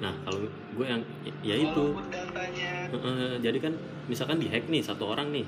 [0.00, 1.02] Nah kalau gue yang
[1.40, 1.84] ya itu.
[2.12, 2.92] Datanya.
[2.92, 3.72] Heeh, jadi kan
[4.06, 5.46] misalkan dihack nih satu orang nih.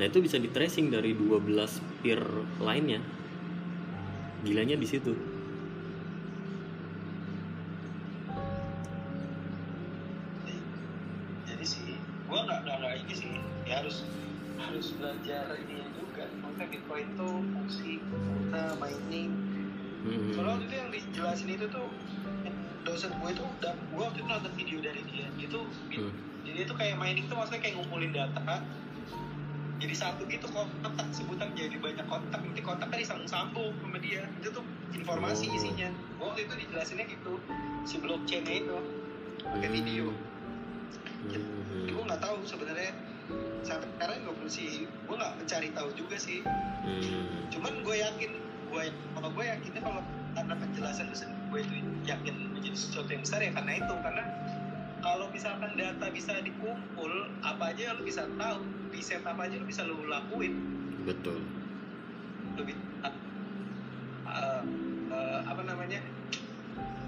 [0.00, 1.44] Nah itu bisa di tracing dari 12
[2.00, 2.20] peer
[2.56, 3.04] lainnya.
[4.40, 5.12] Gilanya di situ.
[11.44, 13.32] Jadi sih gua nggak nggak ini sih.
[13.68, 14.08] Ya harus
[14.56, 16.24] harus belajar ini juga.
[16.40, 19.39] Makanya bitcoin tuh fungsi kita mining
[20.10, 20.32] Hmm.
[20.34, 21.86] soalnya waktu itu yang dijelasin itu tuh
[22.80, 25.60] dosen gue itu udah gue waktu itu nonton video dari dia itu
[25.94, 26.12] Hmm.
[26.42, 28.56] jadi itu kayak mining tuh maksudnya kayak ngumpulin data
[29.76, 34.64] jadi satu gitu kontak sebutan jadi banyak kontak nanti kontaknya disambung-sambung sama dia itu tuh
[34.90, 35.56] informasi Oh.
[35.56, 37.32] isinya gue waktu itu dijelasinnya gitu
[37.82, 38.76] si blockchainnya itu
[39.40, 40.12] pakai video
[41.22, 41.84] Hmm.
[41.86, 42.92] gue nggak tahu sebenarnya
[43.60, 46.40] sampai sekarang gue masih gue nggak mencari tahu juga sih
[46.80, 47.44] Hmm.
[47.48, 48.30] cuman gue yakin
[48.70, 48.84] gue
[49.18, 51.74] kalau gue yakinnya kalau karena penjelasan dosen gue itu
[52.06, 53.94] yakin menjadi sesuatu yang besar ya karena itu.
[53.98, 54.24] Karena
[55.00, 58.62] kalau misalkan data bisa dikumpul apa aja lu bisa tahu
[58.94, 60.54] riset apa aja lu bisa lu lakuin.
[61.02, 61.42] Betul.
[62.54, 63.10] Lebih uh,
[65.10, 65.98] uh, apa namanya?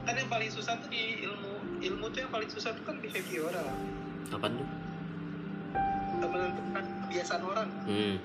[0.03, 3.71] Kan yang paling susah tuh di ilmu ilmu tuh yang paling susah tuh kan behavioral
[4.33, 4.69] apaan tuh?
[6.23, 7.69] Menentukan kebiasaan orang.
[7.87, 8.17] Hmm.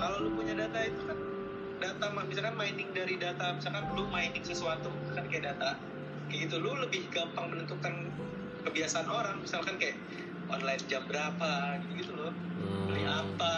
[0.00, 1.18] kalau lu punya data itu kan
[1.78, 5.78] data misalkan mining dari data misalkan lu mining sesuatu kan kayak data
[6.26, 7.94] kayak gitu lu lebih gampang menentukan
[8.62, 9.96] kebiasaan orang misalkan kayak
[10.48, 11.50] online jam berapa
[11.80, 12.32] gitu gitu loh
[12.86, 13.22] beli Hmm.
[13.24, 13.54] apa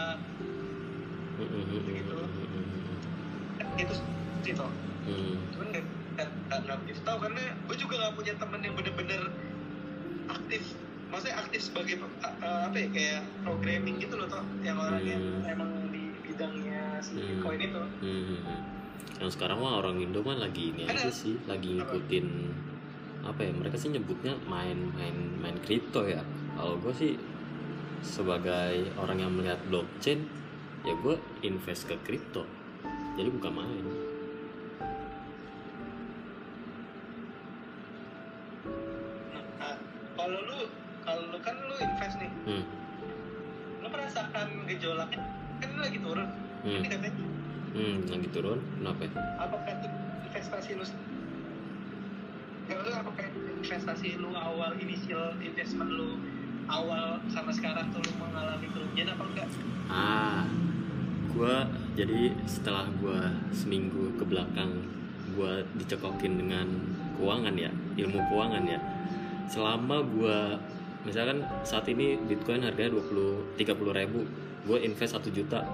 [1.41, 2.13] Gitu.
[2.13, 3.01] hmm.
[3.57, 3.95] kan itu
[4.43, 4.69] sih toh
[5.01, 5.41] Hmm.
[5.51, 9.23] cuman nggak- nggak begitu tahu karena gue juga nggak punya temen yang bener-bener
[10.29, 10.63] aktif
[11.09, 12.07] maksudnya aktif sebagai uh,
[12.39, 15.49] uh, apa ya kayak programming gitu loh toh yang orang yang Hmm.
[15.49, 16.70] emang di bidangnya
[17.01, 17.27] si Hmm.
[17.27, 18.61] Bitcoin itu Hmm, hmm, hmm.
[19.19, 22.27] Yang sekarang mah orang Indo mah lagi ini aja sih, lagi ngikutin
[23.21, 23.53] apa ya?
[23.53, 26.25] Mereka sih nyebutnya main main main kripto ya.
[26.55, 27.13] Kalau gue sih
[28.01, 30.25] sebagai orang yang melihat blockchain,
[30.83, 32.49] ya gue invest ke kripto.
[33.15, 33.85] Jadi bukan main.
[39.61, 39.75] Nah,
[40.17, 40.59] kalau lu
[41.03, 42.65] kalau lu kan lu invest nih, Hmm.
[43.81, 45.21] lu merasakan gejolaknya
[45.61, 46.29] kan lu lagi turun.
[46.61, 46.81] Hmm.
[46.81, 47.13] Ini katanya
[47.71, 48.59] Hmm, lagi turun.
[48.77, 49.07] Kenapa?
[49.07, 49.11] ya?
[49.39, 49.75] apakah
[50.27, 50.85] investasi lu
[52.67, 53.27] Ya lu apakah
[53.59, 56.19] investasi lu awal initial investment lu
[56.67, 59.49] awal sama sekarang tuh lu mengalami kerugian apa enggak?
[59.87, 60.43] Ah,
[61.31, 64.83] gua jadi setelah gua seminggu ke belakang
[65.35, 66.67] gua dicekokin dengan
[67.19, 68.79] keuangan ya, ilmu keuangan ya.
[69.47, 70.59] Selama gua
[71.03, 74.21] misalkan saat ini Bitcoin harganya 20 30 ribu,
[74.69, 75.65] gue invest 1 juta.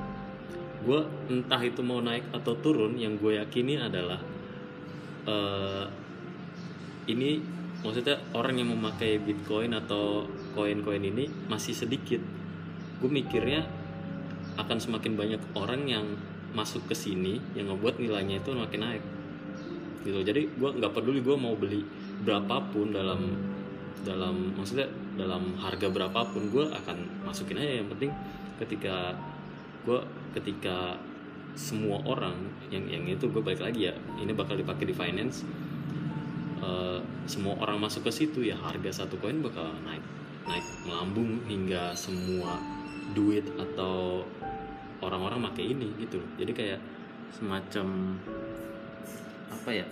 [0.84, 1.00] Gue
[1.32, 4.20] entah itu mau naik atau turun, yang gue yakini adalah
[5.26, 5.84] eh,
[7.06, 7.40] ini
[7.86, 10.26] maksudnya orang yang memakai Bitcoin atau
[10.58, 12.18] koin-koin ini masih sedikit.
[12.98, 13.62] Gue mikirnya
[14.56, 16.06] akan semakin banyak orang yang
[16.56, 19.04] masuk ke sini yang ngebuat nilainya itu makin naik.
[20.02, 20.18] Gitu.
[20.24, 21.84] Jadi gue nggak peduli gue mau beli
[22.24, 23.36] berapapun dalam
[24.06, 24.86] dalam maksudnya
[25.18, 27.84] dalam harga berapapun gue akan masukin aja.
[27.84, 28.12] Yang penting
[28.64, 29.12] ketika
[29.86, 30.00] gue
[30.32, 30.98] ketika
[31.54, 32.36] semua orang
[32.68, 35.46] yang yang itu gue balik lagi ya ini bakal dipakai di finance
[36.58, 40.02] eh, semua orang masuk ke situ ya harga satu koin bakal naik
[40.44, 42.58] naik melambung hingga semua
[43.12, 44.26] duit atau
[44.98, 46.80] orang-orang pakai ini gitu loh jadi kayak
[47.32, 48.18] semacam
[49.48, 49.86] apa ya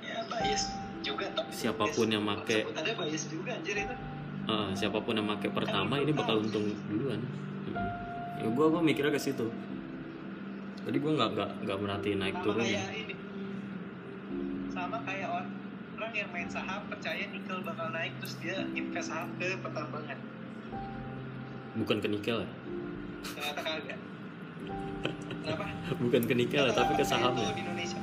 [0.00, 0.68] Ya bias
[1.00, 1.26] juga.
[1.48, 3.94] Siapa pun yang make- ada bias juga anjir itu.
[4.44, 7.20] eh, siapa pun yang pakai pertama ini bakal untung duluan
[7.64, 7.88] Mm-mm.
[8.44, 9.48] Ya gue gua mikirnya ke situ
[10.84, 13.14] jadi gue nggak nggak nggak merhatiin naik Sama turun kayak ini.
[14.68, 15.28] Sama kayak
[15.96, 20.18] orang yang main saham percaya nikel bakal naik terus dia invest saham ke pertambangan.
[21.74, 22.50] bukan ke nikel ya
[23.24, 23.98] Ternyata kagak.
[25.40, 25.64] Kenapa?
[26.04, 28.00] bukan ke nikel ya tapi ke saham ya di Indonesia.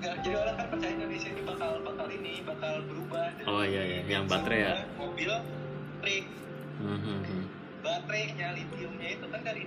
[0.00, 3.24] Nggak, jadi orang kan percaya Indonesia ini bakal bakal ini bakal berubah.
[3.44, 4.00] Oh, iya, iya.
[4.08, 4.72] Yang baterai ya?
[4.96, 5.28] Mobil
[6.00, 6.24] listrik,
[6.80, 7.59] Mhm.
[7.80, 9.64] Baterainya, litiumnya itu kan dari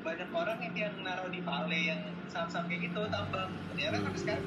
[0.00, 3.50] banyak orang yang, yang naruh di Vale yang saham-saham kayak gitu tambang.
[3.70, 4.04] Ternyata Hmm.
[4.06, 4.44] sampai sekarang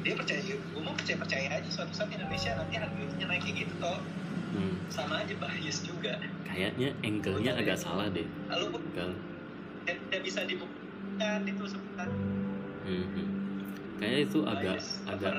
[0.00, 3.74] dia percaya, gue mau percaya percaya aja suatu saat Indonesia nanti harganya naik kayak gitu
[3.78, 3.98] toh
[4.48, 4.74] Hmm.
[4.88, 6.16] sama aja bias juga.
[6.48, 8.80] kayaknya angle-nya agak salah deh Lalu
[9.84, 12.08] tidak bisa dibuktikan itu sebentar.
[12.82, 13.26] Mhm.
[14.00, 15.32] kayaknya itu agak Bias agak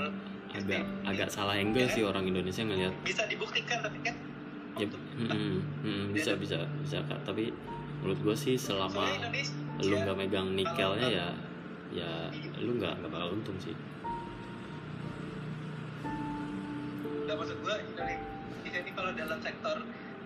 [0.51, 1.89] agak agak salah angle Ya.
[1.89, 4.13] sih orang Indonesia ngelihat bisa dibuktikan tapi kan
[4.79, 7.19] ya mm-mm, mm-mm, bisa bisa bisa kak.
[7.27, 7.51] Tapi
[7.99, 9.05] menurut gue sih selama
[9.83, 11.27] lu nggak megang nikelnya ya
[11.91, 12.31] ya
[12.63, 13.75] lu nggak nggak bakal untung sih.
[17.27, 19.77] Nggak maksud gue Indonesia ini kalau dalam sektor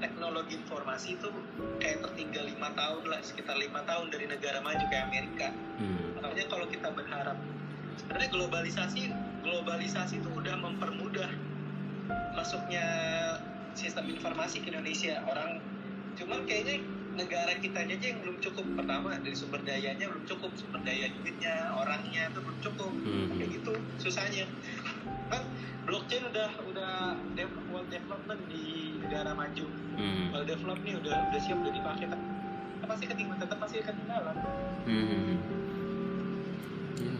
[0.03, 1.29] teknologi informasi itu
[1.79, 5.47] kayak tertinggal lima tahun lah sekitar lima tahun dari negara maju kayak Amerika.
[5.79, 6.13] Hmm.
[6.13, 7.37] makanya kalau kita berharap
[7.97, 9.01] sebenarnya globalisasi
[9.41, 11.31] globalisasi itu udah mempermudah
[12.35, 12.85] masuknya
[13.75, 15.21] sistem informasi ke Indonesia.
[15.25, 15.59] Orang
[16.13, 18.65] cuman kayaknya negara kita aja yang belum cukup.
[18.77, 20.51] Pertama dari sumber dayanya belum cukup.
[20.57, 22.91] Sumber daya duitnya orangnya itu belum cukup.
[22.91, 23.37] Hmm.
[23.37, 24.45] kayak gitu susahnya.
[25.29, 25.43] Kan
[25.85, 26.91] blockchain udah udah
[27.69, 29.65] world development di negara maju.
[29.93, 30.33] Hmm.
[30.33, 32.05] well develop nih udah udah siap udah dipakai.
[32.09, 33.39] Tapi pasti ketinggalan.
[33.41, 34.35] Tetap pasti ketinggalan.
[34.83, 35.37] Hmm.
[36.93, 37.13] Ya.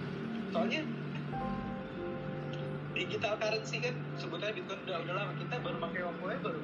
[0.53, 0.81] soalnya
[2.93, 5.33] digital currency kan sebetulnya bitcoin udah udah lama.
[5.37, 6.61] Kita baru pakai Oppo baru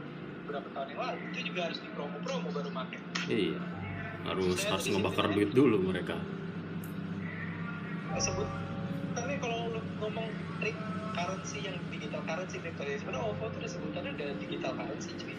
[0.49, 1.19] berapa tahun yang lalu.
[1.33, 2.99] Itu juga harus di promo promo baru pakai.
[3.29, 3.59] Iya.
[4.29, 6.15] Harus Saya harus ngebakar duit dulu mereka.
[8.17, 8.49] Sebut.
[9.17, 10.27] Tapi kalau lu ngomong
[10.61, 10.77] trik
[11.17, 15.35] currency yang digital currency crypto ya sebenarnya OVO tuh udah sebutannya udah digital currency cuy.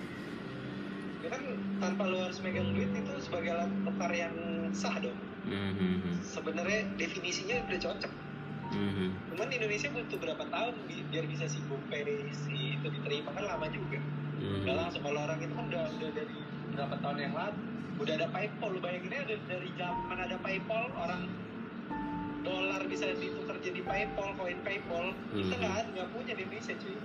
[1.21, 1.43] Ya kan
[1.79, 4.35] tanpa lu harus megang duit itu sebagai alat tukar yang
[4.75, 5.19] sah dong.
[5.41, 5.73] Hmm.
[5.73, 8.13] hmm, sebenarnya definisinya udah cocok
[8.71, 9.11] hmm, hmm.
[9.29, 12.03] cuman Indonesia butuh berapa tahun bi- biar bisa si GoPay
[12.33, 14.01] si itu diterima kan lama juga
[14.41, 14.65] Hmm.
[14.65, 16.37] Udah langsung kalau orang itu kan udah udah dari
[16.73, 17.61] berapa tahun yang lalu
[18.01, 21.23] udah ada PayPal lu bayangin aja dari, dari zaman ada PayPal orang
[22.41, 25.61] dolar bisa ditukar jadi PayPal koin PayPal kita Hmm.
[25.61, 26.97] nggak nggak punya di Indonesia cuy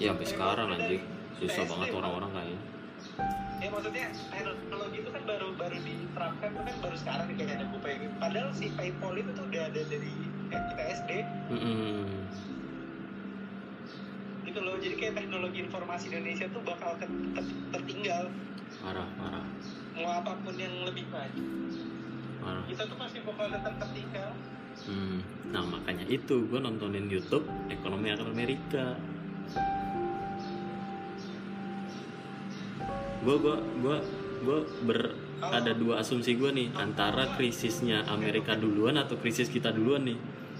[0.00, 0.98] Ya sampai sekarang dari
[1.36, 2.58] Susah PSD, banget orang-orang kayaknya.
[3.60, 7.64] ya maksudnya teknologi itu kan baru baru diterapkan itu kan baru sekarang nih kayak ada
[7.68, 8.08] gitu.
[8.16, 10.12] padahal si PayPal itu tuh udah ada dari
[10.52, 11.10] kayak kita SD
[11.48, 12.04] Hmm.
[14.44, 18.28] gitu loh jadi kayak teknologi informasi Indonesia tuh bakal ke- ter- tertinggal
[18.78, 19.44] Parah, parah.
[19.96, 21.44] mau apa pun yang lebih maju
[22.38, 22.64] Parah.
[22.68, 24.30] kita tuh pasti bakal tetap tertinggal
[24.82, 25.20] Hmm.
[25.52, 28.96] Nah makanya itu gue nontonin YouTube ekonomi Amerika.
[33.20, 33.96] Gue gue gue
[34.42, 35.00] gue ber
[35.42, 40.18] ada dua asumsi gue nih antara krisisnya Amerika duluan atau krisis kita duluan nih.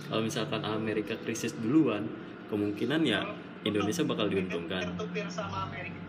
[0.08, 2.04] Kalau misalkan Amerika krisis duluan,
[2.50, 3.22] kemungkinan ya
[3.62, 4.82] Indonesia bakal diuntungkan.
[4.92, 6.00] Tertupir sama Amerika.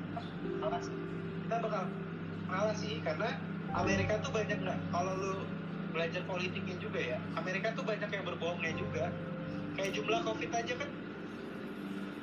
[1.45, 1.83] Kita bakal
[2.49, 3.29] kalah sih karena
[3.77, 4.79] Amerika tuh banyak nggak?
[4.89, 5.33] Kalau lu
[5.93, 9.13] belajar politiknya juga ya Amerika tuh banyak yang berbohongnya juga.
[9.77, 10.89] Kayak jumlah covid aja kan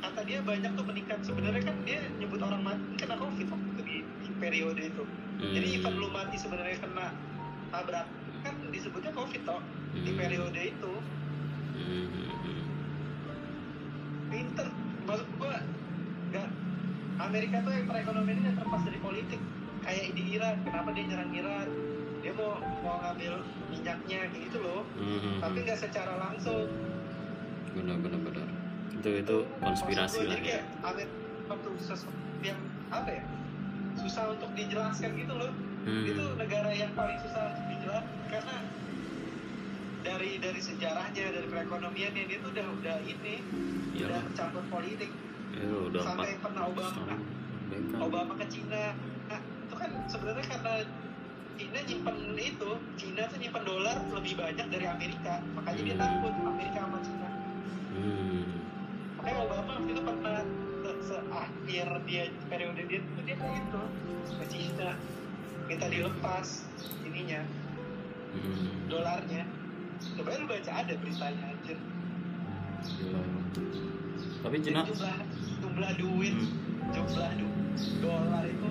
[0.00, 1.18] kata dia banyak tuh meningkat.
[1.22, 5.04] Sebenarnya kan dia nyebut orang mati kena covid waktu itu di, di periode itu.
[5.40, 5.76] Jadi Hmm.
[5.80, 7.06] event lu mati sebenarnya kena
[7.70, 8.06] tabrak
[8.42, 9.60] kan disebutnya covid toh
[9.94, 10.18] di Hmm.
[10.18, 10.92] periode itu
[11.80, 12.62] Hmm, hmm,
[14.30, 14.68] pinter
[15.08, 15.58] maksud gua
[16.30, 16.48] nggak
[17.20, 19.40] Amerika tuh yang perekonomian ini terlepas dari politik.
[19.80, 21.68] Kayak di Iran kenapa dia nyerang Iran?
[22.20, 23.32] Dia mau mau ngambil
[23.72, 24.80] minyaknya kayak gitu loh.
[24.96, 26.68] Hmm, hmm, tapi nggak secara langsung.
[27.76, 28.48] Benar benar benar.
[28.96, 30.60] Itu itu konspirasi lah ya.
[30.84, 31.16] Amerika
[31.50, 33.22] waktu sesuatu yang apa ya
[33.98, 35.52] susah untuk dijelaskan gitu loh.
[35.80, 36.04] Hmm.
[36.04, 38.56] itu negara yang paling susah untuk dijelaskan karena
[40.00, 43.34] dari dari sejarahnya dari perekonomiannya dia tuh udah udah ini
[43.94, 44.22] udah Iyalah.
[44.32, 45.10] campur politik
[45.50, 47.04] Ya, udah sampai pernah Obama.
[47.98, 48.94] Obama ke Cina
[49.26, 50.74] nah, itu kan sebenarnya karena
[51.52, 56.02] Cina nyimpen itu Cina tuh nyimpen dolar lebih banyak dari Amerika makanya dia Hmm.
[56.02, 57.28] takut Amerika sama Cina
[57.90, 58.42] Hmm.
[59.14, 60.38] makanya Obama waktu itu pernah
[60.80, 63.82] se- seakhir dia periode dia itu dia kayak gitu
[64.32, 64.90] ke Cina
[65.66, 66.46] minta dilepas
[67.04, 67.42] ininya
[68.30, 68.86] Hmm.
[68.86, 69.42] dolarnya
[70.00, 71.78] coba lu baca ada beritanya anjir
[72.80, 73.20] Gila.
[74.40, 75.16] Tapi Cina jumlah
[75.60, 76.96] jumlah duit Hmm.
[76.96, 77.46] jumlah du
[78.00, 78.68] dolar itu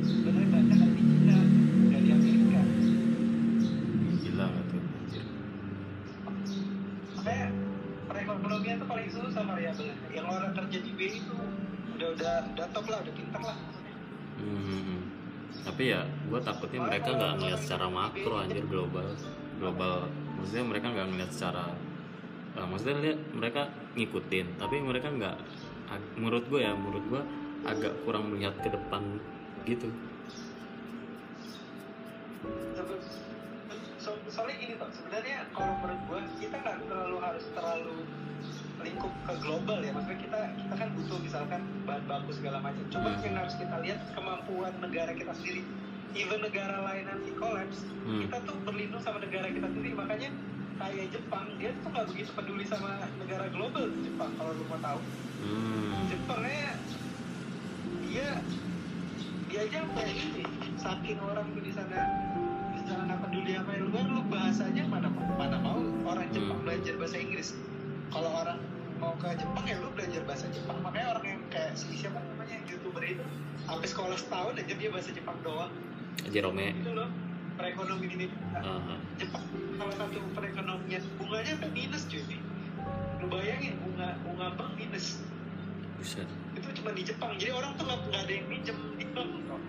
[0.00, 1.38] sebenarnya banyak dari Cina
[1.90, 2.60] dari Amerika
[4.16, 5.24] gila gak tuh anjir.
[7.12, 7.46] makanya
[8.06, 11.36] perekonomian tuh paling susah variabelnya yang orang kerja di BI itu
[11.92, 13.58] udah udah udah top lah udah pintar lah
[14.32, 15.06] Hmm.
[15.62, 19.06] Tapi ya gue takutnya mereka nggak ngeliat secara makro anjir global
[19.60, 20.08] global
[20.42, 21.70] maksudnya mereka nggak ngeliat secara
[22.58, 23.62] eh, maksudnya lihat mereka
[23.94, 25.36] ngikutin tapi mereka nggak
[26.18, 27.22] menurut gue ya menurut gue
[27.62, 29.22] agak kurang melihat ke depan
[29.62, 29.86] gitu.
[34.02, 37.96] So, soalnya gini toh sebenarnya kalau menurut gua kita nggak terlalu harus terlalu
[38.82, 39.94] lingkup ke global ya.
[39.94, 42.82] Maksudnya kita kita kan butuh misalkan bahan baku segala macam.
[42.90, 43.22] Cuma Hmm.
[43.22, 45.62] yang harus kita lihat kemampuan negara kita sendiri
[46.12, 48.18] even negara lain nanti kolaps Hmm.
[48.26, 50.34] kita tuh berlindung sama negara kita sendiri makanya
[50.74, 54.98] kayak Jepang dia tuh nggak begitu peduli sama negara global Jepang kalau lu mau tahu
[55.46, 56.10] hmm.
[56.10, 56.70] Jepangnya
[58.02, 58.28] dia
[59.46, 60.42] dia aja kayak ini
[60.76, 61.98] saking orang tuh di sana
[62.72, 65.08] di sana nggak peduli apa yang luar lu bahasanya mana
[65.38, 65.78] mana mau
[66.08, 66.66] orang Jepang Hmm.
[66.66, 67.48] belajar bahasa Inggris
[68.10, 68.58] kalau orang
[68.98, 72.58] mau ke Jepang ya lu belajar bahasa Jepang makanya orang yang kayak si siapa namanya
[72.66, 73.22] youtuber itu
[73.62, 75.70] sampai sekolah setahun aja dia bahasa Jepang doang
[76.32, 77.08] Jerome itu loh
[77.56, 78.26] perekonomian ini.
[79.20, 79.44] Jepang
[79.76, 82.38] salah satu perekonomian bunganya sampai minus cuy.
[83.22, 85.22] Lu bayangin bunga bunga bank minus.
[86.00, 86.26] Buset.
[86.58, 87.38] Itu cuma di Jepang.
[87.38, 89.62] Jadi orang tuh nggak ada yang minjem di bank kok.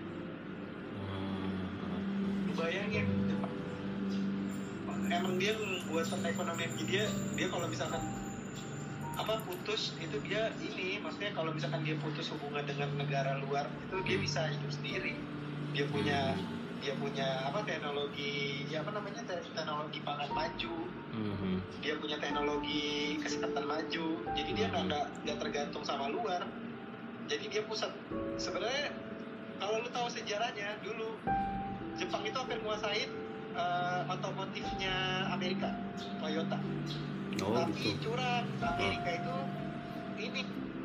[0.98, 3.54] Hmm, lu bayangin Jepang.
[5.12, 5.52] Emang dia
[5.86, 6.70] buat perekonomian.
[6.88, 7.04] Dia
[7.36, 8.02] dia kalau misalkan
[9.14, 14.02] apa putus itu dia ini maksudnya kalau misalkan dia putus hubungan dengan negara luar itu
[14.02, 15.14] dia bisa hidup sendiri
[15.74, 16.18] dia punya
[16.78, 20.74] dia punya apa teknologi ya apa namanya te- teknologi pangan maju.
[21.14, 21.54] Mhm.
[21.82, 24.06] dia punya teknologi kesehatan maju.
[24.34, 26.46] Jadi dia nggak nggak nggak tergantung sama luar.
[27.26, 27.90] Jadi dia pusat.
[28.38, 28.94] Sebenarnya
[29.58, 31.18] kalau lu tahu sejarahnya dulu
[31.94, 33.10] Jepang itu hampir nguasain
[33.54, 35.70] eh, otomotifnya Amerika
[36.18, 36.58] Toyota.
[37.42, 38.10] Oh tapi gitu.
[38.10, 39.36] curang Amerika itu
[40.20, 40.42] ini.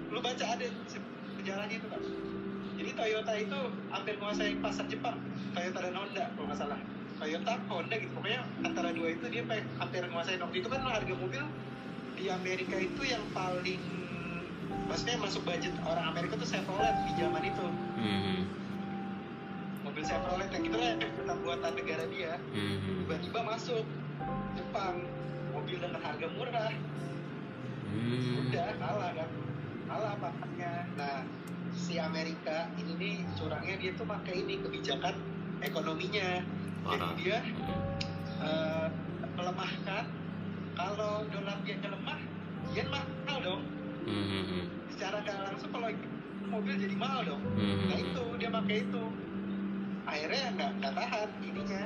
[0.09, 2.01] Lu baca ada se- sejarahnya itu kan
[2.79, 3.59] jadi Toyota itu
[3.91, 5.19] hampir menguasai pasar Jepang.
[5.51, 6.79] Toyota dan Honda kalau nggak salah.
[7.19, 8.11] Toyota Honda gitu.
[8.15, 9.43] Pokoknya antara dua itu dia
[9.75, 10.39] hampir menguasai.
[10.39, 11.43] Waktu itu kan harga mobil
[12.15, 13.83] di Amerika itu yang paling
[14.87, 17.65] maksudnya masuk budget orang Amerika tuh Chevrolet di zaman itu.
[17.99, 18.37] Mhm,
[19.83, 22.33] mobil Chevrolet yang itu lah yang buatan negara dia.
[22.55, 23.83] Mhm, tiba-tiba masuk
[24.55, 25.03] Jepang.
[25.51, 26.71] Mobil dengan harga murah.
[27.89, 28.47] Hmm.
[28.47, 29.29] udah kalah kan?
[29.89, 31.25] Kalah paketnya nah
[31.79, 35.15] si Amerika ini nih curangnya dia tuh pakai ini kebijakan
[35.63, 36.43] ekonominya.
[36.83, 37.39] Jadi dia
[38.43, 38.87] eh,
[39.39, 40.03] melemahkan.
[40.75, 42.19] Kalau dolar dia lemah
[42.75, 43.63] yen mahal dong.
[44.03, 44.63] Mhm,
[44.95, 45.87] secara nggak langsung kalau
[46.51, 47.43] mobil jadi mahal dong.
[47.55, 49.03] Mhm, nah itu dia pakai itu.
[50.07, 51.83] Akhirnya nggak nggak tahan ininya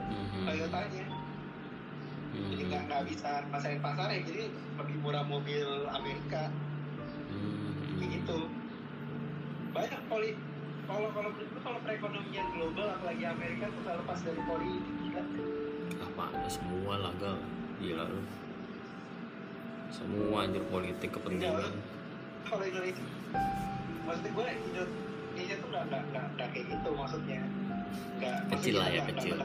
[0.00, 1.06] mhm, Toyotanya.
[2.36, 6.52] Jadi mhm, nggak nggak bisa masain pasar ya jadi lebih murah mobil Amerika.
[7.32, 7.66] Mhm.
[8.06, 8.55] gitu
[9.76, 10.30] banyak poli
[10.86, 15.22] kalau kalau menurut kalau perekonomian global apalagi Amerika tuh nggak lepas dari politik gila
[15.96, 17.36] apa semua lah gal.
[17.76, 18.20] Gila lu.
[19.92, 21.76] Semua anjir politik kepentingan.
[22.46, 23.04] Kalau Indonesia
[24.06, 27.40] maksudnya gue Indonesia tuh nggak nggak nggak nggak kayak gitu maksudnya.
[28.16, 29.36] Nggak Kecil lah ya, nggak- kecil.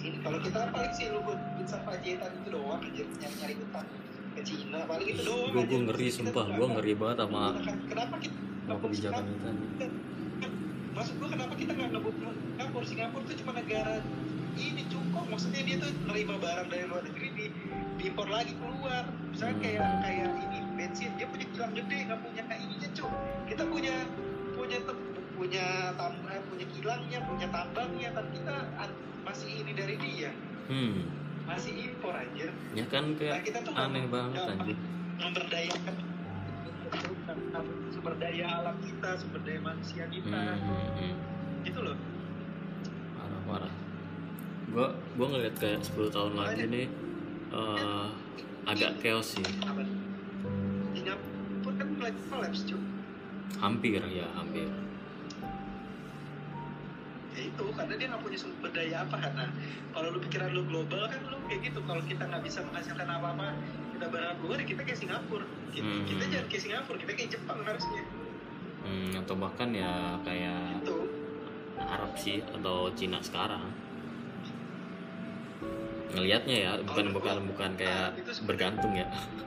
[0.00, 3.54] ini kalau kita kan paling sih lu buat bisa pajetan itu doang aja nyari nyari
[3.60, 3.86] utang
[4.34, 7.42] ke Cina paling itu doang gue gue ngeri sumpah gue ngeri banget sama
[7.88, 9.90] kenapa kita sama kebijakan itu anjir.
[10.94, 12.14] maksud gua kenapa kita nggak ngebut
[12.54, 12.84] Singapura?
[12.86, 13.94] Singapura tuh cuma negara
[14.54, 17.46] ini cukup maksudnya dia tuh nerima barang dari luar negeri di
[17.98, 19.02] diimpor lagi keluar.
[19.34, 19.64] Misalnya Hmm.
[19.66, 21.10] kayak kayak ini bensin.
[21.18, 23.12] Dia punya kilang gede nggak punya kayak ininya cuk.
[23.50, 23.94] Kita punya
[24.54, 25.02] punya tem-
[25.34, 25.66] punya
[25.98, 28.56] tam eh, punya kilangnya punya tambangnya tapi kita
[29.26, 30.30] masih ini dari dia.
[30.70, 31.10] Hmm.
[31.44, 32.54] Masih impor anjir.
[32.78, 34.78] Ya kan nah kayak kita tuh aneh banget anjir.
[35.14, 35.94] memberdayakan
[37.94, 40.28] sumber daya alam kita sumber daya manusia kita.
[40.28, 41.14] Hmm, hmm, hmm.
[41.64, 41.96] gitu loh.
[43.16, 43.72] Parah parah.
[44.70, 46.86] Gue gue ngeliat kayak 10 tahun lagi nih
[47.54, 48.06] eh,
[48.66, 49.46] agak chaos sih.
[50.94, 52.82] Singapura kan lagi kolaps cuy
[53.60, 54.68] hampir ya hampir.
[57.34, 59.50] Ya itu karena dia nggak punya sumber daya apa nah
[59.90, 61.80] kalau lu pikiran lu global kan lu kayak gitu.
[61.82, 63.48] Kalau kita nggak bisa menghasilkan apa apa
[64.04, 65.48] kita berharap keluar kita kayak Singapura.
[65.72, 66.04] Kita, Hmm.
[66.04, 68.02] kita jangan kayak Singapura kita kayak Jepang harusnya.
[68.84, 70.96] Hmm, atau bahkan ya kayak itu.
[71.80, 73.64] Arab sih atau Cina sekarang.
[76.12, 79.06] Ngelihatnya ya bukan bukan bukan kayak Itu sebenarnya- bergantung ya.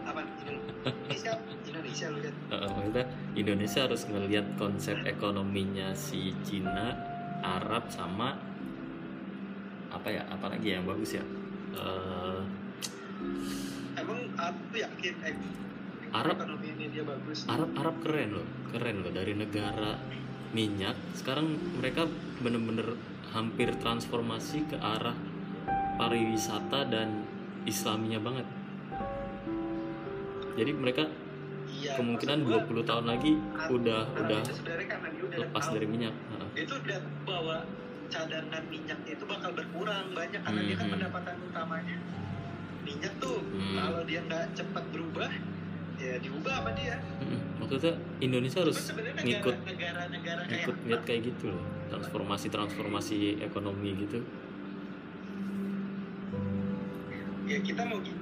[0.10, 0.26] apa?
[0.26, 1.32] Indonesia
[1.62, 2.36] Indonesia lu lihat.
[2.74, 3.06] Maksudnya
[3.38, 6.98] Indonesia harus ngelihat konsep ekonominya si Cina,
[7.46, 8.42] Arab sama
[9.94, 11.22] apa ya, apalagi yang bagus ya.
[11.78, 12.50] Emang
[14.38, 15.36] aku yakin eh,
[16.14, 20.00] Arab ekonomi ini dia bagus Arab Arab keren loh, keren loh dari negara
[20.50, 22.08] minyak sekarang mereka
[22.40, 22.96] bener-bener
[23.36, 25.14] hampir transformasi ke arah
[25.98, 27.28] pariwisata dan
[27.68, 28.48] islaminya banget.
[30.56, 31.04] Jadi mereka
[31.68, 35.88] iya kemungkinan maksud gua, 20 tahun lagi Arab- udah Arab udah itu lepas tahu dari
[35.88, 36.14] minyak.
[36.58, 37.56] Tuh udah bahwa
[38.08, 40.94] cadangan minyaknya itu bakal berkurang banyak karena dia kan Mhm.
[40.96, 41.98] pendapatan utamanya
[42.88, 43.76] minyak tuh Hmm.
[43.76, 45.28] kalau dia nggak cepat berubah
[45.98, 46.96] ya diubah sama dia.
[47.20, 47.42] Mm-mm.
[47.58, 51.64] Maksudnya Indonesia harus sebenarnya ngikut negara, negara-negara kayak ngikut lihat kayak gitu loh.
[51.88, 54.20] Transformasi transformasi ekonomi gitu.
[57.48, 58.20] Ya kita mau gi-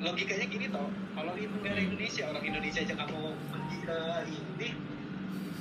[0.00, 0.88] logikanya gini toh.
[1.14, 4.68] Kalau di negara Indonesia orang Indonesia aja mau pergi ke ini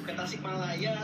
[0.04, 0.96] ke Tasikmalaya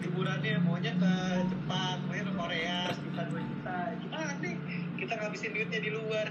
[0.00, 1.12] liburannya maunya ke
[1.44, 3.78] Jepang maunya ke Korea sejuta dua juta.
[3.98, 4.54] Gimana nih
[4.96, 6.26] kita ngabisin duitnya di luar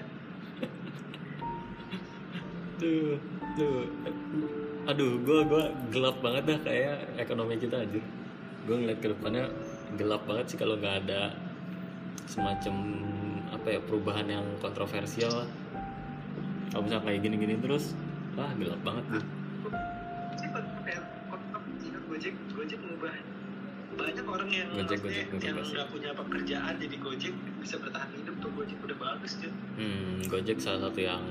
[2.80, 3.20] tuh
[3.60, 3.86] tuh.
[4.90, 8.02] Aduh gua gua gelap banget dah kayak ekonomi kita aja
[8.60, 9.50] gue ngeliat ke depannya
[9.98, 11.34] gelap banget sih kalau nggak ada
[12.30, 12.76] semacam
[13.50, 15.50] apa ya perubahan yang kontroversial lah.
[16.70, 17.98] Kalau misalnya kayak gini-gini terus
[18.38, 19.40] wah gelap banget tuh kan
[22.10, 22.36] Gojek.
[22.52, 23.16] Gojek mengubah
[23.96, 25.02] banyak orang yang Gojek,
[25.40, 27.34] yang nggak punya pekerjaan jadi Gojek
[27.64, 31.24] bisa bertahan hidup tuh Gojek udah bagus tuh hmm, Gojek salah satu yang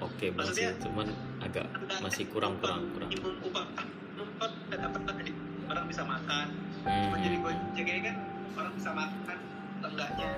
[0.00, 1.06] oke banget sih Maksudnya- cuman
[1.40, 1.66] agak
[2.00, 2.56] masih kurang.
[2.58, 3.10] kurang kurang
[3.40, 3.64] upah
[4.16, 5.32] upah nggak dapat jadi
[5.66, 6.46] orang bisa makan.
[6.80, 8.16] Hmm, cuma jadi Gojek ini kan?
[8.52, 9.38] Orang bisa makan
[9.80, 10.28] enggaknya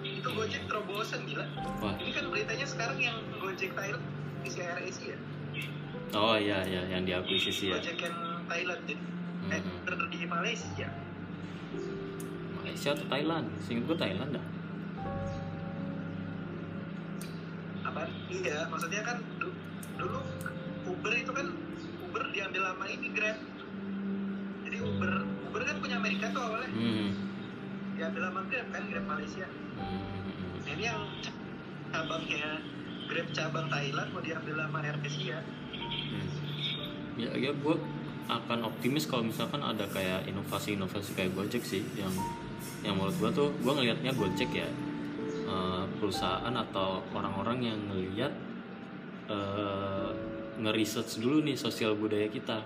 [0.00, 1.46] itu Gojek terobosan gila.
[1.80, 1.94] Wah.
[1.96, 4.04] Ini kan beritanya sekarang yang Gojek Thailand
[4.40, 5.16] di Air Asia
[6.10, 7.78] oh iya iya yang diakuisisi ya.
[7.78, 8.16] Gojek yang
[8.50, 9.02] Thailand jadi
[9.50, 10.08] eh Hmm.
[10.10, 10.88] di Malaysia.
[12.56, 13.46] Malaysia atau Thailand?
[13.60, 14.44] Singkat gue Thailand dah
[18.00, 19.56] apa iya maksudnya kan du-
[19.96, 20.20] dulu
[20.88, 21.46] Uber itu kan
[22.00, 23.36] Uber diambil lama ini Grab
[24.64, 25.12] jadi Uber
[25.50, 27.08] Uber kan punya Amerika tuh awalnya hmm.
[27.94, 29.46] diambil lama Grab kan Grab Malaysia
[29.80, 30.60] Hmm.
[30.60, 31.00] Nah, ini yang
[31.88, 32.60] cabangnya
[33.08, 35.40] Grab cabang Thailand mau diambil lama Air Asia
[35.80, 36.28] Hmm.
[37.16, 37.76] Ya, ya gue
[38.26, 42.12] akan optimis kalau misalkan ada kayak inovasi-inovasi kayak Gojek sih yang
[42.80, 44.68] yang menurut gue tuh gue ngelihatnya Gojek ya
[45.44, 48.32] eh, perusahaan atau orang-orang yang ngelihat
[49.28, 50.10] eh,
[50.56, 52.64] nge-research dulu nih sosial budaya kita.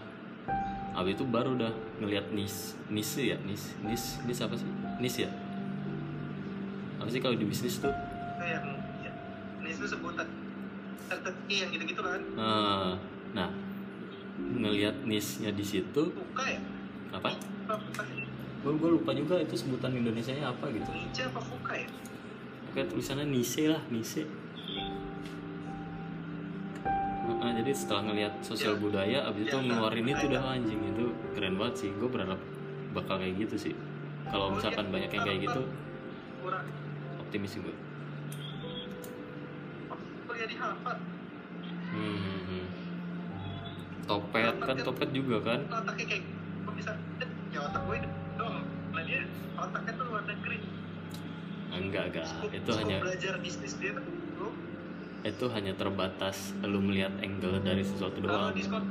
[0.94, 3.35] Habis itu baru dah ngelihat nis nis ya?
[3.43, 4.70] Nis nis nis apa sih?
[5.02, 5.31] Nis ya?
[7.02, 7.90] Apa sih kalau di bisnis tuh?
[8.39, 9.12] Yang ya,
[9.59, 10.31] ini itu sebutan.
[11.11, 12.23] Tertentu yang gitu-gitu kan?
[12.23, 12.93] Eh,
[13.35, 13.51] nah
[14.39, 16.15] ngelihat nisnya di situ.
[16.15, 16.62] Buka ya?
[17.11, 17.35] Apa?
[18.65, 20.89] Gue lupa juga itu sebutan Indonesia nya apa gitu.
[20.89, 21.89] Ninja apa buka ya
[22.75, 24.27] oke tulisannya nise lah nise
[27.25, 28.81] Nah, jadi setelah ngelihat sosial Ya.
[28.81, 30.81] budaya abis itu Ya, ngeluarin itu udah anjing.
[30.81, 31.91] Itu keren banget sih.
[32.01, 32.41] Gue berharap
[32.97, 33.75] bakal kayak gitu sih.
[34.33, 34.93] Kalau misalkan ya.
[34.97, 35.61] banyak yang kayak gitu
[36.45, 36.69] kurang
[37.17, 37.73] optimis sih gue
[41.95, 42.67] hmm.
[44.05, 45.61] topet kan topet juga kan?
[45.73, 46.25] Otaknya kayak
[46.77, 46.93] bisa?
[47.49, 47.97] Ya otak gue
[48.37, 48.61] dong.
[48.93, 49.25] Nah dia
[49.57, 50.59] otaknya tuh luar negeri
[51.79, 52.27] enggak enggak.
[52.27, 54.49] Scope- itu scope hanya belajar bisnis dia lu
[55.25, 58.61] itu hanya terbatas lu melihat angle dari sesuatu kalau doang.
[58.61, 58.85] Sekolah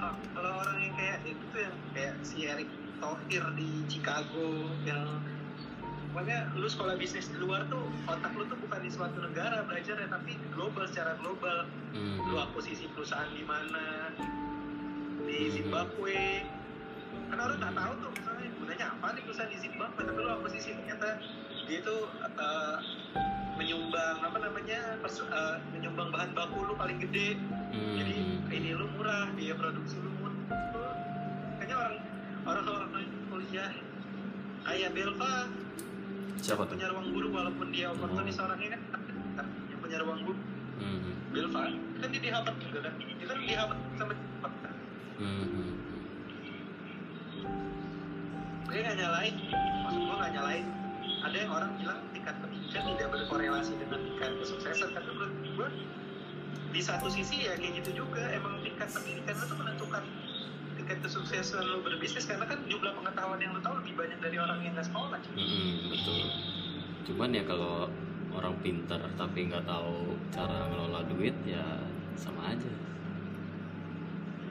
[0.00, 5.20] Ah, kalau orang yang kayak itu tuh yang kayak si Eric Thohir di Chicago yang
[6.16, 10.00] Makanya lu sekolah bisnis di luar tuh otak lu tuh bukan di suatu negara belajar
[10.00, 11.68] ya tapi global secara global.
[11.92, 12.24] Hmm.
[12.32, 14.16] lu akuisisi perusahaan di mana?
[15.28, 16.40] Di Zimbabwe.
[17.28, 18.12] Kan orang nggak tahu tuh
[18.66, 21.22] gunanya apa nih perusahaan di Zimbabwe tapi lu akuisisi ternyata
[21.70, 22.76] dia itu eh,
[23.54, 27.38] menyumbang apa namanya pers- eh, menyumbang bahan baku lu paling gede.
[27.70, 27.94] Hmm.
[27.94, 28.14] jadi
[28.50, 30.34] ini lu murah biaya produksi lu murah.
[31.62, 31.94] Kayaknya orang
[32.42, 33.70] orang orang kuliah.
[34.66, 35.34] Kayak Belva.
[36.42, 36.74] Siapa tuh?
[36.74, 38.82] Punya ruang guru walaupun dia oportunis orangnya kan.
[39.70, 40.38] Yang punya ruang guru.
[40.82, 41.14] Hmm.
[41.30, 41.70] Belva.
[42.02, 42.92] Kan dia di Harvard juga kan?
[42.98, 44.54] Dia kan di Harvard sama Jepang
[45.16, 45.86] Hmm.
[48.66, 49.34] Gue nggak nyalain
[49.86, 50.66] maksud gue nggak nyalain
[51.22, 55.68] ada yang orang bilang tingkat pendidikan tidak berkorelasi dengan tingkat kesuksesan tapi menurut gue
[56.74, 60.02] di satu sisi ya kayak gitu juga emang tingkat pendidikan itu menentukan
[60.76, 64.58] tingkat kesuksesan lo berbisnis karena kan jumlah pengetahuan yang lo tahu lebih banyak dari orang
[64.60, 65.34] yang nggak sekolah cuy.
[65.34, 66.20] Mm-mm, betul.
[67.08, 67.88] Cuman ya kalau
[68.36, 71.64] orang pintar tapi nggak tahu cara ngelola duit ya
[72.14, 72.70] sama aja.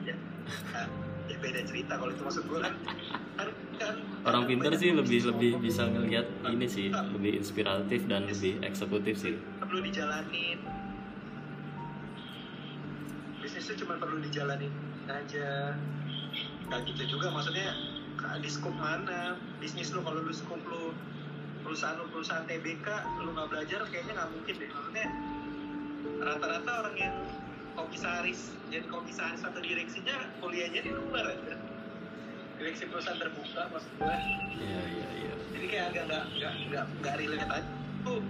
[0.02, 0.14] ya,
[0.74, 0.90] kan,
[1.30, 2.96] ya beda cerita kalau itu maksud gue kan kan,
[3.38, 3.48] kan
[4.26, 9.38] Orang banyak sih lebih lebih bisa ngelihat ini sih, lebih inspiratif dan lebih eksekutif sih.
[9.62, 10.58] perlu dijalanin.
[13.38, 14.72] Bisnis itu cuma perlu dijalanin
[15.06, 15.78] aja.
[16.66, 17.70] Nggak gitu juga maksudnya
[18.42, 19.38] di scope mana?
[19.62, 20.90] Bisnis lu kalau lu scope lu
[21.62, 22.86] perusahaan lu perusahaan TBK
[23.22, 24.70] lu nggak belajar kayaknya nggak mungkin deh.
[24.74, 25.06] Maksudnya
[26.16, 27.16] rata-rata orang yang
[27.76, 31.65] komisaris jadi komisaris atau direksinya kuliahnya di luar aja
[32.56, 34.16] direksi perusahaan terbuka maksud gue
[34.56, 35.32] Iya iya iya.
[35.52, 37.70] jadi kayak agak nggak nggak nggak nggak relate aja
[38.02, 38.20] tuh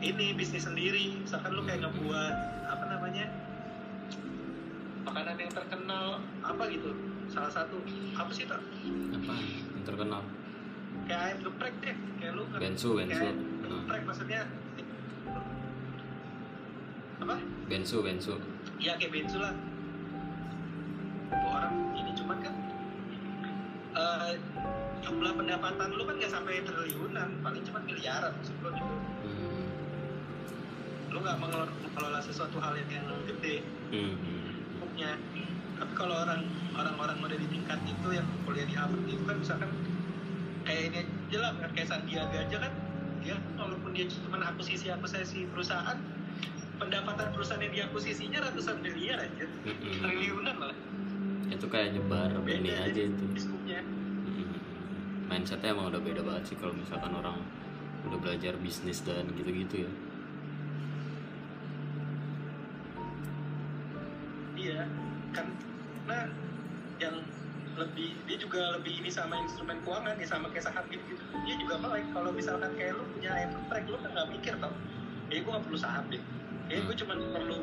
[0.00, 3.26] ini bisnis sendiri misalkan lu kayak ngebuat apa namanya
[5.02, 6.06] makanan yang terkenal
[6.40, 6.90] apa gitu
[7.26, 7.76] salah satu
[8.12, 8.60] apa sih tuh
[9.12, 9.32] Apa
[9.72, 10.22] yang terkenal?
[11.04, 13.26] kayak ayam geprek deh kayak lu Bensu kayak bensu.
[13.66, 14.40] geprek maksudnya
[17.20, 17.36] apa
[17.66, 18.34] bensu bensu.
[18.78, 19.52] ya kayak bensu lah
[21.30, 22.54] Tuh orang ini cuman kan
[23.92, 24.32] eh,
[25.00, 28.70] jumlah pendapatan lu kan nggak sampai triliunan paling cuma miliaran maksud gitu
[29.20, 29.66] Hmm.
[31.10, 34.14] lu nggak mengelola, mengelola sesuatu hal yang, yang gede Hmm.
[34.70, 35.16] sistemnya
[35.80, 36.44] tapi kalau orang
[36.76, 39.70] orang-orang udah di tingkat itu yang kuliah di Harvard itu kan misalkan
[40.62, 42.72] kayak ini aja lah kayak Sandiaga aja kan
[43.20, 45.96] dia walaupun dia cuma akuisisi akuisisi perusahaan
[46.76, 50.00] pendapatan perusahaan yang diakuisisinya ratusan miliar aja Mm-mm.
[50.00, 50.76] triliunan lah
[51.48, 53.24] itu kayak nyebar Beda aja itu.
[55.30, 57.38] Mindsetnya emang udah beda banget sih kalau misalkan orang
[58.10, 59.90] udah belajar bisnis dan gitu-gitu ya.
[64.58, 64.80] Iya
[65.30, 65.46] kan
[66.10, 66.26] nah
[66.98, 67.22] yang
[67.78, 71.54] lebih dia juga lebih ini sama instrumen keuangan ya sama kayak saham gitu gitu dia
[71.54, 74.74] juga melek kalau misalkan kayak lu punya enterprise lu kan nggak mikir tau.
[75.30, 76.18] Ya gue nggak perlu saham deh.
[76.66, 77.56] Ya gue cuma perlu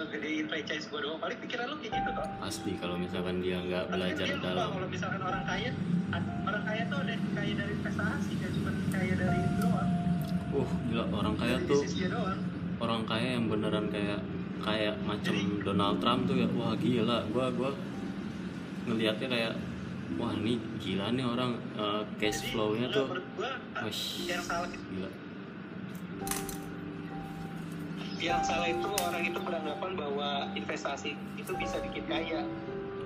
[0.00, 1.18] ngegedein franchise gue doang.
[1.20, 4.88] Paling pikiran lu kayak gitu tau pasti kalau misalkan dia nggak belajar dia dalam kalau
[4.88, 5.70] misalkan orang kaya
[6.44, 9.90] orang kaya tuh ada kaya dari investasi kan cuma kaya dari itu doang.
[10.52, 11.82] Uh gila orang kaya dari tuh
[12.82, 14.20] orang kaya yang beneran kayak
[14.62, 17.18] kayak macam Donald Trump tuh ya wah gila.
[17.30, 17.70] Gua gua
[18.88, 19.52] ngelihatnya kayak
[20.20, 23.06] wah ini gila nih orang eh, cash flow-nya tuh.
[23.86, 24.28] Wish.
[24.28, 24.68] yang salah.
[24.68, 25.10] gila
[28.22, 32.46] yang salah itu orang itu beranggapan bahwa investasi itu bisa bikin kaya.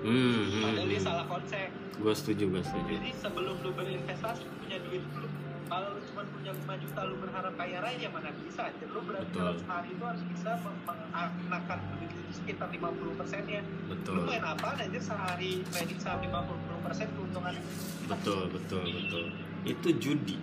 [0.05, 1.07] Hmm, hmm, padahal dia hmm.
[1.09, 1.69] salah konsep.
[1.97, 3.01] Gua setuju gua setuju.
[3.01, 5.27] Jadi sebelum lu berinvestasi lu punya duit dulu
[5.67, 8.71] kalau lu cuma punya 5 juta lu berharap kaya raya mana bisa?
[8.71, 9.41] Aja lu berarti Betul.
[9.41, 13.61] dalam sehari itu harus bisa meng- menggunakan duit itu sekitar 50 persennya.
[13.65, 17.63] Lu betul main apa aja sehari trading saham 50 persen keuntungannya?
[18.05, 19.23] Betul betul betul.
[19.65, 20.37] Itu judi.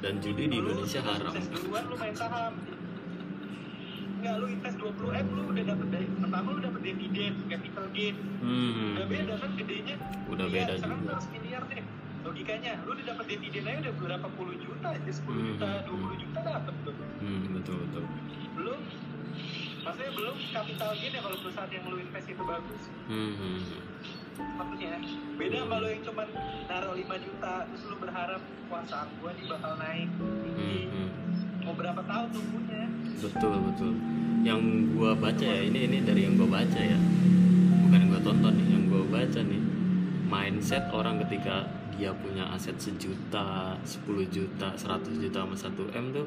[0.00, 1.34] Dan judi di Lu Indonesia haram.
[1.34, 2.56] duluan lu main saham
[4.20, 8.16] Enggak, lu invest 20 M, lu udah dapet dari, pertama lu dapet dividen, capital gain.
[8.44, 9.96] Hmm, Udah beda kan gedenya?
[10.28, 11.12] Udah Iya, beda juga.
[11.24, 11.80] 100 miliar deh.
[12.20, 15.88] Logikanya, lu udah dapet dividen aja udah berapa puluh juta aja 10 Hmm, juta, hmm,
[16.04, 16.94] 20 juta dapet tuh.
[17.00, 18.04] Hmm, betul betul.
[18.52, 18.80] Belum.
[19.80, 22.82] Maksudnya belum capital gain ya kalau perusahaan yang lu invest itu bagus.
[23.08, 23.82] Hmm, hmm, hmm.
[24.60, 25.00] Maksudnya
[25.40, 26.28] Beda sama lu yang cuman
[26.68, 30.80] naruh 5 juta Terus lu berharap, wah saham gua nih bakal naik tinggi.
[30.84, 31.08] Hmm, hmm.
[31.64, 32.84] Mau berapa tahun tunggunya
[33.18, 33.92] betul betul.
[34.46, 34.60] Yang
[34.94, 36.98] gua baca ya ini ini dari yang gua baca ya.
[37.86, 39.62] Bukan yang gua tonton nih yang gua baca nih.
[40.30, 41.66] Mindset orang ketika
[41.98, 46.26] dia punya aset sejuta 10 juta 100 juta sama 1 m tuh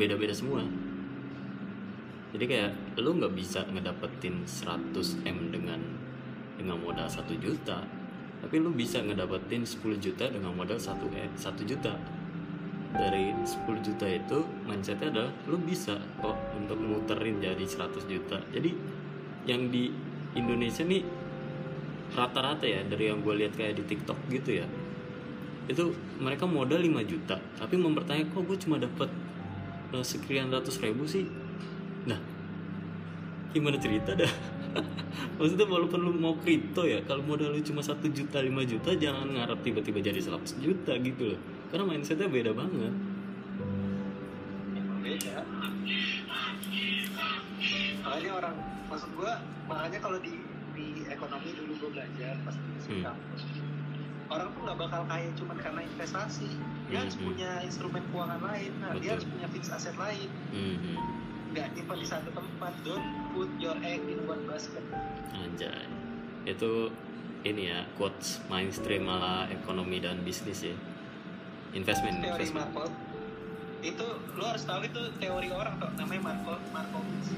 [0.00, 0.64] beda-beda semua.
[2.32, 5.80] Jadi kayak lu nggak bisa ngedapetin 100 m dengan
[6.56, 7.84] dengan modal 1 juta.
[8.42, 11.94] Tapi lu bisa ngedapetin 10 juta dengan modal 1 eh, 1 juta
[12.92, 13.48] dari 10
[13.80, 18.38] juta itu mindsetnya adalah lu bisa kok untuk muterin jadi 100 juta.
[18.52, 18.70] Jadi
[19.48, 19.90] yang di
[20.36, 21.02] Indonesia nih
[22.12, 24.66] rata-rata ya dari yang gue lihat kayak di TikTok gitu ya
[25.70, 29.08] itu mereka modal 5 juta tapi mempertanyakan kok gue cuma dapat
[29.96, 31.24] eh, sekian ratus ribu sih?
[32.04, 32.20] Nah
[33.52, 34.32] gimana cerita dah?
[35.40, 39.28] Maksudnya walaupun lu mau kripto ya kalau modal lu cuma satu juta 5 juta jangan
[39.32, 41.40] ngarep tiba-tiba jadi 100 juta gitu loh
[41.72, 42.92] karena mindsetnya beda banget
[45.02, 45.34] beda
[48.02, 48.54] makanya orang
[48.86, 49.32] maksud gua
[49.64, 50.36] makanya kalau di
[50.72, 52.98] di ekonomi dulu gua belajar pas di Hmm.
[53.00, 53.42] kampus
[54.26, 56.50] orang tuh nggak bakal kaya cuma karena investasi
[56.88, 57.28] dia harus Hmm, hmm.
[57.30, 59.12] punya instrumen keuangan lain nah, dia Betul.
[59.14, 60.94] harus punya fixed aset lain Mhm.
[61.52, 64.82] nggak nyimpan di satu tempat don't put your egg in one basket
[65.32, 65.84] Anjay.
[66.44, 66.92] Itu
[67.42, 70.76] ini ya quotes mainstream ala ekonomi dan bisnis ya.
[71.72, 72.68] Investment, teori investment.
[72.68, 72.90] Markov
[73.82, 77.28] itu lo harus tahu itu teori orang tuh namanya Markov Markovitz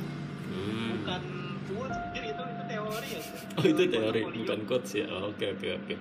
[0.44, 1.00] Hmm.
[1.00, 1.22] bukan
[1.66, 3.20] quotes jadi itu itu teori ya
[3.54, 4.38] Oh itu teori, portfolio.
[4.40, 5.06] bukan quotes ya.
[5.08, 5.94] Oh, Oke oke oke.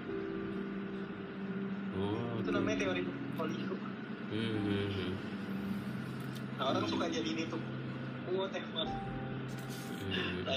[1.95, 2.37] Oh.
[2.37, 2.51] itu oke.
[2.51, 3.01] namanya teori
[3.33, 3.73] portfolio
[4.29, 5.11] Hmm, hmm, hmm.
[6.55, 7.61] nah orang suka jadi ini tuh
[8.25, 8.89] quote expert
[10.03, 10.43] Hmm.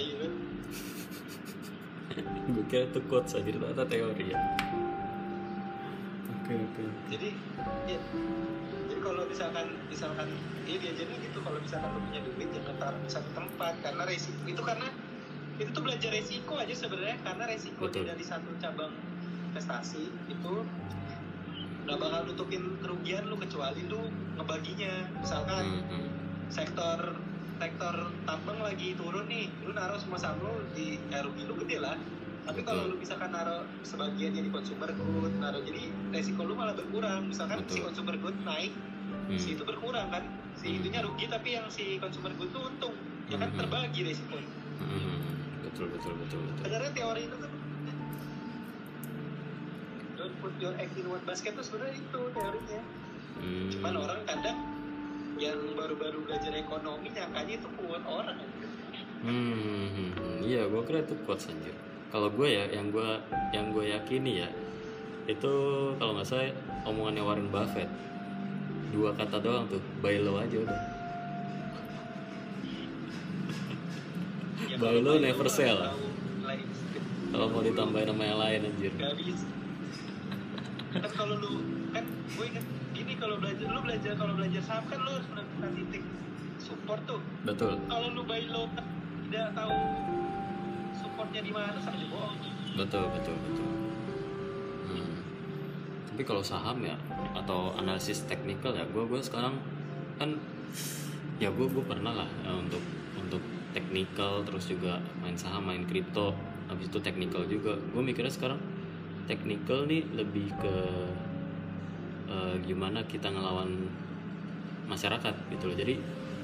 [2.49, 4.39] Gue kira itu quotes aja ternyata teori ya.
[6.47, 6.85] Oke oke.
[7.11, 7.29] jadi
[7.91, 7.99] ya,
[8.87, 10.31] jadi kalau misalkan misalkan
[10.63, 14.47] ya diajarin gitu kalau misalkan lu punya duit jangan taruh di satu tempat karena resiko
[14.47, 14.89] itu karena
[15.59, 18.07] itu tuh belajar resiko aja sebenarnya karena resiko Betul.
[18.07, 18.95] dari satu cabang
[19.51, 20.55] investasi itu
[21.83, 24.07] nggak bakal nutupin kerugian lu kecuali lu
[24.39, 26.09] ngebaginya misalkan Hmm, hmm.
[26.47, 26.99] sektor
[27.59, 31.83] sektor tambang lagi turun nih lu naruh semua saham lu di ya rugi lu gede
[31.83, 31.99] lah
[32.47, 37.27] tapi kalau lu misalkan naruh sebagian jadi consumer good naruh jadi resiko lu malah berkurang
[37.27, 37.91] misalkan si Betul.
[37.91, 38.73] consumer good naik
[39.07, 39.39] Hmm.
[39.39, 40.23] si itu berkurang kan
[40.55, 40.79] si Hmm.
[40.83, 42.95] itunya rugi tapi yang si consumer good tuh untung
[43.27, 43.59] ya kan Hmm.
[43.59, 44.39] terbagi resiko
[44.77, 46.63] Hmm, Betul betul betul betul.
[46.63, 47.53] sebenarnya teori itu kan
[50.15, 52.81] don't put your egg in one basket tuh sebenarnya itu teorinya
[53.37, 53.69] Hmm.
[53.75, 54.59] cuman orang kadang
[55.37, 58.41] yang baru-baru belajar ekonomi nyangkanya itu quote orang.
[59.21, 59.53] Hmm,
[59.93, 60.39] hmm, hmm.
[60.41, 61.77] iya, gue kira itu quotes anjir.
[62.11, 63.09] Kalau gue ya yang gue
[63.51, 64.49] yang gue yakini ya
[65.27, 65.53] itu
[65.99, 66.55] kalau nggak salah
[66.87, 67.91] omongannya Warren Buffett.
[68.95, 70.81] Dua kata doang tuh buy low aja udah.
[74.67, 75.79] Ya, Buy low, never sell.
[77.29, 78.93] kalau mau ditambahin sama yang lain anjir.
[78.97, 79.47] Gak bisa.
[81.05, 81.61] kan kalau lu
[81.93, 82.65] kan gue inget
[82.97, 86.03] gini kalau belajar lu belajar kalau belajar saham kan lu harus menentukan titik
[86.63, 87.21] support tuh.
[87.45, 87.77] Betul.
[87.85, 88.87] Kalau lu buy low kan
[89.29, 89.75] tidak tahu
[91.27, 91.79] supportnya di mana?
[91.83, 92.39] Sama aja bohong
[92.77, 93.69] betul betul betul.
[94.87, 95.15] Hmm.
[96.13, 96.95] tapi kalau saham ya
[97.35, 99.59] atau analisis teknikal ya gue gue sekarang
[100.21, 100.39] kan
[101.43, 102.85] ya gue gue pernah lah ya, untuk
[103.19, 103.43] untuk
[103.75, 106.31] teknikal terus juga main saham main kripto
[106.71, 107.75] habis itu teknikal juga.
[107.95, 108.59] Gue mikirnya sekarang
[109.27, 110.77] teknikal nih lebih ke
[112.31, 113.87] eh, gimana kita ngelawan
[114.89, 115.77] masyarakat gitu loh.
[115.77, 115.95] Jadi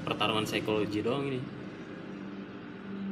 [0.05, 1.41] pertarungan psikologi doang ini.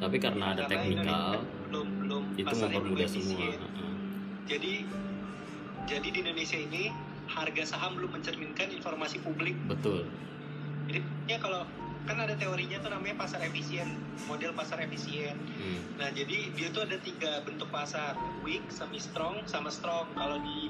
[0.02, 1.42] Tapi karena ada teknikal
[1.72, 3.60] belum belum itu mempermudah semua efisien.
[3.64, 3.94] Heeh.
[4.44, 4.74] jadi
[5.88, 6.92] jadi di Indonesia ini
[7.32, 10.04] harga saham belum mencerminkan informasi publik betul
[10.92, 11.00] jadi
[11.32, 11.64] ya kalau
[12.04, 13.88] kan ada teorinya tuh namanya pasar efisien
[14.28, 15.80] model pasar efisien Hmm.
[15.96, 20.68] nah jadi dia tuh ada tiga bentuk pasar weak semi strong sama strong kalau di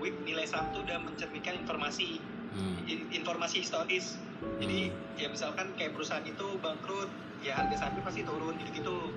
[0.00, 2.22] weak nilai saham tuh udah mencerminkan informasi
[2.56, 2.88] Hmm.
[3.12, 4.16] informasi historis
[4.56, 4.88] jadi
[5.20, 7.12] ya misalkan kayak perusahaan itu bangkrut
[7.44, 9.12] ya harga sahamnya pasti turun gitu gitu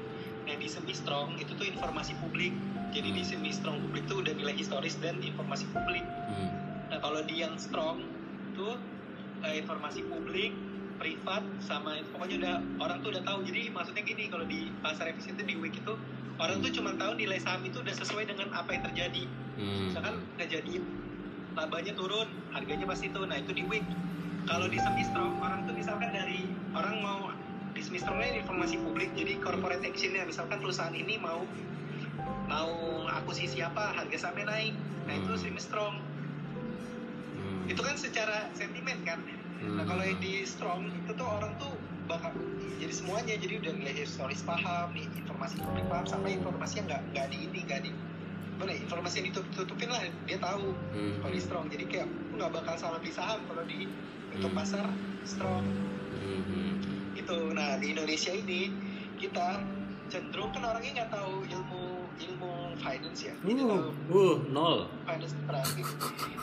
[0.49, 2.49] nah di semi strong itu tuh informasi publik.
[2.89, 6.01] Jadi di semi strong publik tuh udah nilai historis dan informasi publik.
[6.01, 6.49] Hmm.
[6.89, 8.01] nah kalau di yang strong
[8.57, 8.73] tuh
[9.45, 10.57] eh, informasi publik
[10.97, 13.45] privat sama pokoknya udah orang tuh udah tahu.
[13.45, 15.93] Jadi maksudnya gini kalau di pasar efisien itu di week itu
[16.41, 19.29] orang tuh cuma tahu nilai saham itu udah sesuai dengan apa yang terjadi.
[19.59, 19.91] Hmm.
[19.91, 20.87] misalkan kejadian
[21.51, 23.85] labanya turun harganya pasti itu nah itu di week.
[24.49, 27.29] Kalau di semi strong orang tuh misalkan dari orang mau
[27.79, 31.47] di semi strongnya informasi publik jadi corporate actionnya misalkan perusahaan ini mau
[32.43, 32.71] mau
[33.07, 34.75] akuisisi apa harga sahamnya naik
[35.07, 35.39] nah itu Hmm.
[35.39, 35.95] semi strong
[37.39, 37.71] Hmm.
[37.71, 39.23] itu kan secara sentimen kan
[39.63, 39.87] nah Hmm.
[39.87, 41.71] kalau yang di strong itu tuh orang tuh
[42.03, 42.35] bakal
[42.83, 47.01] jadi semuanya jadi udah nilai historis paham nih informasi publik paham sampai informasi yang nggak
[47.15, 47.91] nggak di ini nggak di
[48.59, 51.23] mana informasi yang ditutup-tutupin lah dia tahu Hmm.
[51.23, 53.87] kalau di strong jadi kayak nggak bakal salah beli saham kalau di
[54.35, 54.59] untuk Hmm.
[54.59, 54.83] pasar
[55.23, 55.63] strong
[56.19, 56.78] Hmm.
[57.29, 57.37] Hmm.
[57.45, 58.73] itu nah di Indonesia ini
[59.15, 59.61] kita
[60.09, 61.83] cenderung kan orangnya nggak tahu ilmu
[62.19, 64.77] ilmu finance ya Kita tahu Uh, uh, nol.
[65.05, 65.85] finance terakhir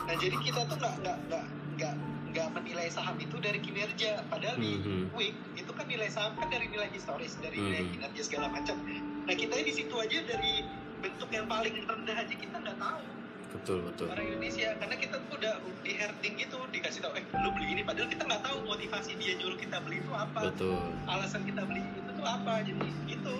[0.01, 1.45] nah jadi kita tuh nggak nggak nggak
[1.75, 1.93] nggak
[2.27, 5.11] nggak menilai saham itu dari kinerja padahal di Mhm.
[5.11, 7.91] week itu kan nilai saham kan dari nilai historis dari nilai Mhm.
[7.93, 8.79] kinerja segala macam
[9.27, 10.63] nah kita di situ aja dari
[10.97, 13.03] bentuk yang paling rendah aja kita nggak tahu
[13.47, 14.07] Betul betul.
[14.11, 15.53] orang Indonesia karena kita tuh udah
[15.83, 19.33] di herding gitu dikasih tahu eh lu beli ini padahal kita nggak tahu motivasi dia
[19.39, 20.79] nyuruh kita beli itu apa Betul.
[21.07, 23.35] alasan kita beli itu tuh apa jadi gitu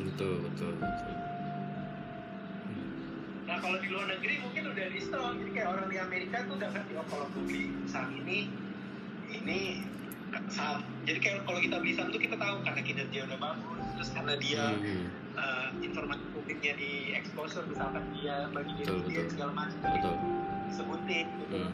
[0.00, 1.14] Betul betul betul.
[3.44, 6.54] nah kalau di luar negeri mungkin udah di strong jadi kayak orang di Amerika tuh
[6.56, 8.38] udah ngerti oh kalau gue beli saham ini
[9.28, 9.60] ini
[10.48, 14.10] saham jadi kayak kalau kita beli saham tuh kita tahu karena kinerja udah bagus terus
[14.10, 15.04] karena dia Hmm.
[15.36, 19.32] eh, informasi publiknya di exposure misalkan dia bagi Betul, dividen betul.
[19.32, 20.14] segala macam Betul.
[20.66, 21.72] disebutin gitu Hmm.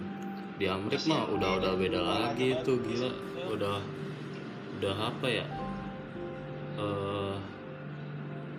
[0.56, 3.10] Di Amrik mah udah udah beda lagi itu gila.
[3.52, 3.76] Udah
[4.80, 5.44] udah apa ya?
[6.76, 7.36] Eh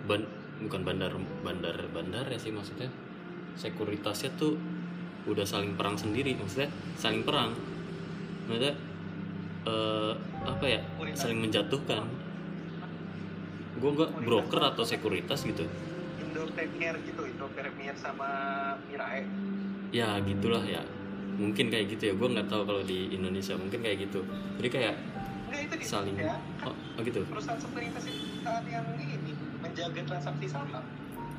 [0.06, 0.22] ban
[0.62, 1.10] bukan bandar
[1.42, 2.86] bandar bandar ya sih maksudnya.
[3.54, 4.54] Sekuritasnya tuh
[5.26, 7.58] udah saling perang sendiri maksudnya saling perang.
[8.46, 8.78] Maksudnya
[9.66, 10.12] eh
[10.46, 10.80] apa ya?
[11.16, 12.04] Saling menjatuhkan.
[13.78, 15.66] Gue nggak broker atau sekuritas gitu.
[16.18, 18.28] Indo Premier gitu Indo Premier sama
[18.90, 19.22] Mirae.
[19.94, 20.82] Ya gitulah ya.
[21.38, 22.14] Mungkin kayak gitu ya.
[22.18, 24.26] Gue nggak tahu kalau di Indonesia mungkin kayak gitu.
[24.58, 24.94] Jadi kayak
[25.48, 27.24] enggak itu di saling ya oh, oh gitu?
[27.24, 29.32] perusahaan sekuritas itu yang ini
[29.64, 30.84] menjaga transaksi saham.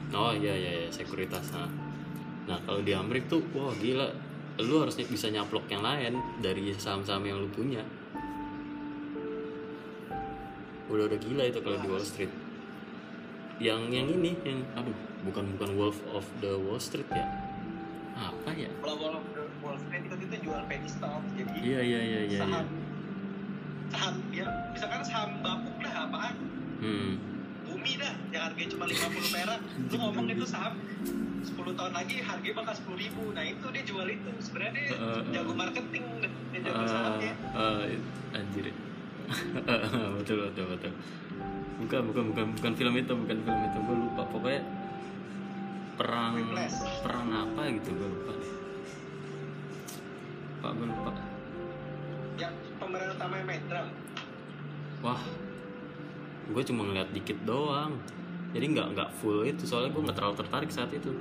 [0.09, 1.53] Oh iya iya iya sekuritas.
[1.53, 1.69] Nah
[2.49, 4.09] nah kalau di Amerika tuh wah gila.
[4.59, 7.79] Lu harusnya bisa nyaplok yang lain dari saham-saham yang lu punya
[10.89, 12.33] udah udah gila itu kalau di Wall Street.
[13.59, 17.25] Yang yang ini yang aduh bukan bukan Wolf of the Wall Street ya.
[18.15, 18.67] Apa ya?
[18.79, 19.15] Kalau Wall,
[19.61, 22.39] Wall Street itu itu jual penny stock jadi iya iya iya iya, iya.
[22.39, 22.65] saham.
[23.89, 26.35] Saham ya misalkan saham bapuk lah apaan?
[26.79, 27.13] Hmm.
[27.63, 29.59] Bumi dah yang harganya cuma 50 perak.
[29.91, 30.73] Lu ngomong itu saham
[31.39, 33.23] 10 tahun lagi harganya bakal 10 ribu.
[33.31, 34.31] Nah itu dia jual itu.
[34.39, 37.33] Sebenarnya dia Uh, uh, jago marketing dan dia jago Ah, sahamnya.
[37.53, 37.83] ah,
[38.33, 38.65] anjir
[40.19, 40.93] betul betul betul.
[41.79, 43.77] Bukan bukan bukan bukan film itu bukan film itu.
[43.83, 44.21] Gue lupa.
[44.27, 44.61] Pokoknya
[45.99, 46.33] perang
[47.03, 48.53] perang apa gitu gue lupa deh.
[50.59, 51.11] Pak gue lupa.
[52.39, 53.87] Yang pemeran utamanya main drum
[54.99, 55.21] wah
[56.49, 57.95] gue cuma ngeliat dikit doang.
[58.49, 61.13] Jadi nggak nggak full itu soalnya gue nggak terlalu tertarik saat itu.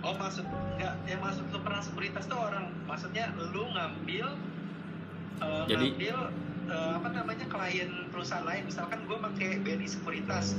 [0.00, 0.44] Oh maksud
[0.80, 2.72] nggak yang maksud lu pernah sekuritas tuh orang.
[2.88, 4.26] Maksudnya lu ngambil
[5.44, 6.18] eh, Jadi- ngambil
[6.64, 8.64] eh, apa namanya klien perusahaan lain.
[8.64, 10.56] Misalkan gue pakai BNI Sekuritas.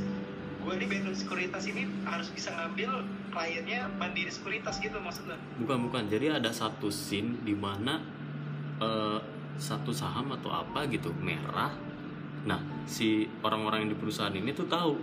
[0.62, 6.04] Gue di BNI Sekuritas ini harus bisa ngambil kliennya Mandiri Sekuritas gitu maksudnya bukan bukan.
[6.08, 8.00] Jadi ada satu scene di mana
[8.80, 9.20] eh,
[9.58, 11.74] satu saham atau apa gitu merah.
[12.46, 14.94] Nah si orang-orang yang di perusahaan ini tuh tahu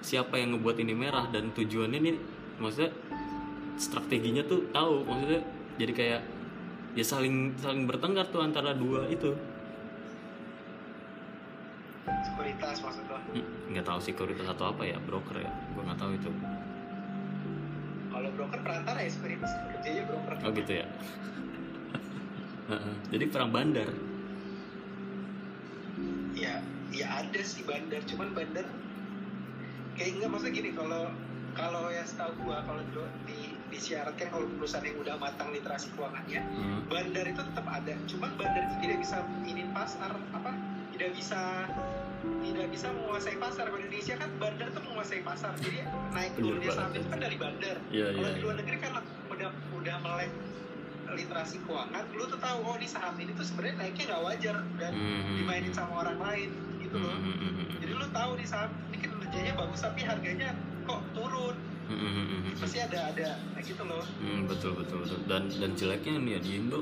[0.00, 2.12] siapa yang ngebuat ini merah dan tujuannya ini
[2.58, 2.92] maksudnya
[3.80, 5.04] strateginya tuh tahu.
[5.08, 5.40] Maksudnya
[5.80, 6.22] jadi kayak
[6.98, 9.34] ya saling saling bertengkar tuh antara dua itu.
[12.26, 15.52] Sekuritas maksud lo Hmm, nggak tahu sekuritas atau apa ya broker ya.
[15.76, 16.30] Gue nggak tahu itu.
[18.10, 20.34] Kalau broker perantara ya Sekuritas kerjanya broker.
[20.42, 20.86] Oh gitu ya.
[23.10, 23.90] Jadi perang bandar.
[26.34, 28.66] Ya ya ada sih bandar cuman bandar
[29.94, 31.10] kayak enggak maksudnya gini kalau
[31.54, 32.82] kalau yang setahu gua kalau
[33.26, 36.80] di disyaratkan kalau perusahaan yang udah matang literasi keuangannya Hmm.
[36.90, 37.94] bandar itu tetap ada.
[38.04, 39.16] Cuman bandar itu tidak bisa
[39.46, 40.50] ini pasar apa
[40.90, 41.40] tidak bisa
[42.42, 43.64] tidak bisa menguasai pasar.
[43.70, 45.52] Kalau di Indonesia kan bandar tuh menguasai pasar.
[45.56, 45.78] Jadi
[46.10, 47.76] naik turunnya saham itu kan dari bandar.
[47.88, 48.92] Iya, kalau iya, di luar negeri kan
[49.30, 50.30] udah udah melek
[51.10, 54.92] literasi keuangan lu tuh tahu oh ini saham ini tuh sebenarnya naiknya nggak wajar dan
[54.94, 55.34] Hmm.
[55.42, 57.10] dimainin sama orang lain gitu loh.
[57.10, 60.54] Hmm, hmm, hmm, jadi lu tahu nih saham ini kinerjanya bagus tapi harganya
[60.86, 61.56] kok turun
[61.90, 62.54] hmm, hmm, hmm, hmm, hmm.
[62.62, 63.28] pasti ada ada.
[63.58, 64.04] Kayak gitu loh.
[64.22, 65.18] Hmm, betul betul betul.
[65.26, 66.80] Dan dan jeleknya nih ya di Indo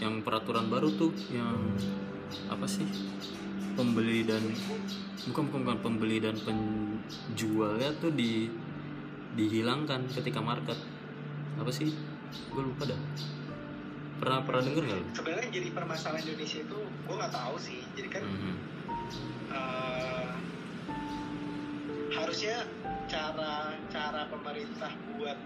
[0.00, 1.60] yang peraturan baru tuh yang
[2.48, 2.88] apa sih?
[3.72, 4.40] Pembeli dan
[5.28, 8.48] bukan bukan, bukan pembeli dan penjualnya tuh di
[9.32, 10.76] dihilangkan ketika market.
[11.56, 11.92] Apa sih?
[12.52, 13.00] Gue lupa dah.
[14.20, 17.80] Pernah pernah denger nggak sebenarnya jadi permasalahan Indonesia itu gue nggak tahu sih.
[17.96, 18.54] Jadi kan Mhm.
[19.52, 20.30] eh,
[22.12, 22.56] harusnya
[23.12, 25.36] cara cara pemerintah buat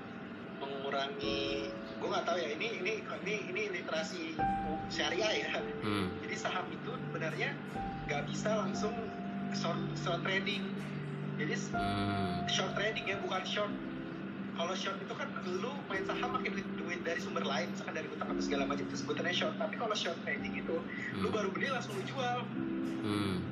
[0.62, 1.66] mengurangi
[1.98, 4.38] gue nggak tahu ya ini ini ini ini literasi
[4.86, 5.50] syariah ya
[5.82, 6.06] Hmm.
[6.22, 7.50] jadi saham itu sebenarnya
[8.06, 8.94] nggak bisa langsung
[9.50, 10.62] short short trading
[11.34, 12.46] jadi Hmm.
[12.46, 13.74] short trading ya bukan short
[14.54, 18.08] kalau short itu kan lu main saham pakai duit, duit dari sumber lain misalkan dari
[18.08, 20.76] utang atau segala macam itu sebutannya short tapi kalau short trading itu
[21.18, 21.34] lu Hmm.
[21.34, 22.46] baru beli langsung lu jual
[23.02, 23.42] Hmm.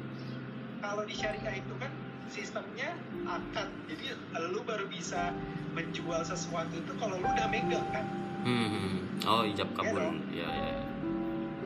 [0.78, 1.90] kalau di syariah itu kan
[2.26, 2.94] sistemnya
[3.24, 5.32] akad jadi lu baru bisa
[5.70, 8.06] menjual sesuatu itu kalau lu udah megang kan
[8.44, 9.00] Hmm.
[9.24, 10.16] Oh ijab Iya kabul dong.
[10.28, 10.76] ya ya.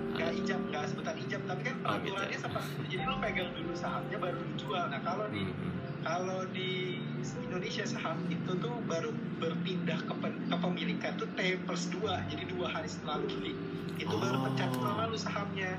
[0.08, 2.40] nggak ijab nggak sebutan ijab tapi kan Oh, gitu peraturannya ya.
[2.40, 5.72] seperti itu jadi lu pegang dulu sahamnya baru lu jual nah kalau di Hmm, hmm.
[6.00, 6.70] kalau di
[7.40, 12.66] Indonesia saham itu tuh baru berpindah ke pen- kepemilikan tuh T plus 2 jadi dua
[12.68, 13.52] hari setelah lu beli
[13.96, 14.42] itu baru Oh.
[14.48, 15.70] tercatat nama lu sahamnya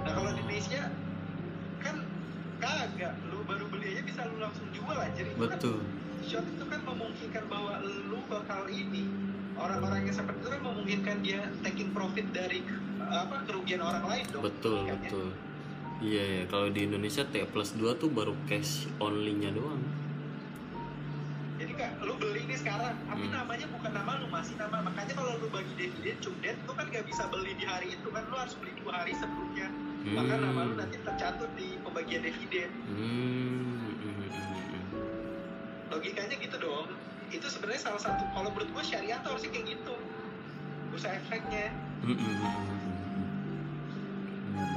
[0.00, 0.82] nah kalau di Indonesia
[1.80, 1.96] kan
[2.56, 3.29] kagak baru
[3.90, 5.78] aja bisa lu langsung jual aja itu kan Betul.
[6.22, 9.02] short itu kan memungkinkan bahwa lu bakal ini
[9.58, 12.62] orang-orang yang seperti itu kan memungkinkan dia taking profit dari
[13.00, 14.94] apa kerugian orang lain dong Betul, Kayaknya.
[15.10, 15.28] betul.
[16.00, 16.42] Iya, ya.
[16.48, 19.84] kalau di Indonesia T plus 2 tuh baru cash only-nya doang.
[21.60, 23.36] Jadi kak, lu beli ini sekarang, tapi Hmm.
[23.36, 24.80] namanya bukan nama lu masih nama.
[24.80, 28.24] Makanya kalau lu bagi dividen, cumdet, lu kan gak bisa beli di hari itu kan,
[28.32, 29.68] lu harus beli dua hari sebelumnya.
[30.00, 32.72] Maka nama lu nanti tercatut di pembagian dividen.
[32.88, 33.79] Hmm, hmm, hmm, hmm.
[35.90, 36.88] Logikanya gitu dong.
[37.30, 38.22] Itu sebenarnya salah satu.
[38.30, 39.94] Kalau menurut gua syariah tuh harusnya kayak gitu.
[40.90, 41.70] Usaha efeknya,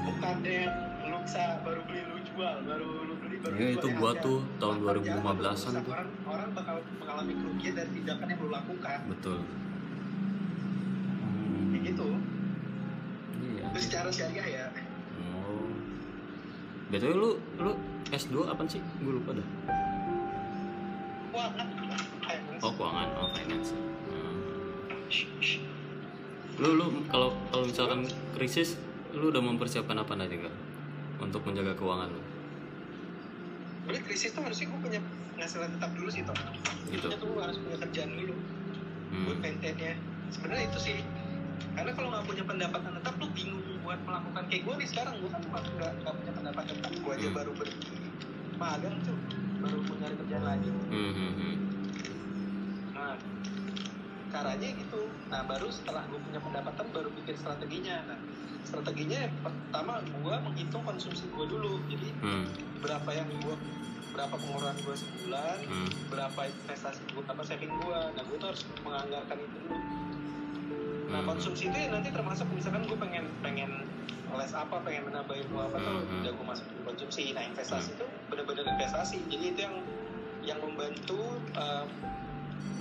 [0.06, 0.61] bukannya
[1.10, 4.77] lu bisa baru beli lu jual, baru lu beli baru Ya, itu gua tuh tahun
[4.85, 5.94] Bahkan jangan 2015-an rusak, tuh.
[5.94, 8.99] Orang, orang bakal mengalami kerugian dari tindakan yang lu lakukan.
[9.10, 9.40] Betul.
[11.18, 11.73] Hmm.
[11.73, 12.07] Kayak gitu.
[13.41, 13.64] Iya.
[13.73, 14.65] Itu secara syariah ya.
[15.34, 15.73] Oh.
[16.94, 17.72] Betul lu lu
[18.14, 18.81] S2 apa sih?
[19.02, 19.48] Gue lupa dah.
[21.34, 22.61] Finance.
[22.61, 23.69] Oh, keuangan, oh finance.
[23.73, 24.38] Hmm.
[26.55, 28.05] Lu lu kalau kalau misalkan
[28.38, 28.77] krisis
[29.10, 30.53] lu udah mempersiapkan apa nanti kak
[31.18, 32.22] untuk menjaga keuangan lu?
[33.81, 34.99] Sebenarnya krisis tuh harusnya gue punya
[35.34, 36.38] penghasilan tetap dulu sih toh.
[36.88, 37.07] Gitu.
[37.10, 39.41] Kita tuh harus punya kerjaan dulu buat Hmm.
[39.41, 39.93] maintainnya.
[40.30, 40.97] Sebenarnya itu sih.
[41.73, 45.30] Karena kalau nggak punya pendapatan tetap lu bingung buat melakukan kayak gue nih sekarang gue
[45.30, 47.35] kan nggak nggak punya pendapatan tetap gue aja Hmm.
[47.35, 47.97] baru berhenti
[48.53, 49.18] magang tuh
[49.64, 50.69] baru mau nyari kerjaan lagi.
[50.91, 51.56] Hmm, hmm, hmm.
[52.94, 53.15] Nah
[54.34, 55.02] caranya gitu.
[55.31, 57.98] Nah baru setelah gue punya pendapatan baru bikin strateginya.
[58.11, 58.19] Nah
[58.68, 61.80] strateginya pertama gue menghitung konsumsi gue dulu.
[61.88, 62.48] Jadi Hmm,
[62.84, 63.56] berapa yang gue
[64.14, 65.90] berapa pengeluaran gue sebulan hmm.
[66.14, 69.77] berapa investasi gue apa saving gue nah gue tuh harus menganggarkan itu dulu
[71.10, 71.30] nah Hmm.
[71.34, 73.72] konsumsi itu ya nanti termasuk misalkan gue pengen pengen
[74.34, 78.65] les apa pengen menambah ilmu apa tuh udah gue masukin konsumsi nah investasi itu benar-benar
[78.77, 79.17] investasi.
[79.27, 79.75] Jadi itu yang
[80.43, 81.85] yang membantu eh,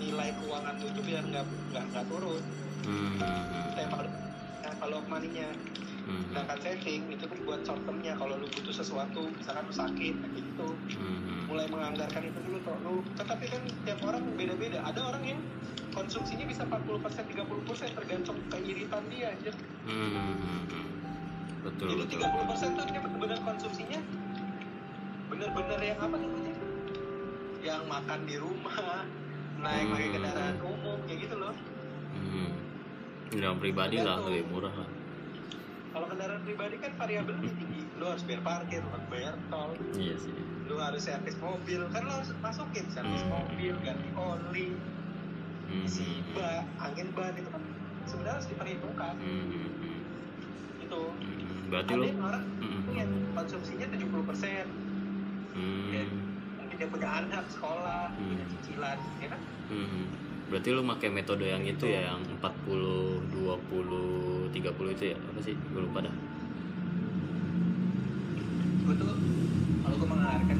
[0.03, 2.43] nilai keuangan lu itu biar nggak nggak nggak turun.
[2.83, 4.11] Hmm, hmm, kalau
[4.63, 5.51] nah, kalau money-nya.
[6.03, 10.15] Hmm, sedangkan saving itu kan buat short term-nya kalau lu butuh sesuatu misalkan lu sakit
[10.35, 10.69] gitu.
[10.99, 14.83] Hmm, mulai menganggarkan itu dulu tuh lu tetapi kan tiap orang beda-beda.
[14.83, 15.39] Ada orang yang
[15.93, 19.53] konsumsinya bisa 40% 30% tergantung keiritan dia aja
[19.83, 20.89] Hmm,
[21.63, 24.01] betul jadi betul 30% tuh dia benar-benar konsumsinya
[25.43, 26.55] benar-benar yang apa namanya
[27.67, 28.79] yang makan di rumah
[29.59, 30.15] naik pakai Hmm.
[30.15, 31.55] kendaraan umum kayak gitu loh.
[32.15, 32.51] Hmm.
[33.27, 34.91] kendaraan pribadi lah lebih murah lah.
[35.91, 37.83] Kalau kendaraan pribadi kan variabelnya tinggi.
[37.99, 39.75] Lu harus bayar parkir lu harus bayar tol.
[39.99, 40.35] Iya sih.
[40.71, 41.81] Lu harus servis mobil.
[41.91, 43.35] Kan lu harus masukin servis Hmm.
[43.35, 44.69] mobil ganti oli
[45.67, 47.63] Hmm, isi hmm, ban angin ban itu kan
[48.07, 49.15] sebenarnya harus diperhitungkan.
[49.19, 49.99] Hmm, hmm, hmm.
[50.87, 51.03] gitu.
[51.11, 54.67] Hmm, berarti ada yang orang hmm, yang konsumsinya 70 persen
[55.53, 56.09] hmm,
[56.59, 58.29] mungkin dia punya anak sekolah Hmm.
[58.29, 59.41] punya cicilan ya kan?
[59.69, 60.05] Hmm.
[60.51, 64.61] berarti lu pakai metode yang itu ya yang 40 20 30
[64.93, 65.17] itu ya?
[65.17, 65.57] Apa sih?
[65.73, 66.13] Gue lupa dah.
[68.85, 69.17] Gue tuh
[69.81, 70.59] kalau gue menganggarkan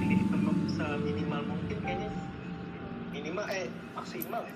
[0.00, 0.16] ini
[0.70, 2.08] seminimal mungkin kayaknya.
[3.12, 4.54] Minimal eh maksimal ya.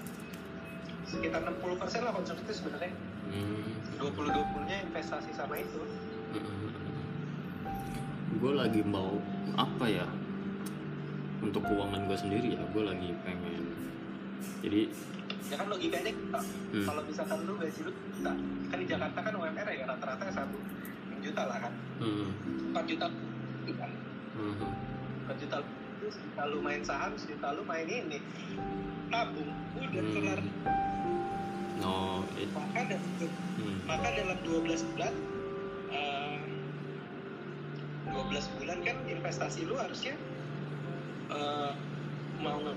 [1.04, 2.92] Sekitar 60 persen lah konsumsi itu sebenarnya.
[3.28, 3.76] Hmm.
[4.00, 5.84] 20 20 nya investasi sama itu
[8.30, 9.18] gue lagi mau
[9.58, 10.06] apa ya?
[11.40, 13.64] Untuk keuangan gue sendiri ya gue lagi pengen.
[14.60, 14.80] Jadi
[15.50, 18.32] ya kan logikanya hmm, kalau misalkan lu gaji lu juta
[18.70, 20.58] kan di Jakarta kan UMR ya rata-rata satu
[21.20, 21.72] juta lah kan.
[22.00, 22.28] Hmm,
[22.72, 23.06] 4 juta
[23.70, 23.90] kan
[24.36, 24.54] hmm,
[25.28, 25.56] 4 juta
[26.10, 28.18] sejuta lu main saham sejuta lu main ini.
[29.10, 30.12] Tabung udah Hmm.
[30.14, 30.40] kelar.
[31.80, 33.04] No it, maka dalam
[33.56, 35.12] hmm, maka dalam 12 bulan
[38.10, 40.14] 12 bulan kan investasi lu harusnya
[41.30, 41.72] eh,
[42.40, 42.76] mau lah.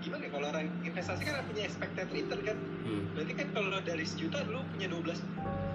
[0.00, 2.56] Gimana ya kalau orang investasi kan punya expected return kan?
[2.88, 5.20] Hmm, berarti kan kalau dari sejuta lu punya 12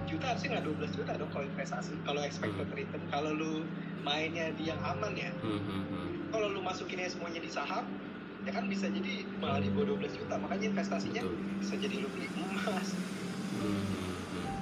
[0.06, 3.02] juta harusnya nggak 12 juta dong kalau investasi kalau expected return.
[3.14, 3.62] Kalau lu
[4.02, 5.30] mainnya di yang aman ya.
[5.46, 6.08] Hmm, hmm, hmm.
[6.34, 7.86] kalau lu masukinnya semuanya di saham
[8.46, 10.34] ya kan bisa jadi malah di bawah 12 juta.
[10.42, 11.38] Makanya investasinya Betul.
[11.62, 12.88] bisa jadi lu beli emas.
[13.56, 14.05] Hmm, hmm, hmm.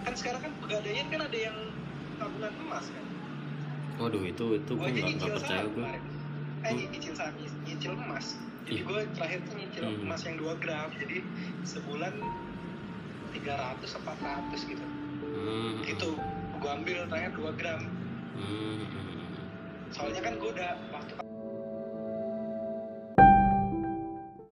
[0.05, 1.56] Kan sekarang kan pegadaian kan ada yang
[2.20, 3.05] tabungan emas kan?
[3.98, 5.89] Waduh itu itu gue gue nggak percaya gue
[6.64, 8.36] eh nyicil saham nyicil emas.
[8.64, 8.85] Jadi Ih.
[8.89, 10.05] gue terakhir tuh nyicil Hmm.
[10.09, 10.89] emas yang 2 gram.
[10.97, 11.16] Jadi
[11.68, 12.14] sebulan
[13.36, 14.85] 300 400 gitu.
[15.35, 16.09] Hmm, itu
[16.60, 17.82] gue ambil terakhir 2 gram.
[18.35, 18.82] Hmm.
[19.94, 21.14] soalnya kan gue udah waktu